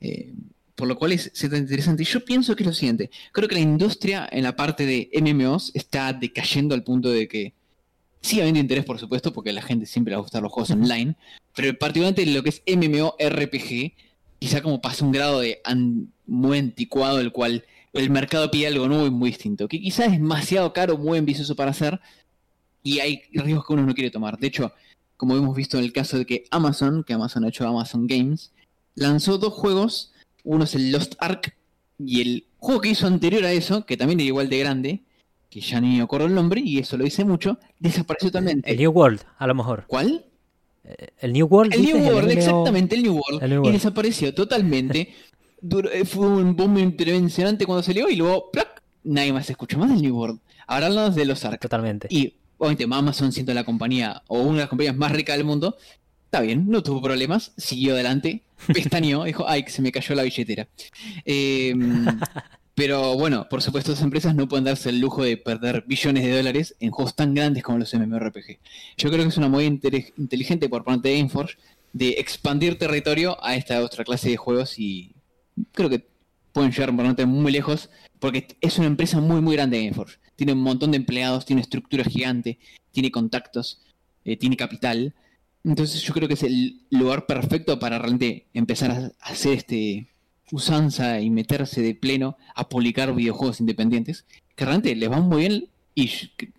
Eh, 0.00 0.32
por 0.74 0.88
lo 0.88 0.96
cual 0.96 1.12
es, 1.12 1.26
es 1.26 1.50
tan 1.50 1.58
interesante. 1.58 2.04
Yo 2.04 2.24
pienso 2.24 2.56
que 2.56 2.62
es 2.62 2.66
lo 2.66 2.74
siguiente, 2.74 3.10
creo 3.32 3.48
que 3.48 3.54
la 3.54 3.60
industria 3.60 4.28
en 4.30 4.42
la 4.42 4.56
parte 4.56 4.86
de 4.86 5.10
MMOs 5.20 5.70
está 5.74 6.12
decayendo 6.12 6.74
al 6.74 6.82
punto 6.82 7.10
de 7.10 7.28
que 7.28 7.54
sigue 8.22 8.42
habiendo 8.42 8.60
interés, 8.60 8.84
por 8.84 8.98
supuesto, 8.98 9.32
porque 9.32 9.50
a 9.50 9.52
la 9.52 9.62
gente 9.62 9.86
siempre 9.86 10.12
le 10.12 10.16
va 10.16 10.20
a 10.20 10.22
gustar 10.22 10.42
los 10.42 10.52
juegos 10.52 10.70
online, 10.70 11.16
pero 11.54 11.76
particularmente 11.78 12.24
lo 12.26 12.42
que 12.42 12.50
es 12.50 12.62
MMORPG, 12.66 13.92
quizá 14.38 14.62
como 14.62 14.80
pasa 14.80 15.04
un 15.04 15.12
grado 15.12 15.40
de 15.40 15.60
muy 16.26 16.58
anticuado, 16.58 17.20
el 17.20 17.32
cual 17.32 17.64
el 17.92 18.10
mercado 18.10 18.50
pide 18.50 18.68
algo 18.68 18.88
nuevo 18.88 19.06
y 19.06 19.10
muy 19.10 19.30
distinto, 19.30 19.68
que 19.68 19.80
quizás 19.80 20.06
es 20.06 20.12
demasiado 20.12 20.72
caro, 20.72 20.96
muy 20.96 21.18
ambicioso 21.18 21.54
para 21.56 21.72
hacer, 21.72 22.00
y 22.82 23.00
hay 23.00 23.22
riesgos 23.32 23.66
que 23.66 23.72
uno 23.74 23.86
no 23.86 23.94
quiere 23.94 24.10
tomar. 24.10 24.38
De 24.38 24.46
hecho, 24.46 24.72
como 25.22 25.36
hemos 25.36 25.54
visto 25.54 25.78
en 25.78 25.84
el 25.84 25.92
caso 25.92 26.18
de 26.18 26.26
que 26.26 26.46
Amazon, 26.50 27.04
que 27.04 27.12
Amazon 27.12 27.44
ha 27.44 27.48
hecho 27.48 27.64
Amazon 27.64 28.08
Games, 28.08 28.50
lanzó 28.96 29.38
dos 29.38 29.52
juegos, 29.52 30.12
uno 30.42 30.64
es 30.64 30.74
el 30.74 30.90
Lost 30.90 31.14
Ark, 31.20 31.54
y 31.96 32.22
el 32.22 32.46
juego 32.58 32.80
que 32.80 32.88
hizo 32.88 33.06
anterior 33.06 33.44
a 33.44 33.52
eso, 33.52 33.86
que 33.86 33.96
también 33.96 34.18
era 34.18 34.26
igual 34.26 34.48
de 34.48 34.58
grande, 34.58 35.02
que 35.48 35.60
ya 35.60 35.80
ni 35.80 35.98
me 35.98 36.02
acuerdo 36.02 36.26
el 36.26 36.34
nombre, 36.34 36.60
y 36.60 36.80
eso 36.80 36.96
lo 36.96 37.04
dice 37.04 37.24
mucho, 37.24 37.56
desapareció 37.78 38.32
totalmente. 38.32 38.68
El 38.68 38.78
New 38.78 38.90
World, 38.90 39.20
a 39.38 39.46
lo 39.46 39.54
mejor. 39.54 39.84
¿Cuál? 39.86 40.26
El 41.20 41.32
New 41.34 41.46
World. 41.46 41.72
El 41.72 41.82
New 41.82 41.98
World, 42.04 42.30
exactamente, 42.32 42.96
el 42.96 43.04
New 43.04 43.14
World. 43.14 43.44
El 43.44 43.50
New 43.50 43.66
Y 43.68 43.70
desapareció 43.70 44.34
totalmente. 44.34 45.14
Duró- 45.62 45.92
eh, 45.92 46.04
fue 46.04 46.26
un 46.26 46.56
boom 46.56 46.78
impresionante 46.78 47.64
cuando 47.64 47.84
salió 47.84 48.10
y 48.10 48.16
luego 48.16 48.50
¡plac! 48.50 48.82
nadie 49.04 49.32
más 49.32 49.48
escuchó 49.48 49.78
más 49.78 49.90
del 49.90 50.02
New 50.02 50.16
World. 50.18 50.40
Ahora 50.66 50.86
hablamos 50.86 51.14
de 51.14 51.26
los 51.26 51.44
Ark. 51.44 51.60
Totalmente. 51.60 52.08
Y 52.10 52.34
obviamente 52.62 52.84
Amazon 52.84 53.32
siendo 53.32 53.52
la 53.54 53.64
compañía 53.64 54.22
o 54.28 54.40
una 54.40 54.52
de 54.52 54.58
las 54.60 54.68
compañías 54.68 54.96
más 54.96 55.10
ricas 55.12 55.36
del 55.36 55.44
mundo, 55.44 55.76
está 56.26 56.40
bien, 56.40 56.68
no 56.68 56.82
tuvo 56.82 57.02
problemas, 57.02 57.52
siguió 57.56 57.94
adelante, 57.94 58.42
pestañeó, 58.72 59.24
dijo, 59.24 59.44
ay, 59.48 59.64
que 59.64 59.70
se 59.70 59.82
me 59.82 59.90
cayó 59.90 60.14
la 60.14 60.22
billetera. 60.22 60.68
Eh, 61.24 61.74
pero 62.74 63.16
bueno, 63.16 63.48
por 63.50 63.62
supuesto, 63.62 63.92
esas 63.92 64.04
empresas 64.04 64.34
no 64.36 64.48
pueden 64.48 64.64
darse 64.64 64.90
el 64.90 65.00
lujo 65.00 65.24
de 65.24 65.36
perder 65.36 65.84
billones 65.86 66.24
de 66.24 66.36
dólares 66.36 66.76
en 66.78 66.90
juegos 66.92 67.16
tan 67.16 67.34
grandes 67.34 67.64
como 67.64 67.78
los 67.78 67.92
MMORPG. 67.92 68.58
Yo 68.96 69.10
creo 69.10 69.24
que 69.24 69.28
es 69.28 69.36
una 69.36 69.48
muy 69.48 69.66
intele- 69.66 70.12
inteligente 70.16 70.68
por 70.68 70.84
parte 70.84 71.08
de 71.08 71.18
Gameforge 71.18 71.56
de 71.92 72.10
expandir 72.10 72.78
territorio 72.78 73.44
a 73.44 73.56
esta 73.56 73.82
otra 73.82 74.04
clase 74.04 74.30
de 74.30 74.36
juegos 74.36 74.78
y 74.78 75.12
creo 75.72 75.90
que 75.90 76.06
pueden 76.52 76.70
llegar 76.70 76.94
realmente 76.94 77.26
muy 77.26 77.52
lejos 77.52 77.90
porque 78.18 78.46
es 78.60 78.78
una 78.78 78.86
empresa 78.86 79.20
muy 79.20 79.40
muy 79.40 79.56
grande 79.56 79.82
Gameforge. 79.82 80.18
Tiene 80.36 80.52
un 80.52 80.60
montón 80.60 80.90
de 80.90 80.96
empleados, 80.98 81.44
tiene 81.44 81.62
estructura 81.62 82.04
gigante, 82.04 82.58
tiene 82.90 83.10
contactos, 83.10 83.80
eh, 84.24 84.36
tiene 84.36 84.56
capital. 84.56 85.14
Entonces 85.64 86.02
yo 86.02 86.12
creo 86.14 86.28
que 86.28 86.34
es 86.34 86.42
el 86.42 86.82
lugar 86.90 87.26
perfecto 87.26 87.78
para 87.78 87.98
realmente 87.98 88.46
empezar 88.54 88.90
a 88.90 89.12
hacer 89.20 89.54
este 89.54 90.08
usanza 90.50 91.20
y 91.20 91.30
meterse 91.30 91.80
de 91.80 91.94
pleno 91.94 92.36
a 92.54 92.68
publicar 92.68 93.14
videojuegos 93.14 93.60
independientes 93.60 94.26
que 94.54 94.64
realmente 94.64 94.94
les 94.94 95.08
van 95.08 95.22
muy 95.22 95.40
bien 95.40 95.68
y 95.94 96.10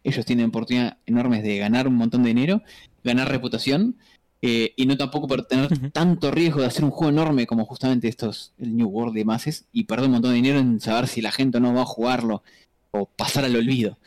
ellos 0.04 0.26
tienen 0.26 0.48
oportunidad 0.48 0.98
enormes 1.06 1.44
de 1.44 1.58
ganar 1.58 1.88
un 1.88 1.96
montón 1.96 2.24
de 2.24 2.30
dinero, 2.30 2.62
ganar 3.04 3.30
reputación 3.30 3.98
eh, 4.46 4.74
y 4.76 4.86
no 4.86 4.98
tampoco 4.98 5.26
por 5.26 5.46
tener 5.46 5.70
tanto 5.92 6.30
riesgo 6.30 6.60
de 6.60 6.68
hacer 6.68 6.84
un 6.84 6.92
juego 6.92 7.10
enorme 7.10 7.48
como 7.48 7.64
justamente 7.64 8.10
estos, 8.10 8.52
el 8.58 8.76
New 8.76 8.90
World 8.90 9.16
de 9.16 9.24
Masses 9.24 9.70
y 9.72 9.86
perder 9.86 10.08
un 10.08 10.12
montón 10.12 10.32
de 10.32 10.36
dinero 10.36 10.60
en 10.60 10.82
saber 10.82 11.08
si 11.08 11.22
la 11.22 11.32
gente 11.32 11.62
no 11.62 11.74
va 11.74 11.84
a 11.84 11.86
jugarlo 11.86 12.44
o 12.92 13.06
pasar 13.06 13.46
al 13.46 13.56
olvido. 13.56 13.98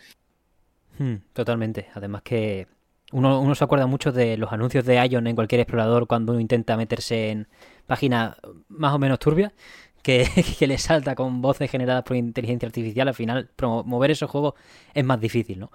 Hmm, 0.98 1.14
totalmente. 1.32 1.86
Además 1.94 2.20
que 2.20 2.66
uno, 3.12 3.40
uno 3.40 3.54
se 3.54 3.64
acuerda 3.64 3.86
mucho 3.86 4.12
de 4.12 4.36
los 4.36 4.52
anuncios 4.52 4.84
de 4.84 5.02
Ion 5.08 5.26
en 5.26 5.36
cualquier 5.36 5.62
explorador 5.62 6.06
cuando 6.06 6.32
uno 6.32 6.40
intenta 6.42 6.76
meterse 6.76 7.30
en 7.30 7.48
páginas 7.86 8.36
más 8.68 8.92
o 8.92 8.98
menos 8.98 9.18
turbias, 9.18 9.54
que, 10.02 10.28
que 10.58 10.66
le 10.66 10.76
salta 10.76 11.14
con 11.14 11.40
voces 11.40 11.70
generadas 11.70 12.02
por 12.02 12.14
inteligencia 12.14 12.66
artificial. 12.66 13.08
Al 13.08 13.14
final, 13.14 13.48
promover 13.56 14.10
esos 14.10 14.30
juegos 14.30 14.52
es 14.92 15.02
más 15.02 15.18
difícil, 15.18 15.60
¿no? 15.60 15.72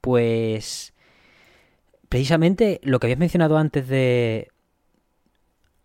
Pues 0.00 0.91
precisamente 2.12 2.78
lo 2.82 3.00
que 3.00 3.06
habías 3.06 3.18
mencionado 3.18 3.56
antes 3.56 3.88
de 3.88 4.48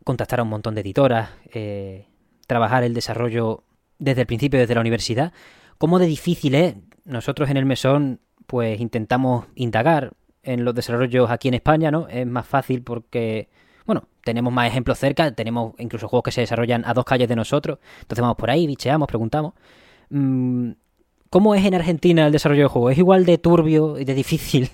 contactar 0.03 0.41
a 0.41 0.43
un 0.43 0.49
montón 0.49 0.75
de 0.75 0.81
editoras, 0.81 1.29
eh, 1.53 2.05
trabajar 2.47 2.83
el 2.83 2.93
desarrollo 2.93 3.63
desde 3.97 4.21
el 4.21 4.27
principio, 4.27 4.59
desde 4.59 4.75
la 4.75 4.81
universidad, 4.81 5.31
cómo 5.77 5.99
de 5.99 6.05
difícil 6.05 6.53
es. 6.55 6.75
Nosotros 7.05 7.49
en 7.49 7.55
el 7.55 7.65
mesón, 7.65 8.19
pues 8.45 8.81
intentamos 8.81 9.45
indagar 9.55 10.15
en 10.43 10.65
los 10.65 10.75
desarrollos 10.75 11.31
aquí 11.31 11.47
en 11.47 11.53
España, 11.53 11.91
¿no? 11.91 12.09
Es 12.09 12.27
más 12.27 12.45
fácil 12.45 12.83
porque, 12.83 13.47
bueno, 13.85 14.09
tenemos 14.25 14.51
más 14.51 14.67
ejemplos 14.67 14.99
cerca, 14.99 15.31
tenemos 15.31 15.75
incluso 15.77 16.09
juegos 16.09 16.25
que 16.25 16.31
se 16.33 16.41
desarrollan 16.41 16.83
a 16.83 16.93
dos 16.93 17.05
calles 17.05 17.29
de 17.29 17.37
nosotros, 17.37 17.79
entonces 18.01 18.21
vamos 18.21 18.35
por 18.35 18.49
ahí, 18.49 18.67
bicheamos, 18.67 19.07
preguntamos. 19.07 19.53
Mm, 20.09 20.71
¿Cómo 21.29 21.55
es 21.55 21.63
en 21.63 21.75
Argentina 21.75 22.25
el 22.25 22.33
desarrollo 22.33 22.63
de 22.63 22.67
juegos? 22.67 22.91
¿Es 22.91 22.97
igual 22.97 23.25
de 23.25 23.37
turbio 23.37 23.97
y 23.97 24.03
de 24.03 24.13
difícil 24.13 24.69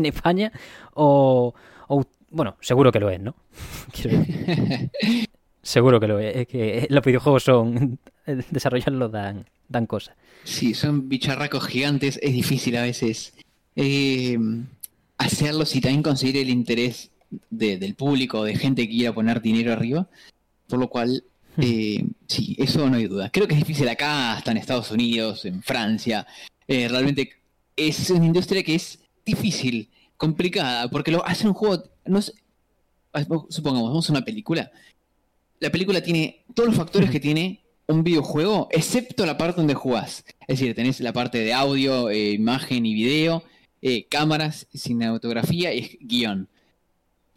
en 0.00 0.06
España? 0.06 0.52
O, 0.94 1.54
o- 1.88 2.04
bueno, 2.30 2.56
seguro 2.60 2.90
que 2.92 3.00
lo 3.00 3.10
es, 3.10 3.20
¿no? 3.20 3.34
Quiero 3.92 4.18
decir, 4.18 4.90
seguro 5.62 6.00
que 6.00 6.06
lo 6.08 6.18
es. 6.18 6.36
Es 6.36 6.46
que 6.48 6.86
los 6.90 7.04
videojuegos 7.04 7.42
son, 7.44 7.98
desarrollarlos 8.50 9.10
dan, 9.12 9.46
dan 9.68 9.86
cosas. 9.86 10.14
Sí, 10.44 10.74
son 10.74 11.08
bicharracos 11.08 11.66
gigantes, 11.66 12.18
es 12.22 12.32
difícil 12.32 12.76
a 12.76 12.82
veces 12.82 13.34
eh, 13.74 14.38
hacerlos 15.18 15.74
y 15.76 15.80
también 15.80 16.02
conseguir 16.02 16.36
el 16.38 16.50
interés 16.50 17.10
de- 17.50 17.78
del 17.78 17.94
público, 17.94 18.44
de 18.44 18.56
gente 18.56 18.86
que 18.86 18.94
quiera 18.94 19.12
poner 19.14 19.40
dinero 19.40 19.72
arriba, 19.72 20.08
por 20.68 20.78
lo 20.78 20.88
cual, 20.88 21.24
eh, 21.58 22.04
sí, 22.26 22.54
eso 22.58 22.88
no 22.88 22.96
hay 22.96 23.06
duda. 23.06 23.30
Creo 23.30 23.48
que 23.48 23.54
es 23.54 23.60
difícil 23.60 23.88
acá, 23.88 24.34
hasta 24.34 24.50
en 24.52 24.58
Estados 24.58 24.90
Unidos, 24.90 25.44
en 25.44 25.62
Francia, 25.62 26.26
eh, 26.68 26.86
realmente 26.88 27.30
es 27.76 28.10
una 28.10 28.26
industria 28.26 28.62
que 28.62 28.74
es 28.76 28.98
difícil, 29.26 29.90
complicada, 30.16 30.88
porque 30.88 31.10
lo 31.10 31.26
hace 31.26 31.46
un 31.46 31.52
juego, 31.52 31.82
no 32.06 32.18
es- 32.20 32.32
supongamos, 33.50 33.90
vamos 33.90 34.08
a 34.08 34.12
una 34.12 34.24
película, 34.24 34.70
la 35.60 35.70
película 35.70 36.00
tiene 36.02 36.44
todos 36.54 36.68
los 36.68 36.76
factores 36.76 37.10
que 37.10 37.20
tiene 37.20 37.60
un 37.88 38.02
videojuego, 38.04 38.68
excepto 38.70 39.26
la 39.26 39.36
parte 39.38 39.56
donde 39.60 39.74
jugás. 39.74 40.24
Es 40.46 40.58
decir, 40.60 40.74
tenés 40.74 41.00
la 41.00 41.12
parte 41.12 41.38
de 41.38 41.52
audio, 41.52 42.10
eh, 42.10 42.32
imagen 42.32 42.84
y 42.86 42.94
video, 42.94 43.42
eh, 43.82 44.06
cámaras, 44.08 44.66
cinematografía 44.74 45.72
y 45.74 45.98
guion. 46.00 46.48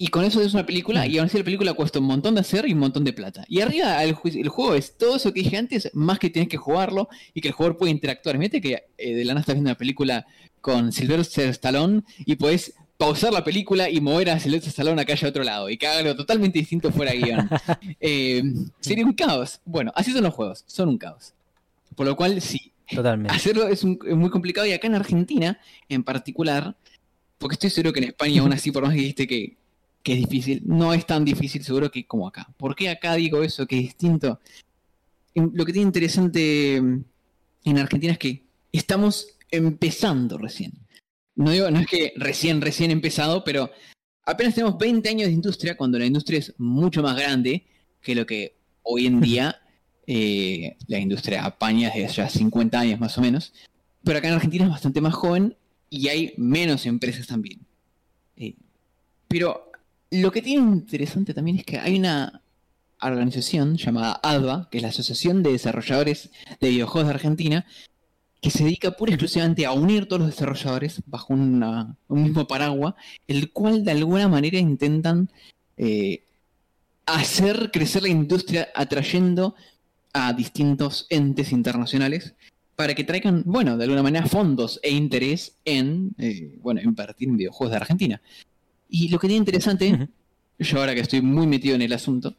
Y 0.02 0.08
con 0.08 0.24
eso 0.24 0.42
es 0.42 0.54
una 0.54 0.66
película, 0.66 1.06
y 1.06 1.18
aún 1.18 1.28
así 1.28 1.38
la 1.38 1.44
película 1.44 1.74
cuesta 1.74 2.00
un 2.00 2.06
montón 2.06 2.34
de 2.36 2.40
hacer 2.42 2.66
y 2.66 2.72
un 2.72 2.80
montón 2.80 3.04
de 3.04 3.12
plata. 3.12 3.44
Y 3.50 3.60
arriba 3.60 4.02
el, 4.02 4.16
ju- 4.16 4.34
el 4.40 4.48
juego 4.48 4.74
es 4.74 4.98
todo 4.98 5.18
eso 5.18 5.34
que 5.34 5.42
dije 5.42 5.58
antes, 5.58 5.92
más 5.94 6.20
que 6.20 6.30
tienes 6.30 6.48
que 6.48 6.56
jugarlo 6.56 7.10
y 7.34 7.42
que 7.42 7.50
el 7.50 7.54
jugador 7.54 7.78
puede 7.78 7.92
interactuar. 7.92 8.38
Mírate 8.38 8.62
que 8.62 8.86
eh, 8.98 9.14
de 9.14 9.26
la 9.26 9.34
nada 9.34 9.42
estás 9.42 9.56
viendo 9.56 9.70
una 9.72 9.78
película 9.78 10.26
con 10.62 10.94
Sylvester 10.94 11.50
Stallone 11.50 12.04
y 12.20 12.38
puedes 12.38 12.76
pausar 12.98 13.34
la 13.34 13.44
película 13.44 13.90
y 13.90 14.00
mover 14.00 14.30
a 14.30 14.40
Sylvester 14.40 14.70
Stallone 14.70 15.02
acá 15.02 15.16
a 15.22 15.28
otro 15.28 15.44
lado 15.44 15.70
y 15.70 15.78
que 15.78 15.86
haga 15.88 16.00
algo 16.00 16.16
totalmente 16.16 16.60
distinto 16.60 16.92
fuera 16.94 17.12
guion. 17.14 17.50
Eh, 18.00 18.42
sería 18.80 19.06
un 19.06 19.12
caos. 19.14 19.60
Bueno, 19.66 19.92
así 19.96 20.14
son 20.14 20.24
los 20.24 20.34
juegos, 20.34 20.64
son 20.66 20.88
un 20.88 20.98
caos. 20.98 21.34
Por 21.98 22.06
lo 22.08 22.16
cual, 22.16 22.42
sí, 22.42 22.72
Totalmente. 22.90 23.36
hacerlo 23.36 23.68
es, 23.68 23.84
un- 23.84 24.00
es 24.08 24.16
muy 24.16 24.30
complicado 24.30 24.66
y 24.66 24.72
acá 24.72 24.88
en 24.88 24.96
Argentina, 24.96 25.60
en 25.90 26.04
particular, 26.06 26.74
porque 27.38 27.56
estoy 27.56 27.70
seguro 27.70 27.92
que 27.92 28.00
en 28.00 28.06
España 28.08 28.42
aún 28.42 28.54
así, 28.54 28.72
por 28.72 28.84
más 28.84 28.94
que 28.94 29.00
dijiste 29.02 29.28
que, 29.28 29.58
que 30.04 30.14
es 30.14 30.20
difícil, 30.20 30.62
no 30.66 30.94
es 30.94 31.06
tan 31.06 31.26
difícil 31.26 31.64
seguro 31.64 31.92
que 31.92 32.06
como 32.06 32.28
acá. 32.28 32.48
¿Por 32.58 32.76
qué 32.76 32.90
acá 32.90 33.16
digo 33.16 33.44
eso, 33.44 33.66
que 33.68 33.78
es 33.78 33.84
distinto? 33.84 34.40
En- 35.36 35.52
Lo 35.54 35.66
que 35.66 35.74
tiene 35.74 35.88
interesante 35.88 36.82
mm, 36.82 37.04
en 37.66 37.78
Argentina 37.78 38.14
es 38.14 38.20
que 38.20 38.44
estamos 38.72 39.28
empezando 39.52 40.38
recién. 40.38 40.74
No 41.36 41.52
digo, 41.52 41.70
no 41.72 41.80
es 41.80 41.88
que 41.88 42.14
recién, 42.18 42.62
recién 42.62 42.92
empezado, 42.92 43.44
pero 43.44 43.70
apenas 44.26 44.56
tenemos 44.56 44.78
20 44.78 45.08
años 45.10 45.28
de 45.28 45.34
industria, 45.34 45.78
cuando 45.78 45.98
la 46.00 46.06
industria 46.06 46.40
es 46.40 46.54
mucho 46.58 47.02
más 47.02 47.16
grande 47.18 47.66
que 48.02 48.16
lo 48.16 48.26
que 48.26 48.56
hoy 48.84 49.06
en 49.06 49.20
día 49.22 49.62
eh, 50.08 50.76
la 50.88 50.98
industria 51.00 51.46
apaña 51.46 51.92
desde 51.94 52.14
ya 52.14 52.30
50 52.30 52.80
años 52.80 53.00
más 53.00 53.18
o 53.18 53.22
menos. 53.22 53.54
Pero 54.04 54.18
acá 54.18 54.30
en 54.30 54.34
Argentina 54.36 54.64
es 54.66 54.72
bastante 54.72 55.02
más 55.02 55.14
joven 55.14 55.56
y 55.90 56.08
hay 56.08 56.34
menos 56.38 56.86
empresas 56.86 57.28
también. 57.28 57.60
Eh, 58.38 58.56
pero 59.28 59.68
lo 60.12 60.32
que 60.32 60.41
tiene 60.41 60.62
interesante 60.62 61.34
también 61.34 61.57
es 61.57 61.66
que 61.66 61.78
hay 61.78 61.97
una 61.99 62.41
organización 63.01 63.78
llamada 63.78 64.20
ADVA, 64.24 64.70
que 64.70 64.78
es 64.78 64.82
la 64.82 64.89
Asociación 64.89 65.43
de 65.43 65.51
Desarrolladores 65.51 66.32
de 66.60 66.70
Videojuegos 66.70 67.07
de 67.07 67.14
Argentina, 67.14 67.66
que 68.41 68.51
se 68.51 68.64
dedica 68.64 68.91
pura 68.91 69.12
y 69.12 69.14
exclusivamente 69.16 69.66
a 69.66 69.74
unir 69.74 70.07
todos 70.07 70.22
los 70.22 70.32
desarrolladores 70.32 71.01
bajo 71.05 71.34
un 71.34 71.95
mismo 72.07 72.47
paraguas, 72.47 72.95
el 73.28 73.51
cual 73.51 73.84
de 73.84 73.91
alguna 73.91 74.28
manera 74.28 74.57
intentan 74.57 75.30
eh, 75.78 76.24
hacer 77.05 77.72
crecer 77.72 78.03
la 78.03 78.10
industria 78.10 78.70
atrayendo 78.76 79.55
a 80.14 80.34
distintos 80.34 81.05
entes 81.10 81.51
internacionales 81.51 82.34
para 82.76 82.95
que 82.95 83.03
traigan, 83.03 83.43
bueno, 83.45 83.78
de 83.78 83.84
alguna 83.84 84.03
manera 84.03 84.26
fondos 84.26 84.80
e 84.84 84.91
interés 84.91 85.57
en, 85.66 86.16
eh, 86.18 86.57
bueno, 86.62 86.82
invertir 86.82 87.28
en 87.28 87.38
videojuegos 87.38 87.72
de 87.72 87.78
Argentina. 87.78 88.22
Y 88.90 89.10
lo 89.10 89.20
que 89.20 89.28
tiene 89.28 89.40
interesante, 89.40 90.10
yo 90.58 90.80
ahora 90.80 90.96
que 90.96 91.02
estoy 91.02 91.22
muy 91.22 91.48
metido 91.48 91.76
en 91.76 91.84
el 91.84 91.94
asunto, 91.94 92.36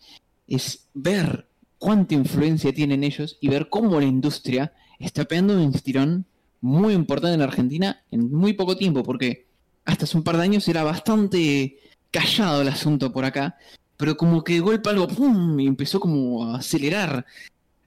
es 0.49 0.87
ver 0.93 1.47
cuánta 1.79 2.15
influencia 2.15 2.73
tienen 2.73 3.05
ellos 3.05 3.39
y 3.41 3.49
ver 3.49 3.69
cómo 3.69 3.99
la 4.01 4.07
industria 4.07 4.73
está 4.99 5.25
pegando 5.25 5.55
un 5.55 5.75
estirón 5.75 6.27
muy 6.61 6.93
importante 6.93 7.35
en 7.35 7.43
Argentina 7.43 8.03
en 8.11 8.31
muy 8.31 8.53
poco 8.53 8.77
tiempo, 8.77 9.03
porque 9.03 9.47
hasta 9.85 10.05
hace 10.05 10.17
un 10.17 10.25
par 10.25 10.37
de 10.37 10.43
años 10.43 10.69
era 10.69 10.85
bastante 10.85 11.79
callado 12.11 12.63
el 12.63 12.69
asunto 12.69 13.13
por 13.13 13.25
acá, 13.25 13.57
pero 13.97 14.17
como 14.17 14.45
que 14.45 14.55
de 14.55 14.61
golpe 14.61 14.91
algo 14.91 15.09
¡pum! 15.09 15.59
y 15.61 15.67
empezó 15.67 16.01
como 16.01 16.45
a 16.45 16.59
acelerar. 16.59 17.25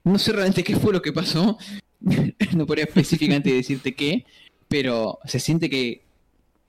No 0.02 0.18
sé 0.18 0.32
realmente 0.32 0.64
qué 0.64 0.76
fue 0.76 0.92
lo 0.92 1.02
que 1.02 1.12
pasó, 1.12 1.58
no 2.56 2.66
podría 2.66 2.84
específicamente 2.84 3.52
decirte 3.54 3.94
qué, 3.94 4.24
pero 4.68 5.18
se 5.24 5.38
siente 5.38 5.70
que 5.70 6.03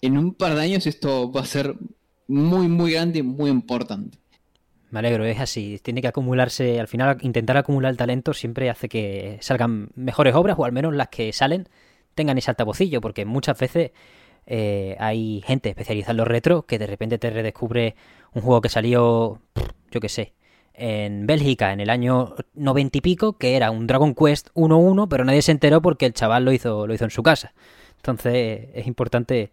en 0.02 0.18
un 0.18 0.34
par 0.34 0.56
de 0.56 0.62
años 0.62 0.88
esto 0.88 1.32
va 1.32 1.41
a 1.41 1.46
ser 1.46 1.76
muy, 2.28 2.68
muy 2.68 2.93
grande, 2.93 3.24
muy 3.24 3.50
importante. 3.50 4.18
Me 4.91 5.00
alegro, 5.00 5.26
es 5.26 5.39
así. 5.39 5.80
Tiene 5.84 6.02
que 6.02 6.08
acumularse, 6.08 6.80
al 6.80 6.88
final 6.88 7.18
intentar 7.22 7.58
acumular 7.58 7.96
talento 7.96 8.34
siempre 8.34 8.70
hace 8.70 8.88
que 8.88 9.38
salgan 9.41 9.89
mejores 9.96 10.36
obras 10.36 10.58
o 10.58 10.66
al 10.66 10.72
menos 10.72 10.93
las 10.96 11.10
que 11.10 11.34
salen 11.34 11.68
tengan 12.14 12.38
ese 12.38 12.52
altavocillo, 12.52 13.02
porque 13.02 13.26
muchas 13.26 13.60
veces 13.60 13.91
eh, 14.46 14.96
hay 15.00 15.43
gente 15.46 15.70
especializada 15.70 16.12
en 16.12 16.18
los 16.18 16.28
retro 16.28 16.66
que 16.66 16.80
de 16.80 16.88
repente 16.88 17.18
te 17.18 17.30
redescubre 17.30 17.96
un 18.34 18.41
juego 18.41 18.62
que 18.62 18.70
salió, 18.70 19.41
yo 19.91 20.00
qué 20.00 20.10
sé, 20.10 20.34
en 20.74 21.26
Bélgica 21.26 21.74
en 21.74 21.80
el 21.80 21.89
año 21.89 22.36
noventa 22.54 22.98
y 22.98 23.02
pico, 23.02 23.38
que 23.38 23.56
era 23.56 23.72
un 23.72 23.88
Dragon 23.88 24.14
Quest 24.16 24.50
1-1, 24.54 25.08
pero 25.10 25.26
nadie 25.26 25.41
se 25.41 25.52
enteró 25.52 25.82
porque 25.82 26.06
el 26.06 26.14
chaval 26.14 26.46
lo 26.46 26.52
hizo, 26.52 26.88
lo 26.88 26.93
hizo 26.93 27.06
en 27.06 27.12
su 27.12 27.24
casa. 27.24 27.54
Entonces 27.98 28.70
es 28.74 28.88
importante 28.88 29.52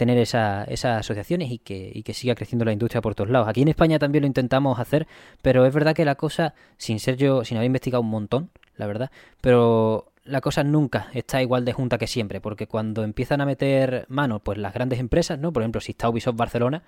tener 0.00 0.16
esa, 0.16 0.64
esas 0.64 1.00
asociaciones 1.00 1.50
y 1.50 1.58
que, 1.58 1.92
y 1.94 2.02
que 2.04 2.14
siga 2.14 2.34
creciendo 2.34 2.64
la 2.64 2.72
industria 2.72 3.02
por 3.02 3.14
todos 3.14 3.28
lados. 3.28 3.48
Aquí 3.48 3.60
en 3.60 3.68
España 3.68 3.98
también 3.98 4.22
lo 4.22 4.28
intentamos 4.28 4.78
hacer, 4.78 5.06
pero 5.42 5.66
es 5.66 5.74
verdad 5.74 5.94
que 5.94 6.06
la 6.06 6.14
cosa, 6.14 6.54
sin 6.78 7.00
ser 7.00 7.18
yo, 7.18 7.44
sin 7.44 7.58
haber 7.58 7.66
investigado 7.66 8.00
un 8.00 8.08
montón, 8.08 8.48
la 8.78 8.86
verdad, 8.86 9.10
pero 9.42 10.10
la 10.24 10.40
cosa 10.40 10.64
nunca 10.64 11.10
está 11.12 11.42
igual 11.42 11.66
de 11.66 11.74
junta 11.74 11.98
que 11.98 12.06
siempre, 12.06 12.40
porque 12.40 12.66
cuando 12.66 13.04
empiezan 13.04 13.42
a 13.42 13.44
meter 13.44 14.06
mano, 14.08 14.40
pues 14.40 14.56
las 14.56 14.72
grandes 14.72 15.00
empresas, 15.00 15.38
¿no? 15.38 15.52
Por 15.52 15.62
ejemplo, 15.62 15.82
si 15.82 15.92
está 15.92 16.08
Ubisoft 16.08 16.36
Barcelona, 16.36 16.82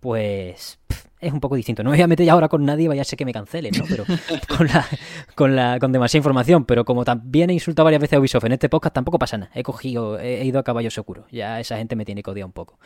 pues 0.00 0.80
es 1.20 1.32
un 1.32 1.40
poco 1.40 1.56
distinto. 1.56 1.82
No 1.82 1.90
me 1.90 1.96
voy 1.96 2.02
a 2.02 2.06
meter 2.06 2.24
ya 2.24 2.32
ahora 2.32 2.48
con 2.48 2.64
nadie, 2.64 2.88
vaya 2.88 3.02
a 3.02 3.04
ser 3.04 3.16
que 3.16 3.24
me 3.24 3.32
cancelen, 3.32 3.72
¿no? 3.76 3.84
Pero 3.88 4.04
con 4.56 4.66
la, 4.66 4.86
con 5.34 5.56
la, 5.56 5.78
con 5.80 5.92
demasiada 5.92 6.20
información. 6.20 6.64
Pero 6.64 6.84
como 6.84 7.04
también 7.04 7.50
he 7.50 7.54
insultado 7.54 7.84
varias 7.84 8.00
veces 8.00 8.16
a 8.16 8.20
Ubisoft 8.20 8.44
en 8.44 8.52
este 8.52 8.68
podcast, 8.68 8.94
tampoco 8.94 9.18
pasa 9.18 9.38
nada. 9.38 9.50
He 9.54 9.62
cogido, 9.62 10.18
he, 10.18 10.44
ido 10.44 10.58
a 10.58 10.62
caballo 10.62 10.90
seguro. 10.90 11.26
Ya 11.30 11.58
esa 11.60 11.76
gente 11.76 11.96
me 11.96 12.04
tiene 12.04 12.22
que 12.22 12.30
odiar 12.30 12.46
un 12.46 12.52
poco. 12.52 12.78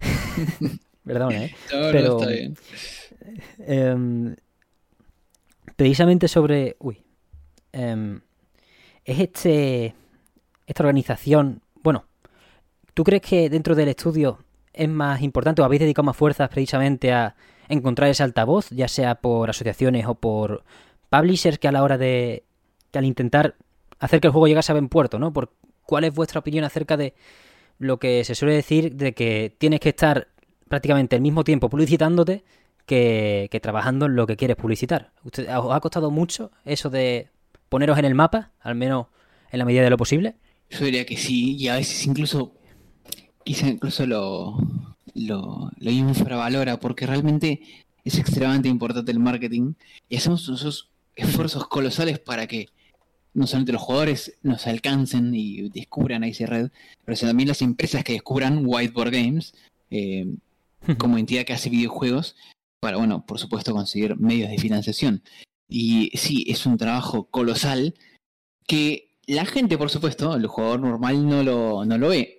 Perdona, 1.04 1.44
¿eh? 1.44 1.54
Pero, 1.70 2.18
está 2.18 2.30
bien. 2.30 2.56
Em, 3.58 4.36
precisamente 5.76 6.28
sobre. 6.28 6.76
Uy. 6.78 7.02
Em, 7.72 8.20
es 9.04 9.18
este. 9.18 9.94
Esta 10.66 10.82
organización. 10.82 11.60
Bueno, 11.82 12.06
¿tú 12.94 13.04
crees 13.04 13.20
que 13.20 13.50
dentro 13.50 13.74
del 13.74 13.88
estudio 13.88 14.38
es 14.74 14.88
más 14.88 15.22
importante 15.22 15.62
o 15.62 15.64
habéis 15.64 15.80
dedicado 15.80 16.04
más 16.04 16.16
fuerzas 16.16 16.48
precisamente 16.48 17.12
a 17.12 17.36
encontrar 17.68 18.10
ese 18.10 18.22
altavoz, 18.22 18.70
ya 18.70 18.88
sea 18.88 19.16
por 19.16 19.50
asociaciones 19.50 20.06
o 20.06 20.14
por 20.14 20.64
publishers 21.10 21.58
que 21.58 21.68
a 21.68 21.72
la 21.72 21.82
hora 21.82 21.98
de 21.98 22.44
que 22.90 22.98
al 22.98 23.04
intentar 23.04 23.56
hacer 23.98 24.20
que 24.20 24.28
el 24.28 24.32
juego 24.32 24.46
llegase 24.46 24.72
a 24.72 24.74
buen 24.74 24.88
puerto, 24.88 25.18
¿no? 25.18 25.32
Por, 25.32 25.52
¿Cuál 25.86 26.04
es 26.04 26.14
vuestra 26.14 26.40
opinión 26.40 26.64
acerca 26.64 26.96
de 26.96 27.14
lo 27.78 27.98
que 27.98 28.24
se 28.24 28.34
suele 28.34 28.54
decir 28.54 28.94
de 28.94 29.14
que 29.14 29.54
tienes 29.58 29.80
que 29.80 29.90
estar 29.90 30.28
prácticamente 30.68 31.16
el 31.16 31.22
mismo 31.22 31.44
tiempo 31.44 31.68
publicitándote 31.68 32.44
que, 32.86 33.48
trabajando 33.62 34.06
en 34.06 34.16
lo 34.16 34.26
que 34.26 34.36
quieres 34.36 34.56
publicitar? 34.56 35.12
¿Usted, 35.24 35.48
¿Os 35.56 35.74
ha 35.74 35.80
costado 35.80 36.10
mucho 36.10 36.52
eso 36.64 36.90
de 36.90 37.28
poneros 37.68 37.98
en 37.98 38.04
el 38.04 38.14
mapa, 38.14 38.52
al 38.60 38.74
menos 38.74 39.06
en 39.50 39.58
la 39.58 39.64
medida 39.64 39.82
de 39.82 39.90
lo 39.90 39.96
posible? 39.96 40.36
Yo 40.70 40.84
diría 40.84 41.04
que 41.04 41.16
sí, 41.16 41.56
y 41.56 41.68
a 41.68 41.76
veces 41.76 42.06
incluso 42.06 42.54
quizá 43.44 43.68
incluso 43.68 44.06
lo, 44.06 44.58
lo, 45.14 45.70
infravalora 45.90 46.80
porque 46.80 47.06
realmente 47.06 47.60
es 48.04 48.18
extremadamente 48.18 48.68
importante 48.68 49.12
el 49.12 49.18
marketing 49.18 49.74
y 50.08 50.16
hacemos 50.16 50.48
esos 50.48 50.90
esfuerzos 51.16 51.68
colosales 51.68 52.18
para 52.18 52.46
que 52.46 52.68
no 53.32 53.46
solamente 53.46 53.72
los 53.72 53.82
jugadores 53.82 54.36
nos 54.42 54.66
alcancen 54.66 55.34
y 55.34 55.68
descubran 55.70 56.24
Icy 56.24 56.46
Red, 56.46 56.70
pero 57.04 57.18
también 57.18 57.48
las 57.48 57.62
empresas 57.62 58.04
que 58.04 58.12
descubran 58.12 58.62
Whiteboard 58.64 59.12
Games 59.12 59.54
eh, 59.90 60.26
como 60.98 61.18
entidad 61.18 61.44
que 61.44 61.52
hace 61.52 61.70
videojuegos 61.70 62.36
para, 62.80 62.96
bueno, 62.96 63.24
por 63.26 63.38
supuesto 63.38 63.72
conseguir 63.72 64.16
medios 64.16 64.50
de 64.50 64.58
financiación. 64.58 65.22
Y 65.68 66.10
sí, 66.14 66.44
es 66.48 66.66
un 66.66 66.76
trabajo 66.76 67.24
colosal 67.24 67.94
que 68.66 69.10
la 69.26 69.46
gente, 69.46 69.78
por 69.78 69.90
supuesto, 69.90 70.36
el 70.36 70.46
jugador 70.46 70.80
normal 70.80 71.26
no 71.26 71.42
lo, 71.42 71.84
no 71.84 71.98
lo 71.98 72.08
ve 72.08 72.33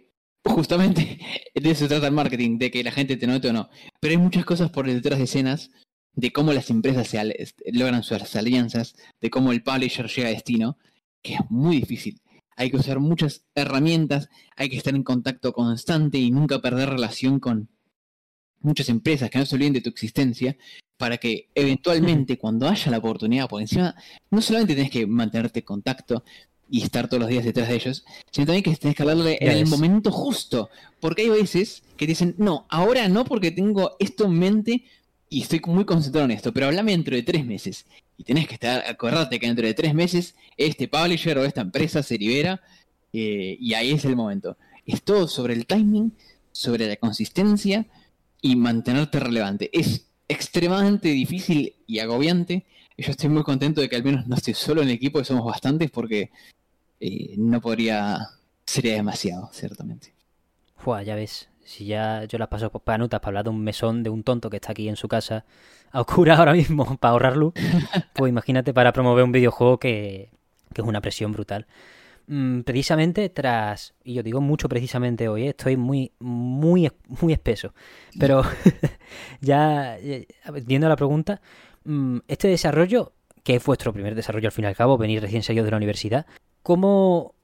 justamente 0.46 1.20
de 1.56 1.72
eso 1.72 1.82
se 1.82 1.88
trata 1.88 2.08
el 2.08 2.14
marketing, 2.14 2.58
de 2.58 2.72
que 2.72 2.84
la 2.84 2.91
gente 2.91 3.18
te 3.18 3.28
note 3.28 3.50
o 3.50 3.54
no. 3.54 3.70
Pero 4.00 4.12
hay 4.12 4.18
muchas 4.18 4.46
cosas 4.46 4.70
por 4.70 4.88
detrás 4.88 5.18
de 5.18 5.26
escenas, 5.26 5.72
de 6.14 6.32
cómo 6.32 6.54
las 6.54 6.70
empresas 6.70 7.08
se 7.08 7.54
logran 7.74 8.04
sus 8.04 8.36
alianzas, 8.36 8.96
de 9.22 9.30
cómo 9.30 9.52
el 9.52 9.64
publisher 9.64 10.08
llega 10.08 10.30
a 10.30 10.32
destino, 10.32 10.78
que 11.22 11.34
es 11.34 11.39
muy 11.50 11.78
difícil. 11.78 12.22
Hay 12.56 12.72
que 12.72 12.78
usar 12.78 13.00
muchas 13.00 13.46
herramientas, 13.54 14.30
hay 14.56 14.70
que 14.70 14.78
estar 14.78 14.96
en 14.96 15.04
contacto 15.04 15.52
constante 15.52 16.18
y 16.18 16.32
nunca 16.32 16.62
perder 16.62 16.89
relación 16.89 17.39
con 17.39 17.70
muchas 18.62 18.88
empresas 18.88 19.30
que 19.30 19.39
no 19.39 19.46
se 19.46 19.56
olviden 19.56 19.74
de 19.74 19.82
tu 19.82 19.89
existencia, 19.89 20.58
para 20.98 21.18
que 21.18 21.50
eventualmente 21.54 22.38
cuando 22.38 22.70
haya 22.70 22.89
la 22.91 23.00
oportunidad, 23.00 23.50
por 23.50 23.62
encima, 23.62 23.93
no 24.32 24.41
solamente 24.41 24.74
tienes 24.74 24.91
que 24.91 25.06
mantenerte 25.06 25.60
en 25.60 25.66
contacto, 25.66 26.24
y 26.70 26.82
estar 26.82 27.07
todos 27.07 27.22
los 27.22 27.30
días 27.30 27.45
detrás 27.45 27.70
de 27.70 27.76
ellos, 27.76 28.05
sino 28.32 28.47
también 28.47 28.63
que 28.63 28.76
tienes 28.76 28.95
que 28.95 29.03
hablarle 29.03 29.38
en 29.39 29.51
el 29.51 29.68
momento 29.68 30.11
justo. 30.11 30.70
Porque 30.99 31.24
hay 31.24 31.30
veces 31.30 31.84
que 31.97 32.07
dicen, 32.07 32.36
no, 32.38 32.66
ahora 32.70 33.07
no 33.07 33.26
porque 33.26 33.51
tengo 33.51 33.95
esto 33.99 34.26
en 34.26 34.39
mente 34.39 34.84
y 35.30 35.41
estoy 35.41 35.61
muy 35.68 35.86
concentrado 35.86 36.26
en 36.26 36.32
esto, 36.32 36.53
pero 36.53 36.68
hablame 36.68 36.91
dentro 36.91 37.16
de 37.16 37.24
tres 37.24 37.45
meses. 37.45 37.86
Y 38.18 38.24
tenés 38.24 38.47
que 38.47 38.55
estar, 38.55 38.84
acordarte 38.88 39.39
que 39.39 39.47
dentro 39.47 39.66
de 39.66 39.74
tres 39.74 39.93
meses 39.93 40.36
este 40.57 40.88
publisher 40.88 41.38
o 41.38 41.43
esta 41.43 41.61
empresa 41.61 42.01
se 42.01 42.18
libera 42.18 42.61
eh, 43.13 43.57
y 43.59 43.74
ahí 43.74 43.91
es 43.91 44.05
el 44.05 44.16
momento. 44.16 44.57
Es 44.86 45.01
todo 45.03 45.28
sobre 45.28 45.53
el 45.53 45.66
timing, 45.66 46.13
sobre 46.51 46.88
la 46.88 46.95
consistencia 46.95 47.86
y 48.41 48.55
mantenerte 48.55 49.20
relevante. 49.20 49.70
Es 49.74 50.05
extremadamente 50.28 51.09
difícil 51.09 51.76
y 51.88 51.99
agobiante. 51.99 52.66
Yo 52.98 53.12
estoy 53.12 53.30
muy 53.30 53.43
contento 53.43 53.82
de 53.82 53.89
que 53.89 53.98
al 53.98 54.04
menos 54.04 54.26
no 54.28 54.36
estoy 54.36 54.54
solo 54.54 54.82
en 54.82 54.88
el 54.88 54.96
equipo, 54.96 55.20
que 55.20 55.26
somos 55.26 55.46
bastantes, 55.46 55.91
porque 55.91 56.32
eh, 57.00 57.36
no 57.38 57.60
podría, 57.60 58.20
sería 58.66 58.93
demasiado, 58.93 59.50
ciertamente. 59.52 60.14
Fua, 60.78 61.04
ya 61.04 61.16
ves, 61.16 61.50
si 61.64 61.86
ya 61.86 62.24
yo 62.26 62.38
las 62.38 62.48
paso 62.48 62.72
por 62.72 62.82
panutas 62.82 63.20
para 63.20 63.30
hablar 63.30 63.43
de 63.46 63.50
un 63.50 63.64
mesón 63.64 64.04
de 64.04 64.10
un 64.10 64.24
tonto 64.24 64.50
que 64.50 64.58
está 64.58 64.72
aquí 64.72 64.88
en 64.88 64.96
su 64.96 65.08
casa 65.08 65.46
a 65.91 66.02
oscura 66.02 66.38
ahora 66.38 66.54
mismo 66.54 66.98
para 67.00 67.12
ahorrar 67.12 67.36
luz, 67.36 67.54
pues 68.14 68.30
imagínate 68.30 68.74
para 68.74 68.93
promover 68.93 69.24
un 69.24 69.32
videojuego 69.32 69.78
que, 69.78 70.30
que 70.74 70.82
es 70.82 70.88
una 70.88 71.02
presión 71.02 71.32
brutal. 71.32 71.68
Mm, 72.28 72.62
precisamente 72.62 73.30
tras, 73.30 73.93
y 74.04 74.16
yo 74.16 74.24
digo 74.24 74.41
mucho 74.41 74.68
precisamente 74.68 75.28
hoy, 75.28 75.43
eh, 75.43 75.50
estoy 75.50 75.78
muy, 75.78 76.12
muy, 76.20 76.91
muy 77.22 77.34
espeso, 77.34 77.74
pero 78.20 78.43
ya, 79.41 79.98
viendo 80.66 80.89
la 80.89 80.96
pregunta, 80.96 81.41
este 82.28 82.48
desarrollo, 82.48 83.14
que 83.44 83.56
es 83.56 83.64
vuestro 83.64 83.94
primer 83.94 84.16
desarrollo 84.16 84.48
al 84.48 84.52
fin 84.52 84.66
y 84.66 84.68
al 84.68 84.76
cabo, 84.76 84.98
venir 84.98 85.22
recién 85.22 85.44
salido 85.44 85.66
de 85.66 85.72
la 85.72 85.78
universidad, 85.78 86.26
¿Cómo, 86.66 87.36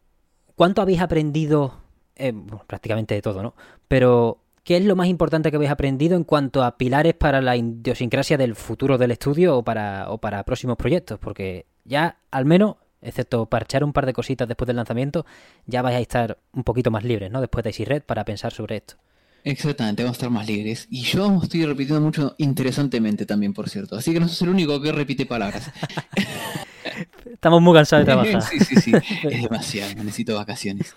¿Cuánto 0.56 0.82
habéis 0.82 1.00
aprendido? 1.00 1.76
Eh, 2.16 2.34
prácticamente 2.66 3.14
de 3.14 3.22
todo, 3.22 3.44
¿no? 3.44 3.54
Pero, 3.88 4.40
¿qué 4.64 4.78
es 4.78 4.84
lo 4.84 4.96
más 4.96 5.10
importante 5.10 5.52
que 5.52 5.58
habéis 5.58 5.70
aprendido 5.70 6.18
en 6.18 6.24
cuanto 6.24 6.64
a 6.64 6.76
pilares 6.76 7.14
para 7.14 7.40
la 7.40 7.56
idiosincrasia 7.56 8.36
del 8.36 8.56
futuro 8.56 8.98
del 8.98 9.12
estudio 9.12 9.58
o 9.58 9.64
para, 9.64 10.10
o 10.10 10.18
para 10.18 10.44
próximos 10.44 10.76
proyectos? 10.76 11.20
Porque 11.20 11.68
ya, 11.86 12.18
al 12.32 12.46
menos, 12.46 12.78
excepto 13.00 13.46
parchar 13.46 13.84
un 13.84 13.94
par 13.94 14.08
de 14.08 14.14
cositas 14.14 14.48
después 14.48 14.66
del 14.66 14.78
lanzamiento, 14.78 15.24
ya 15.68 15.84
vais 15.84 15.98
a 15.98 16.00
estar 16.00 16.40
un 16.52 16.64
poquito 16.64 16.90
más 16.90 17.04
libres, 17.04 17.30
¿no? 17.30 17.42
Después 17.42 17.64
de 17.64 17.70
Easy 17.70 17.86
Red 17.86 18.02
para 18.02 18.26
pensar 18.26 18.52
sobre 18.52 18.78
esto. 18.78 18.96
Exactamente, 19.44 20.04
vamos 20.04 20.16
a 20.16 20.20
estar 20.20 20.30
más 20.30 20.48
libres. 20.48 20.88
Y 20.90 21.02
yo 21.02 21.40
estoy 21.42 21.66
repitiendo 21.66 22.02
mucho 22.02 22.36
interesantemente 22.38 23.26
también, 23.26 23.54
por 23.54 23.70
cierto. 23.70 23.96
Así 23.96 24.14
que 24.14 24.20
no 24.20 24.28
soy 24.28 24.48
el 24.48 24.54
único 24.54 24.82
que 24.82 24.92
repite 24.92 25.26
palabras. 25.26 25.72
Estamos 27.26 27.62
muy 27.62 27.74
cansados 27.74 28.06
de 28.06 28.12
trabajar. 28.12 28.42
sí, 28.44 28.60
sí, 28.60 28.76
sí. 28.76 28.92
Es 29.24 29.42
demasiado. 29.42 29.96
Necesito 29.96 30.36
vacaciones. 30.36 30.94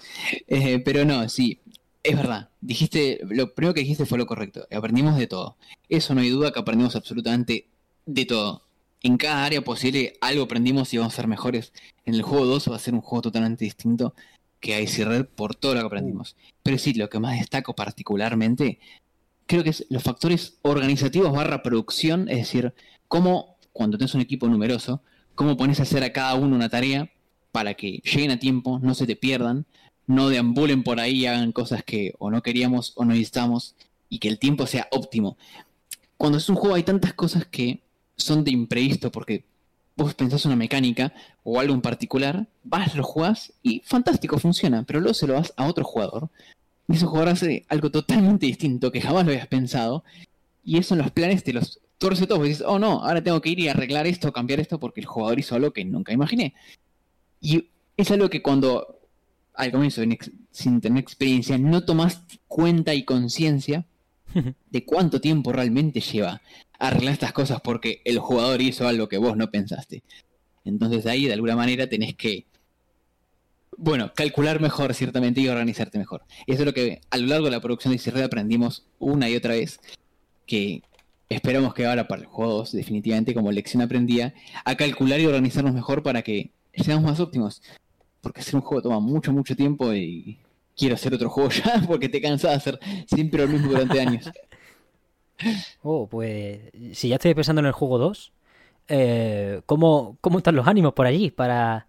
Eh, 0.46 0.78
pero 0.84 1.04
no, 1.04 1.28
sí. 1.28 1.58
Es 2.02 2.16
verdad. 2.16 2.50
Dijiste, 2.60 3.20
lo 3.30 3.54
primero 3.54 3.72
que 3.72 3.80
dijiste 3.80 4.04
fue 4.04 4.18
lo 4.18 4.26
correcto. 4.26 4.66
Aprendimos 4.70 5.16
de 5.16 5.26
todo. 5.26 5.56
Eso 5.88 6.14
no 6.14 6.20
hay 6.20 6.28
duda 6.28 6.52
que 6.52 6.60
aprendimos 6.60 6.96
absolutamente 6.96 7.66
de 8.04 8.26
todo. 8.26 8.62
En 9.02 9.16
cada 9.16 9.44
área 9.44 9.62
posible 9.62 10.14
algo 10.20 10.44
aprendimos 10.44 10.92
y 10.92 10.98
vamos 10.98 11.14
a 11.14 11.16
ser 11.16 11.28
mejores. 11.28 11.72
En 12.04 12.14
el 12.14 12.22
juego 12.22 12.44
2 12.44 12.70
va 12.70 12.76
a 12.76 12.78
ser 12.78 12.92
un 12.94 13.00
juego 13.00 13.22
totalmente 13.22 13.64
distinto 13.64 14.14
que 14.64 15.04
Red 15.04 15.26
por 15.26 15.54
todo 15.54 15.74
lo 15.74 15.80
que 15.80 15.86
aprendimos. 15.86 16.36
Pero 16.62 16.78
sí, 16.78 16.94
lo 16.94 17.10
que 17.10 17.20
más 17.20 17.38
destaco 17.38 17.74
particularmente, 17.74 18.78
creo 19.46 19.62
que 19.62 19.70
es 19.70 19.84
los 19.90 20.02
factores 20.02 20.56
organizativos 20.62 21.32
barra 21.32 21.62
producción, 21.62 22.30
es 22.30 22.38
decir, 22.38 22.72
cómo 23.06 23.58
cuando 23.74 23.98
tenés 23.98 24.14
un 24.14 24.22
equipo 24.22 24.48
numeroso, 24.48 25.02
cómo 25.34 25.58
pones 25.58 25.80
a 25.80 25.82
hacer 25.82 26.02
a 26.02 26.14
cada 26.14 26.34
uno 26.36 26.56
una 26.56 26.70
tarea 26.70 27.10
para 27.52 27.74
que 27.74 28.00
lleguen 28.04 28.30
a 28.30 28.38
tiempo, 28.38 28.80
no 28.82 28.94
se 28.94 29.06
te 29.06 29.16
pierdan, 29.16 29.66
no 30.06 30.30
deambulen 30.30 30.82
por 30.82 30.98
ahí 30.98 31.20
y 31.20 31.26
hagan 31.26 31.52
cosas 31.52 31.84
que 31.84 32.14
o 32.18 32.30
no 32.30 32.42
queríamos 32.42 32.94
o 32.96 33.04
no 33.04 33.12
necesitamos 33.12 33.76
y 34.08 34.18
que 34.18 34.28
el 34.28 34.38
tiempo 34.38 34.66
sea 34.66 34.88
óptimo. 34.92 35.36
Cuando 36.16 36.38
es 36.38 36.48
un 36.48 36.56
juego 36.56 36.74
hay 36.74 36.84
tantas 36.84 37.12
cosas 37.12 37.44
que 37.44 37.82
son 38.16 38.44
de 38.44 38.52
imprevisto 38.52 39.12
porque 39.12 39.44
vos 39.96 40.14
pensás 40.14 40.44
una 40.44 40.56
mecánica 40.56 41.12
o 41.42 41.60
algo 41.60 41.74
en 41.74 41.80
particular, 41.80 42.46
vas, 42.62 42.94
lo 42.94 43.04
jugás 43.04 43.52
y 43.62 43.80
fantástico, 43.84 44.38
funciona, 44.38 44.82
pero 44.82 45.00
luego 45.00 45.14
se 45.14 45.26
lo 45.26 45.34
das 45.34 45.52
a 45.56 45.66
otro 45.66 45.84
jugador 45.84 46.30
y 46.88 46.96
ese 46.96 47.06
jugador 47.06 47.30
hace 47.30 47.64
algo 47.68 47.90
totalmente 47.90 48.46
distinto 48.46 48.92
que 48.92 49.00
jamás 49.00 49.24
lo 49.24 49.30
habías 49.30 49.46
pensado 49.46 50.04
y 50.64 50.78
eso 50.78 50.94
en 50.94 51.02
los 51.02 51.10
planes 51.10 51.44
te 51.44 51.52
los 51.52 51.80
torce 51.98 52.26
todo 52.26 52.44
y 52.44 52.50
dices, 52.50 52.64
oh 52.66 52.78
no, 52.78 53.02
ahora 53.04 53.22
tengo 53.22 53.40
que 53.40 53.50
ir 53.50 53.60
y 53.60 53.68
arreglar 53.68 54.06
esto, 54.06 54.32
cambiar 54.32 54.60
esto 54.60 54.78
porque 54.80 55.00
el 55.00 55.06
jugador 55.06 55.38
hizo 55.38 55.54
algo 55.54 55.72
que 55.72 55.84
nunca 55.84 56.12
imaginé. 56.12 56.54
Y 57.40 57.68
es 57.96 58.10
algo 58.10 58.28
que 58.28 58.42
cuando 58.42 58.98
al 59.54 59.70
comienzo, 59.70 60.02
sin 60.50 60.80
tener 60.80 61.02
experiencia, 61.02 61.56
no 61.58 61.84
tomas 61.84 62.22
cuenta 62.48 62.94
y 62.94 63.04
conciencia 63.04 63.86
de 64.70 64.84
cuánto 64.84 65.20
tiempo 65.20 65.52
realmente 65.52 66.00
lleva 66.00 66.40
arreglar 66.78 67.14
estas 67.14 67.32
cosas 67.32 67.60
porque 67.60 68.02
el 68.04 68.18
jugador 68.18 68.60
hizo 68.60 68.86
algo 68.86 69.08
que 69.08 69.18
vos 69.18 69.36
no 69.36 69.50
pensaste. 69.50 70.02
Entonces 70.64 71.06
ahí 71.06 71.26
de 71.26 71.34
alguna 71.34 71.56
manera 71.56 71.88
tenés 71.88 72.14
que, 72.14 72.46
bueno, 73.76 74.12
calcular 74.14 74.60
mejor 74.60 74.94
ciertamente 74.94 75.40
y 75.40 75.48
organizarte 75.48 75.98
mejor. 75.98 76.22
Eso 76.46 76.60
es 76.60 76.66
lo 76.66 76.74
que 76.74 77.00
a 77.10 77.16
lo 77.16 77.26
largo 77.26 77.46
de 77.46 77.52
la 77.52 77.60
producción 77.60 77.94
de 77.94 78.02
ICRD 78.02 78.22
aprendimos 78.22 78.86
una 78.98 79.28
y 79.28 79.36
otra 79.36 79.54
vez, 79.54 79.80
que 80.46 80.82
esperamos 81.28 81.74
que 81.74 81.86
ahora 81.86 82.06
para 82.06 82.22
el 82.22 82.28
juego 82.28 82.52
2 82.58 82.72
definitivamente 82.72 83.34
como 83.34 83.52
lección 83.52 83.82
aprendida, 83.82 84.34
a 84.64 84.76
calcular 84.76 85.20
y 85.20 85.26
organizarnos 85.26 85.74
mejor 85.74 86.02
para 86.02 86.22
que 86.22 86.50
seamos 86.74 87.04
más 87.04 87.20
óptimos. 87.20 87.62
Porque 88.20 88.40
hacer 88.40 88.54
un 88.56 88.62
juego 88.62 88.82
toma 88.82 89.00
mucho, 89.00 89.32
mucho 89.32 89.54
tiempo 89.54 89.92
y 89.92 90.38
quiero 90.76 90.94
hacer 90.94 91.14
otro 91.14 91.30
juego 91.30 91.50
ya 91.64 91.82
porque 91.86 92.08
te 92.08 92.20
cansas 92.20 92.50
de 92.50 92.56
hacer 92.56 92.80
siempre 93.06 93.42
lo 93.42 93.48
mismo 93.48 93.70
durante 93.70 94.00
años. 94.00 94.30
Oh, 95.82 96.06
pues 96.08 96.60
si 96.92 97.08
ya 97.08 97.16
estoy 97.16 97.34
pensando 97.34 97.58
en 97.58 97.66
el 97.66 97.72
juego 97.72 97.98
2, 97.98 98.32
eh, 98.86 99.62
¿cómo, 99.66 100.16
¿cómo 100.20 100.38
están 100.38 100.54
los 100.54 100.66
ánimos 100.68 100.92
por 100.92 101.06
allí 101.06 101.32
para, 101.32 101.88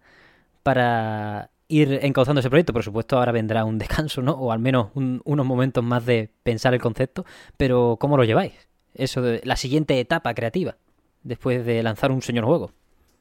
para 0.64 1.50
ir 1.68 2.00
encauzando 2.02 2.40
ese 2.40 2.50
proyecto? 2.50 2.72
Por 2.72 2.82
supuesto, 2.82 3.16
ahora 3.16 3.32
vendrá 3.32 3.64
un 3.64 3.78
descanso, 3.78 4.20
¿no? 4.20 4.32
O 4.32 4.52
al 4.52 4.58
menos 4.58 4.88
unos 4.94 5.46
momentos 5.46 5.84
más 5.84 6.04
de 6.04 6.28
pensar 6.42 6.74
el 6.74 6.80
concepto, 6.80 7.24
pero 7.56 7.96
¿cómo 8.00 8.16
lo 8.16 8.24
lleváis? 8.24 8.52
Eso 8.94 9.22
de 9.22 9.40
la 9.44 9.56
siguiente 9.56 9.98
etapa 10.00 10.34
creativa, 10.34 10.76
después 11.22 11.64
de 11.64 11.82
lanzar 11.82 12.10
un 12.10 12.22
señor 12.22 12.44
juego. 12.44 12.72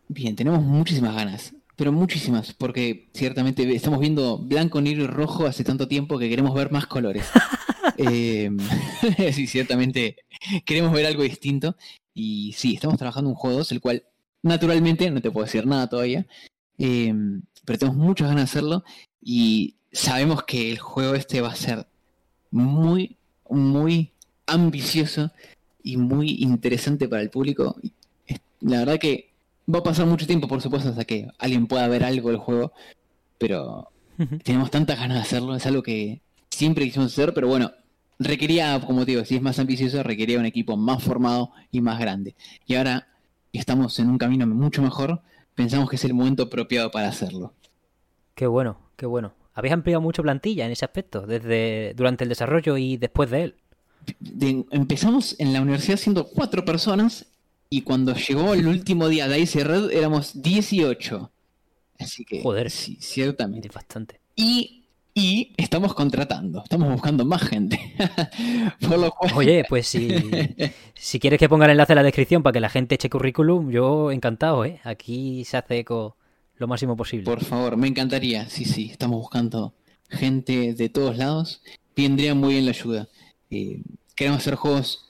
Bien, 0.08 0.36
tenemos 0.36 0.62
muchísimas 0.62 1.16
ganas, 1.16 1.54
pero 1.76 1.92
muchísimas, 1.92 2.54
porque 2.54 3.10
ciertamente 3.14 3.76
estamos 3.76 4.00
viendo 4.00 4.38
blanco, 4.38 4.82
negro 4.82 5.04
y 5.04 5.08
rojo 5.08 5.46
hace 5.46 5.64
tanto 5.64 5.88
tiempo 5.88 6.18
que 6.18 6.30
queremos 6.30 6.54
ver 6.54 6.72
más 6.72 6.88
colores. 6.88 7.26
Eh, 7.98 8.52
sí, 9.32 9.48
ciertamente 9.48 10.18
queremos 10.66 10.92
ver 10.92 11.06
algo 11.06 11.24
distinto. 11.24 11.78
Y 12.14 12.54
sí, 12.58 12.74
estamos 12.74 12.98
trabajando 12.98 13.30
un 13.30 13.38
juego 13.38 13.60
2, 13.60 13.72
el 13.72 13.80
cual 13.80 14.04
naturalmente 14.42 15.10
no 15.12 15.22
te 15.22 15.32
puedo 15.32 15.46
decir 15.46 15.66
nada 15.66 15.88
todavía, 15.88 16.26
eh, 16.78 17.14
pero 17.64 17.80
tenemos 17.80 17.98
muchas 17.98 18.28
ganas 18.28 18.46
de 18.46 18.52
hacerlo 18.52 18.84
y 19.22 19.76
sabemos 19.92 20.44
que 20.44 20.72
el 20.72 20.80
juego 20.80 21.16
este 21.16 21.42
va 21.42 21.50
a 21.50 21.56
ser 21.56 21.88
muy, 22.52 23.18
muy 23.50 24.12
ambicioso 24.46 25.32
y 25.84 25.98
muy 25.98 26.32
interesante 26.40 27.08
para 27.08 27.22
el 27.22 27.30
público. 27.30 27.76
La 28.62 28.80
verdad 28.80 29.00
que 29.00 29.35
va 29.74 29.80
a 29.80 29.84
pasar 29.84 30.06
mucho 30.06 30.28
tiempo, 30.28 30.48
por 30.48 30.62
supuesto, 30.62 30.90
hasta 30.90 31.06
que 31.06 31.28
alguien 31.40 31.68
pueda 31.68 31.88
ver 31.88 32.04
algo 32.04 32.30
del 32.30 32.38
juego, 32.38 32.74
pero 33.38 33.90
tenemos 34.44 34.72
tantas 34.72 35.00
ganas 35.00 35.18
de 35.18 35.22
hacerlo, 35.22 35.56
es 35.56 35.66
algo 35.66 35.84
que 35.84 36.22
siempre 36.50 36.86
quisimos 36.86 37.12
hacer, 37.12 37.34
pero 37.34 37.48
bueno, 37.48 37.72
requería, 38.20 38.80
como 38.82 39.06
te 39.06 39.12
digo, 39.12 39.26
si 39.26 39.36
es 39.36 39.42
más 39.42 39.60
ambicioso, 39.60 40.04
requería 40.04 40.40
un 40.40 40.46
equipo 40.46 40.78
más 40.78 41.04
formado 41.04 41.52
y 41.72 41.82
más 41.82 42.00
grande. 42.00 42.36
Y 42.66 42.76
ahora 42.76 43.08
estamos 43.52 44.00
en 44.00 44.10
un 44.10 44.18
camino 44.18 44.48
mucho 44.48 44.82
mejor, 44.82 45.22
pensamos 45.54 45.90
que 45.90 45.96
es 45.96 46.04
el 46.06 46.14
momento 46.14 46.44
apropiado 46.44 46.92
para 46.92 47.08
hacerlo. 47.08 47.54
Qué 48.36 48.48
bueno, 48.48 48.78
qué 48.96 49.06
bueno. 49.06 49.34
Habéis 49.54 49.74
ampliado 49.74 50.02
mucho 50.02 50.22
plantilla 50.22 50.66
en 50.66 50.72
ese 50.72 50.84
aspecto, 50.84 51.26
desde 51.26 51.94
durante 51.96 52.24
el 52.26 52.30
desarrollo 52.30 52.78
y 52.78 52.98
después 52.98 53.30
de 53.30 53.44
él. 53.44 53.56
empezamos 54.72 55.36
en 55.40 55.54
la 55.54 55.62
universidad 55.62 55.98
siendo 55.98 56.28
cuatro 56.28 56.66
personas 56.66 57.26
y 57.70 57.82
cuando 57.82 58.16
llegó 58.16 58.54
el 58.54 58.68
último 58.68 59.08
día 59.10 59.28
de 59.28 59.40
Ice 59.40 59.64
Red 59.64 59.92
éramos 59.92 60.42
18. 60.42 61.32
Así 62.00 62.26
que, 62.26 62.42
Joder, 62.42 62.70
sí, 62.70 62.98
ciertamente. 63.00 63.70
Bastante. 63.74 64.20
Y 64.36 64.86
y 65.18 65.54
estamos 65.56 65.94
contratando, 65.94 66.62
estamos 66.62 66.92
buscando 66.92 67.24
más 67.24 67.42
gente. 67.42 67.80
Oye, 69.36 69.64
pues 69.70 69.88
si, 69.88 70.10
si 70.94 71.22
quieres 71.22 71.40
que 71.40 71.48
ponga 71.48 71.64
el 71.64 71.72
enlace 71.72 71.94
en 71.94 71.96
la 71.96 72.04
descripción 72.04 72.44
para 72.44 72.52
que 72.52 72.60
la 72.60 72.70
gente 72.70 72.96
eche 72.96 73.10
currículum, 73.10 73.72
yo 73.72 74.12
encantado, 74.12 74.66
¿eh? 74.66 74.82
Aquí 74.84 75.46
se 75.46 75.56
hace 75.56 75.80
eco 75.80 76.18
lo 76.58 76.68
máximo 76.68 76.98
posible. 76.98 77.24
Por 77.24 77.46
favor, 77.46 77.78
me 77.78 77.88
encantaría. 77.88 78.50
Sí, 78.50 78.66
sí, 78.66 78.90
estamos 78.92 79.22
buscando 79.22 79.74
gente 80.10 80.74
de 80.74 80.90
todos 80.90 81.16
lados. 81.16 81.62
Vendría 81.96 82.36
muy 82.36 82.56
bien 82.56 82.66
la 82.66 82.72
ayuda. 82.72 83.08
Eh, 83.50 83.84
queremos 84.16 84.42
hacer 84.42 84.56
juegos 84.56 85.05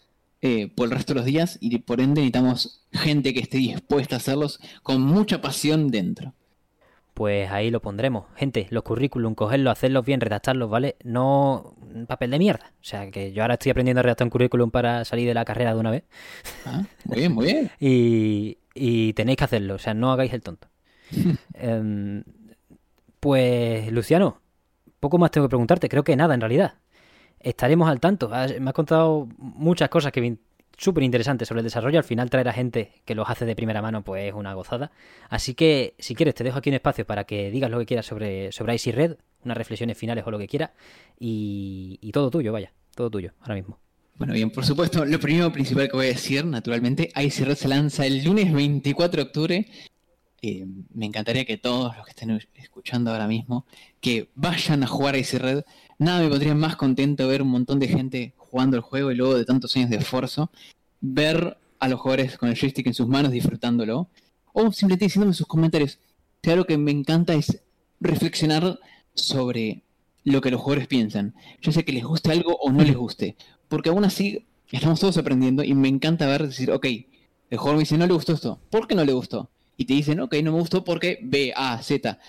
eh, 0.46 0.72
por 0.74 0.88
el 0.88 0.96
resto 0.96 1.14
de 1.14 1.20
los 1.20 1.26
días 1.26 1.58
y 1.62 1.78
por 1.80 2.00
ende 2.00 2.22
necesitamos 2.22 2.86
gente 2.92 3.34
que 3.34 3.40
esté 3.42 3.58
dispuesta 3.58 4.16
a 4.16 4.20
hacerlos 4.20 4.60
con 4.84 5.02
mucha 5.02 5.42
pasión 5.42 5.90
dentro 5.90 6.34
pues 7.16 7.50
ahí 7.50 7.72
lo 7.72 7.82
pondremos. 7.82 8.26
Gente, 8.36 8.68
los 8.72 8.84
currículum, 8.84 9.36
cogerlos, 9.36 9.72
hacerlos 9.72 10.06
bien, 10.06 10.20
redactarlos, 10.20 10.70
¿vale? 10.70 10.98
No 11.06 11.74
un 11.80 12.06
papel 12.08 12.30
de 12.30 12.40
mierda. 12.40 12.74
O 12.82 12.84
sea, 12.84 13.10
que 13.10 13.32
yo 13.32 13.42
ahora 13.42 13.54
estoy 13.54 13.70
aprendiendo 13.72 14.02
a 14.02 14.04
redactar 14.04 14.26
un 14.26 14.32
currículum 14.32 14.70
para 14.70 15.06
salir 15.06 15.26
de 15.26 15.34
la 15.34 15.46
carrera 15.46 15.74
de 15.74 15.80
una 15.80 15.92
vez. 15.92 16.04
Ah, 16.66 16.84
muy 17.06 17.18
bien, 17.20 17.32
muy 17.32 17.46
bien. 17.46 17.72
y, 18.76 19.14
tenéis 19.14 19.38
que 19.38 19.44
hacerlo, 19.46 19.76
o 19.76 19.80
sea, 19.80 19.94
no 19.94 20.12
hagáis 20.12 20.34
el 20.34 20.42
tonto. 20.42 20.68
Em, 21.54 22.24
pues, 23.22 23.90
Luciano, 23.94 24.42
poco 25.00 25.18
más 25.18 25.32
tengo 25.32 25.48
que 25.48 25.52
preguntarte. 25.52 25.88
Creo 25.88 26.04
que 26.04 26.18
nada, 26.18 26.34
en 26.34 26.42
realidad. 26.42 26.74
Estaremos 27.46 27.88
al 27.88 28.00
tanto. 28.00 28.28
Me 28.28 28.70
has 28.70 28.74
contado 28.74 29.30
muchas 29.38 29.88
cosas 29.90 30.12
que 30.12 30.20
súper 30.78 31.04
interesante 31.04 31.46
sobre 31.46 31.60
el 31.60 31.64
desarrollo. 31.64 32.00
Al 32.00 32.04
final 32.04 32.28
traer 32.32 32.48
a 32.48 32.54
gente 32.54 32.92
que 33.06 33.14
los 33.14 33.30
hace 33.30 33.46
de 33.46 33.56
primera 33.56 33.84
mano 33.84 34.04
pues 34.04 34.30
es 34.30 34.34
una 34.34 34.56
gozada. 34.56 34.92
Así 35.30 35.54
que 35.54 35.94
si 36.00 36.16
quieres 36.16 36.34
te 36.34 36.44
dejo 36.44 36.58
aquí 36.58 36.72
un 36.72 36.76
espacio 36.76 37.06
para 37.06 37.26
que 37.26 37.52
digas 37.52 37.70
lo 37.70 37.78
que 37.78 37.86
quieras 37.86 38.08
sobre, 38.08 38.52
sobre 38.52 38.76
Red, 38.92 39.18
unas 39.44 39.58
reflexiones 39.58 39.96
finales 39.96 40.24
o 40.26 40.32
lo 40.32 40.40
que 40.40 40.48
quieras. 40.48 40.72
Y, 41.20 42.10
todo 42.14 42.32
tuyo, 42.32 42.52
vaya, 42.52 42.74
todo 42.96 43.12
tuyo, 43.12 43.34
ahora 43.42 43.54
mismo. 43.54 43.78
Bueno, 44.16 44.34
bien, 44.34 44.50
por 44.50 44.66
supuesto, 44.66 45.06
lo 45.06 45.20
primero 45.20 45.52
principal 45.52 45.88
que 45.88 45.98
voy 45.98 46.08
a 46.08 46.10
decir, 46.10 46.46
naturalmente, 46.46 47.12
Icy 47.16 47.44
Red 47.44 47.56
se 47.58 47.68
lanza 47.68 48.08
el 48.08 48.24
lunes 48.24 48.52
24 48.52 49.18
de 49.18 49.24
octubre. 49.24 49.68
Eh, 50.42 50.66
me 50.96 51.06
encantaría 51.06 51.46
que 51.46 51.58
todos 51.58 51.96
los 51.96 52.06
que 52.06 52.12
estén 52.12 52.40
escuchando 52.56 53.12
ahora 53.12 53.28
mismo, 53.28 53.68
que 54.02 54.30
vayan 54.34 54.82
a 54.82 54.88
jugar 54.88 55.16
Icy 55.16 55.38
Red. 55.38 55.64
Nada 55.98 56.22
me 56.22 56.30
pondría 56.30 56.56
más 56.56 56.76
contento 56.76 57.28
ver 57.28 57.42
un 57.42 57.50
montón 57.50 57.80
de 57.80 57.88
gente 57.88 58.34
jugando 58.38 58.76
el 58.76 58.82
juego 58.82 59.12
y 59.12 59.16
luego 59.16 59.36
de 59.36 59.46
tantos 59.46 59.76
años 59.76 59.90
de 59.90 59.98
esfuerzo, 59.98 60.52
ver 61.00 61.58
a 61.80 61.88
los 61.88 62.00
jugadores 62.00 62.38
con 62.38 62.50
el 62.50 62.56
joystick 62.56 62.88
en 62.88 62.94
sus 62.94 63.08
manos 63.08 63.32
disfrutándolo, 63.32 64.10
o 64.54 64.72
simplemente 64.72 65.06
diciéndome 65.06 65.34
sus 65.34 65.48
comentarios. 65.48 66.00
O 66.48 66.56
lo 66.56 66.66
que 66.66 66.78
me 66.78 66.92
encanta 66.92 67.34
es 67.34 67.62
reflexionar 68.00 68.80
sobre 69.14 69.82
lo 70.24 70.42
que 70.42 70.52
los 70.52 70.62
jugadores 70.62 70.88
piensan, 70.88 71.34
ya 71.62 71.72
sea 71.72 71.84
que 71.84 71.94
les 71.94 72.04
guste 72.04 72.32
algo 72.32 72.56
o 72.58 72.72
no 72.72 72.84
les 72.84 72.96
guste, 72.96 73.36
porque 73.68 73.90
aún 73.90 74.06
así 74.06 74.46
estamos 74.72 75.00
todos 75.00 75.18
aprendiendo 75.18 75.64
y 75.64 75.74
me 75.74 75.88
encanta 75.88 76.28
ver, 76.28 76.48
decir, 76.48 76.72
ok, 76.72 76.86
el 76.86 77.58
jugador 77.58 77.78
me 77.78 77.82
dice, 77.82 77.98
no 77.98 78.08
le 78.08 78.14
gustó 78.14 78.34
esto, 78.34 78.60
¿por 78.70 78.88
qué 78.88 78.96
no 78.96 79.06
le 79.06 79.14
gustó? 79.14 79.50
Y 79.78 79.86
te 79.86 79.94
dicen, 79.94 80.20
ok, 80.20 80.36
no 80.44 80.52
me 80.52 80.60
gustó 80.60 80.84
porque 80.84 81.20
B, 81.22 81.54
A, 81.56 81.82
Z, 81.82 82.20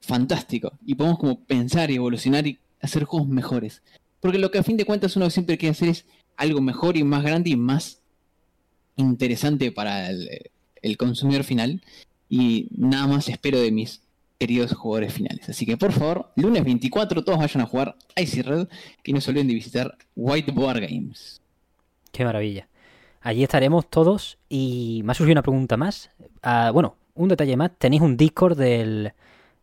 fantástico, 0.00 0.72
y 0.84 0.94
podemos 0.94 1.18
como 1.18 1.40
pensar 1.40 1.90
y 1.90 1.96
evolucionar 1.96 2.46
y 2.46 2.58
hacer 2.82 3.04
juegos 3.04 3.28
mejores. 3.28 3.82
Porque 4.20 4.38
lo 4.38 4.50
que 4.50 4.58
a 4.58 4.62
fin 4.62 4.76
de 4.76 4.84
cuentas 4.84 5.16
uno 5.16 5.30
siempre 5.30 5.56
quiere 5.56 5.72
hacer 5.72 5.88
es 5.88 6.06
algo 6.36 6.60
mejor 6.60 6.96
y 6.96 7.04
más 7.04 7.22
grande 7.22 7.50
y 7.50 7.56
más 7.56 8.02
interesante 8.96 9.72
para 9.72 10.10
el, 10.10 10.96
consumidor 10.98 11.44
final. 11.44 11.82
Y 12.28 12.68
nada 12.76 13.06
más 13.06 13.28
espero 13.28 13.60
de 13.60 13.72
mis 13.72 14.02
queridos 14.38 14.74
jugadores 14.74 15.14
finales. 15.14 15.48
Así 15.48 15.64
que 15.64 15.76
por 15.76 15.92
favor, 15.92 16.32
lunes 16.36 16.64
24 16.64 17.24
todos 17.24 17.38
vayan 17.38 17.62
a 17.62 17.66
jugar 17.66 17.96
Icy 18.16 18.42
Red 18.42 18.68
y 19.04 19.12
no 19.12 19.20
se 19.20 19.30
olviden 19.30 19.48
de 19.48 19.54
visitar 19.54 19.96
Whiteboard 20.16 20.80
Games. 20.80 21.40
Qué 22.10 22.24
maravilla. 22.24 22.68
Allí 23.20 23.44
estaremos 23.44 23.88
todos 23.88 24.38
y 24.48 25.02
me 25.04 25.12
ha 25.12 25.14
surgido 25.14 25.34
una 25.34 25.42
pregunta 25.42 25.76
más. 25.76 26.10
Ah, 26.42 26.70
bueno, 26.72 26.96
un 27.14 27.28
detalle 27.28 27.56
más. 27.56 27.70
Tenéis 27.78 28.02
un 28.02 28.16
Discord 28.16 28.58
del, 28.58 29.12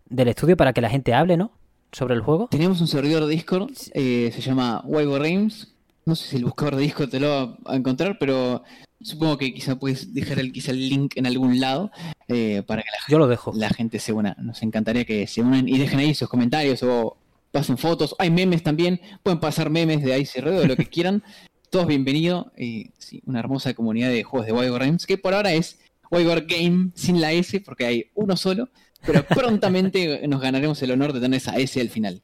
del 0.06 0.28
estudio 0.30 0.56
para 0.56 0.72
que 0.72 0.82
la 0.82 0.90
gente 0.90 1.14
hable, 1.14 1.36
¿no? 1.36 1.52
Sobre 1.92 2.16
el 2.16 2.22
juego? 2.22 2.48
Tenemos 2.50 2.82
un 2.82 2.88
servidor 2.88 3.26
de 3.26 3.36
Discord, 3.36 3.72
eh, 3.94 4.32
se 4.34 4.42
llama 4.42 4.82
Weibo 4.86 5.20
Games. 5.20 5.74
No 6.06 6.16
sé 6.16 6.28
si 6.30 6.36
el 6.38 6.46
buscador 6.46 6.76
de 6.76 6.84
Discord 6.84 7.10
te 7.10 7.20
lo 7.20 7.30
va 7.30 7.58
a 7.66 7.76
encontrar, 7.76 8.18
pero 8.20 8.64
Supongo 9.02 9.38
que 9.38 9.54
quizá 9.54 9.80
puedes 9.80 10.14
dejar 10.14 10.40
el, 10.40 10.52
quizá 10.52 10.72
el 10.72 10.90
link 10.90 11.14
en 11.16 11.26
algún 11.26 11.62
lado 11.62 11.90
eh, 12.28 12.64
para 12.68 12.82
que 12.82 12.90
la, 12.90 12.98
Yo 13.08 13.18
lo 13.18 13.28
dejo. 13.28 13.54
la 13.56 13.70
gente 13.70 13.98
se 14.00 14.12
una. 14.12 14.36
Nos 14.40 14.62
encantaría 14.62 15.06
que 15.06 15.26
se 15.26 15.42
unan 15.42 15.70
y 15.70 15.78
dejen 15.78 16.00
ahí 16.00 16.14
sus 16.14 16.28
comentarios 16.28 16.84
o 16.84 17.16
pasen 17.52 17.78
fotos. 17.78 18.14
Hay 18.20 18.30
memes 18.30 18.62
también. 18.62 19.00
Pueden 19.24 19.40
pasar 19.40 19.70
memes 19.70 20.04
de 20.04 20.20
Ice 20.20 20.42
Red 20.42 20.60
o 20.60 20.68
lo 20.68 20.76
que 20.76 20.86
quieran. 20.90 21.24
Todos 21.70 21.88
bienvenidos. 21.88 22.48
Y 22.58 22.92
sí, 22.98 23.22
una 23.26 23.40
hermosa 23.40 23.74
comunidad 23.74 24.10
de 24.10 24.24
juegos 24.24 24.48
de 24.48 24.54
WireGuard 24.54 24.84
Games 24.84 25.08
que 25.08 25.18
por 25.18 25.34
ahora 25.34 25.54
es 25.54 25.80
WireGuard 26.12 26.48
Game 26.48 26.92
sin 26.94 27.22
la 27.22 27.32
S 27.32 27.62
porque 27.62 27.86
hay 27.86 28.12
uno 28.16 28.36
solo. 28.36 28.68
Pero 29.06 29.24
prontamente 29.24 30.28
nos 30.28 30.42
ganaremos 30.42 30.82
el 30.84 30.92
honor 30.92 31.14
de 31.14 31.20
tener 31.22 31.38
esa 31.38 31.56
S 31.58 31.80
al 31.80 31.90
final. 31.90 32.22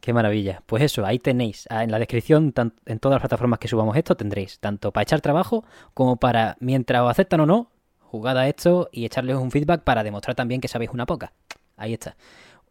Qué 0.00 0.12
maravilla. 0.12 0.62
Pues 0.66 0.82
eso, 0.82 1.04
ahí 1.04 1.18
tenéis. 1.18 1.66
ah, 1.70 1.82
En 1.84 1.90
la 1.90 1.98
descripción, 1.98 2.54
en 2.86 2.98
todas 2.98 3.16
las 3.16 3.20
plataformas 3.22 3.58
que 3.58 3.68
subamos 3.68 3.96
esto, 3.96 4.16
tendréis 4.16 4.58
tanto 4.60 4.92
para 4.92 5.02
echar 5.02 5.20
trabajo 5.20 5.64
como 5.94 6.16
para, 6.16 6.56
mientras 6.60 7.02
os 7.02 7.10
aceptan 7.10 7.40
o 7.40 7.46
no, 7.46 7.70
jugad 8.00 8.38
a 8.38 8.48
esto 8.48 8.88
y 8.92 9.04
echarles 9.04 9.36
un 9.36 9.50
feedback 9.50 9.82
para 9.82 10.04
demostrar 10.04 10.34
también 10.36 10.60
que 10.60 10.68
sabéis 10.68 10.90
una 10.92 11.04
poca. 11.06 11.32
Ahí 11.76 11.92
está. 11.94 12.16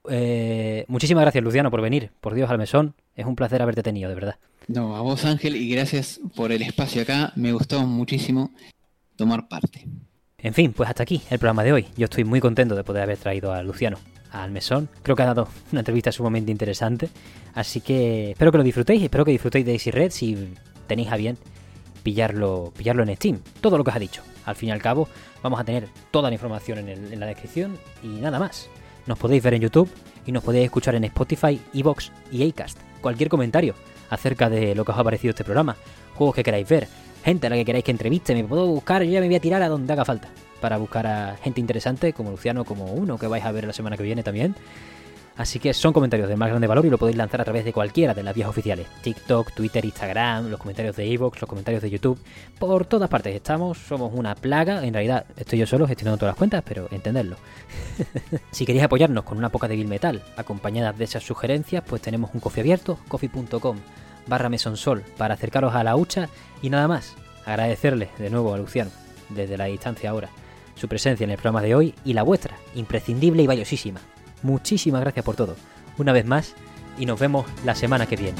Eh, 0.09 0.85
muchísimas 0.87 1.21
gracias, 1.23 1.43
Luciano, 1.43 1.69
por 1.69 1.81
venir. 1.81 2.11
Por 2.21 2.33
Dios, 2.33 2.49
al 2.49 2.57
mesón. 2.57 2.95
Es 3.15 3.25
un 3.25 3.35
placer 3.35 3.61
haberte 3.61 3.83
tenido, 3.83 4.09
de 4.09 4.15
verdad. 4.15 4.37
No, 4.67 4.95
a 4.95 5.01
vos 5.01 5.25
Ángel 5.25 5.55
y 5.55 5.69
gracias 5.69 6.19
por 6.35 6.51
el 6.51 6.61
espacio 6.61 7.01
acá. 7.01 7.33
Me 7.35 7.51
gustó 7.51 7.81
muchísimo 7.85 8.51
tomar 9.15 9.47
parte. 9.47 9.85
En 10.43 10.53
fin, 10.53 10.71
pues 10.71 10.87
hasta 10.87 11.01
aquí 11.01 11.23
el 11.31 11.39
programa 11.39 11.63
de 11.63 11.73
hoy. 11.73 11.87
Yo 11.97 12.05
estoy 12.05 12.23
muy 12.23 12.39
contento 12.39 12.75
de 12.75 12.83
poder 12.83 13.01
haber 13.01 13.17
traído 13.17 13.53
a 13.53 13.63
Luciano 13.63 13.97
al 14.31 14.51
mesón. 14.51 14.87
Creo 15.01 15.15
que 15.15 15.23
ha 15.23 15.25
dado 15.25 15.47
una 15.71 15.81
entrevista 15.81 16.11
sumamente 16.11 16.51
interesante. 16.51 17.09
Así 17.55 17.81
que 17.81 18.31
espero 18.31 18.51
que 18.51 18.59
lo 18.59 18.63
disfrutéis. 18.63 19.01
Espero 19.01 19.25
que 19.25 19.31
disfrutéis 19.31 19.65
de 19.65 19.73
Easy 19.73 19.89
Red 19.89 20.11
si 20.11 20.53
tenéis 20.85 21.11
a 21.11 21.17
bien 21.17 21.39
pillarlo, 22.03 22.71
pillarlo 22.77 23.01
en 23.01 23.15
Steam. 23.15 23.39
Todo 23.61 23.79
lo 23.79 23.83
que 23.83 23.89
os 23.89 23.95
ha 23.95 23.99
dicho. 23.99 24.21
Al 24.45 24.55
fin 24.55 24.69
y 24.69 24.71
al 24.71 24.79
cabo, 24.79 25.09
vamos 25.41 25.59
a 25.59 25.63
tener 25.63 25.87
toda 26.11 26.29
la 26.29 26.35
información 26.35 26.87
en, 26.87 27.19
la 27.19 27.25
descripción 27.25 27.75
y 28.03 28.07
nada 28.07 28.37
más. 28.37 28.69
Nos 29.07 29.17
podéis 29.17 29.41
ver 29.41 29.55
en 29.55 29.61
YouTube 29.63 29.89
y 30.27 30.31
nos 30.31 30.43
podéis 30.43 30.65
escuchar 30.65 30.93
en 30.93 31.05
Spotify, 31.05 31.59
Evox 31.73 32.11
y 32.31 32.47
Acast. 32.47 32.77
Cualquier 33.01 33.29
comentario 33.29 33.73
acerca 34.11 34.51
de 34.51 34.75
lo 34.75 34.85
que 34.85 34.91
os 34.91 34.99
ha 34.99 35.03
parecido 35.03 35.31
este 35.31 35.43
programa, 35.43 35.77
juegos 36.13 36.35
que 36.35 36.43
queráis 36.43 36.69
ver, 36.69 36.87
gente 37.23 37.47
a 37.47 37.49
la 37.49 37.55
que 37.55 37.65
queráis 37.65 37.85
que 37.85 37.91
entreviste, 37.91 38.33
me 38.33 38.43
puedo 38.43 38.67
buscar, 38.67 39.03
yo 39.03 39.11
ya 39.11 39.21
me 39.21 39.27
voy 39.27 39.35
a 39.35 39.39
tirar 39.39 39.61
a 39.61 39.69
donde 39.69 39.91
haga 39.93 40.05
falta 40.05 40.29
para 40.61 40.77
buscar 40.77 41.07
a 41.07 41.37
gente 41.37 41.59
interesante 41.59 42.13
como 42.13 42.31
Luciano, 42.31 42.65
como 42.65 42.85
uno 42.85 43.17
que 43.17 43.27
vais 43.27 43.45
a 43.45 43.51
ver 43.51 43.65
la 43.65 43.73
semana 43.73 43.97
que 43.97 44.03
viene 44.03 44.23
también. 44.23 44.55
Así 45.37 45.59
que 45.59 45.71
son 45.75 45.93
comentarios 45.93 46.27
de 46.27 46.35
más 46.35 46.49
grande 46.49 46.65
valor 46.65 46.83
y 46.87 46.89
lo 46.89 46.97
podéis 46.97 47.15
lanzar 47.15 47.41
a 47.41 47.43
través 47.43 47.63
de 47.63 47.71
cualquiera 47.71 48.15
de 48.15 48.23
las 48.23 48.33
vías 48.33 48.49
oficiales. 48.49 48.87
TikTok, 49.03 49.51
Twitter, 49.53 49.85
Instagram, 49.85 50.49
los 50.49 50.59
comentarios 50.59 50.95
de 50.95 51.13
Evox, 51.13 51.39
los 51.39 51.47
comentarios 51.47 51.83
de 51.83 51.91
YouTube. 51.91 52.19
Por 52.57 52.85
todas 52.85 53.07
partes 53.07 53.35
estamos, 53.35 53.77
somos 53.77 54.11
una 54.15 54.33
plaga. 54.33 54.83
En 54.83 54.95
realidad 54.95 55.25
estoy 55.35 55.59
yo 55.59 55.67
solo 55.67 55.87
gestionando 55.87 56.17
todas 56.17 56.31
las 56.31 56.37
cuentas, 56.37 56.63
pero 56.67 56.87
entenderlo. 56.89 57.35
si 58.51 58.65
queréis 58.65 58.85
apoyarnos 58.85 59.25
con 59.25 59.37
una 59.37 59.49
poca 59.49 59.67
de 59.67 59.77
Metal, 59.85 60.23
acompañadas 60.37 60.97
de 60.97 61.03
esas 61.03 61.23
sugerencias, 61.23 61.83
pues 61.87 62.01
tenemos 62.01 62.31
un 62.33 62.39
coffee 62.39 62.61
abierto, 62.61 62.97
coffee.com 63.07 63.77
barra 64.27 64.49
mesonsol 64.49 65.03
para 65.17 65.33
acercaros 65.33 65.75
a 65.75 65.83
la 65.83 65.95
hucha 65.95 66.29
y 66.61 66.69
nada 66.69 66.87
más. 66.87 67.15
Agradecerle 67.45 68.09
de 68.17 68.29
nuevo 68.29 68.53
a 68.53 68.57
Luciano, 68.57 68.91
desde 69.29 69.57
la 69.57 69.65
distancia 69.65 70.09
ahora, 70.09 70.29
su 70.75 70.87
presencia 70.87 71.23
en 71.23 71.31
el 71.31 71.37
programa 71.37 71.61
de 71.61 71.75
hoy 71.75 71.95
y 72.03 72.13
la 72.13 72.23
vuestra, 72.23 72.57
imprescindible 72.75 73.43
y 73.43 73.47
valiosísima. 73.47 74.01
Muchísimas 74.43 75.01
gracias 75.01 75.25
por 75.25 75.35
todo, 75.35 75.55
una 75.97 76.13
vez 76.13 76.25
más, 76.25 76.55
y 76.97 77.05
nos 77.05 77.19
vemos 77.19 77.45
la 77.65 77.75
semana 77.75 78.05
que 78.05 78.15
viene. 78.15 78.37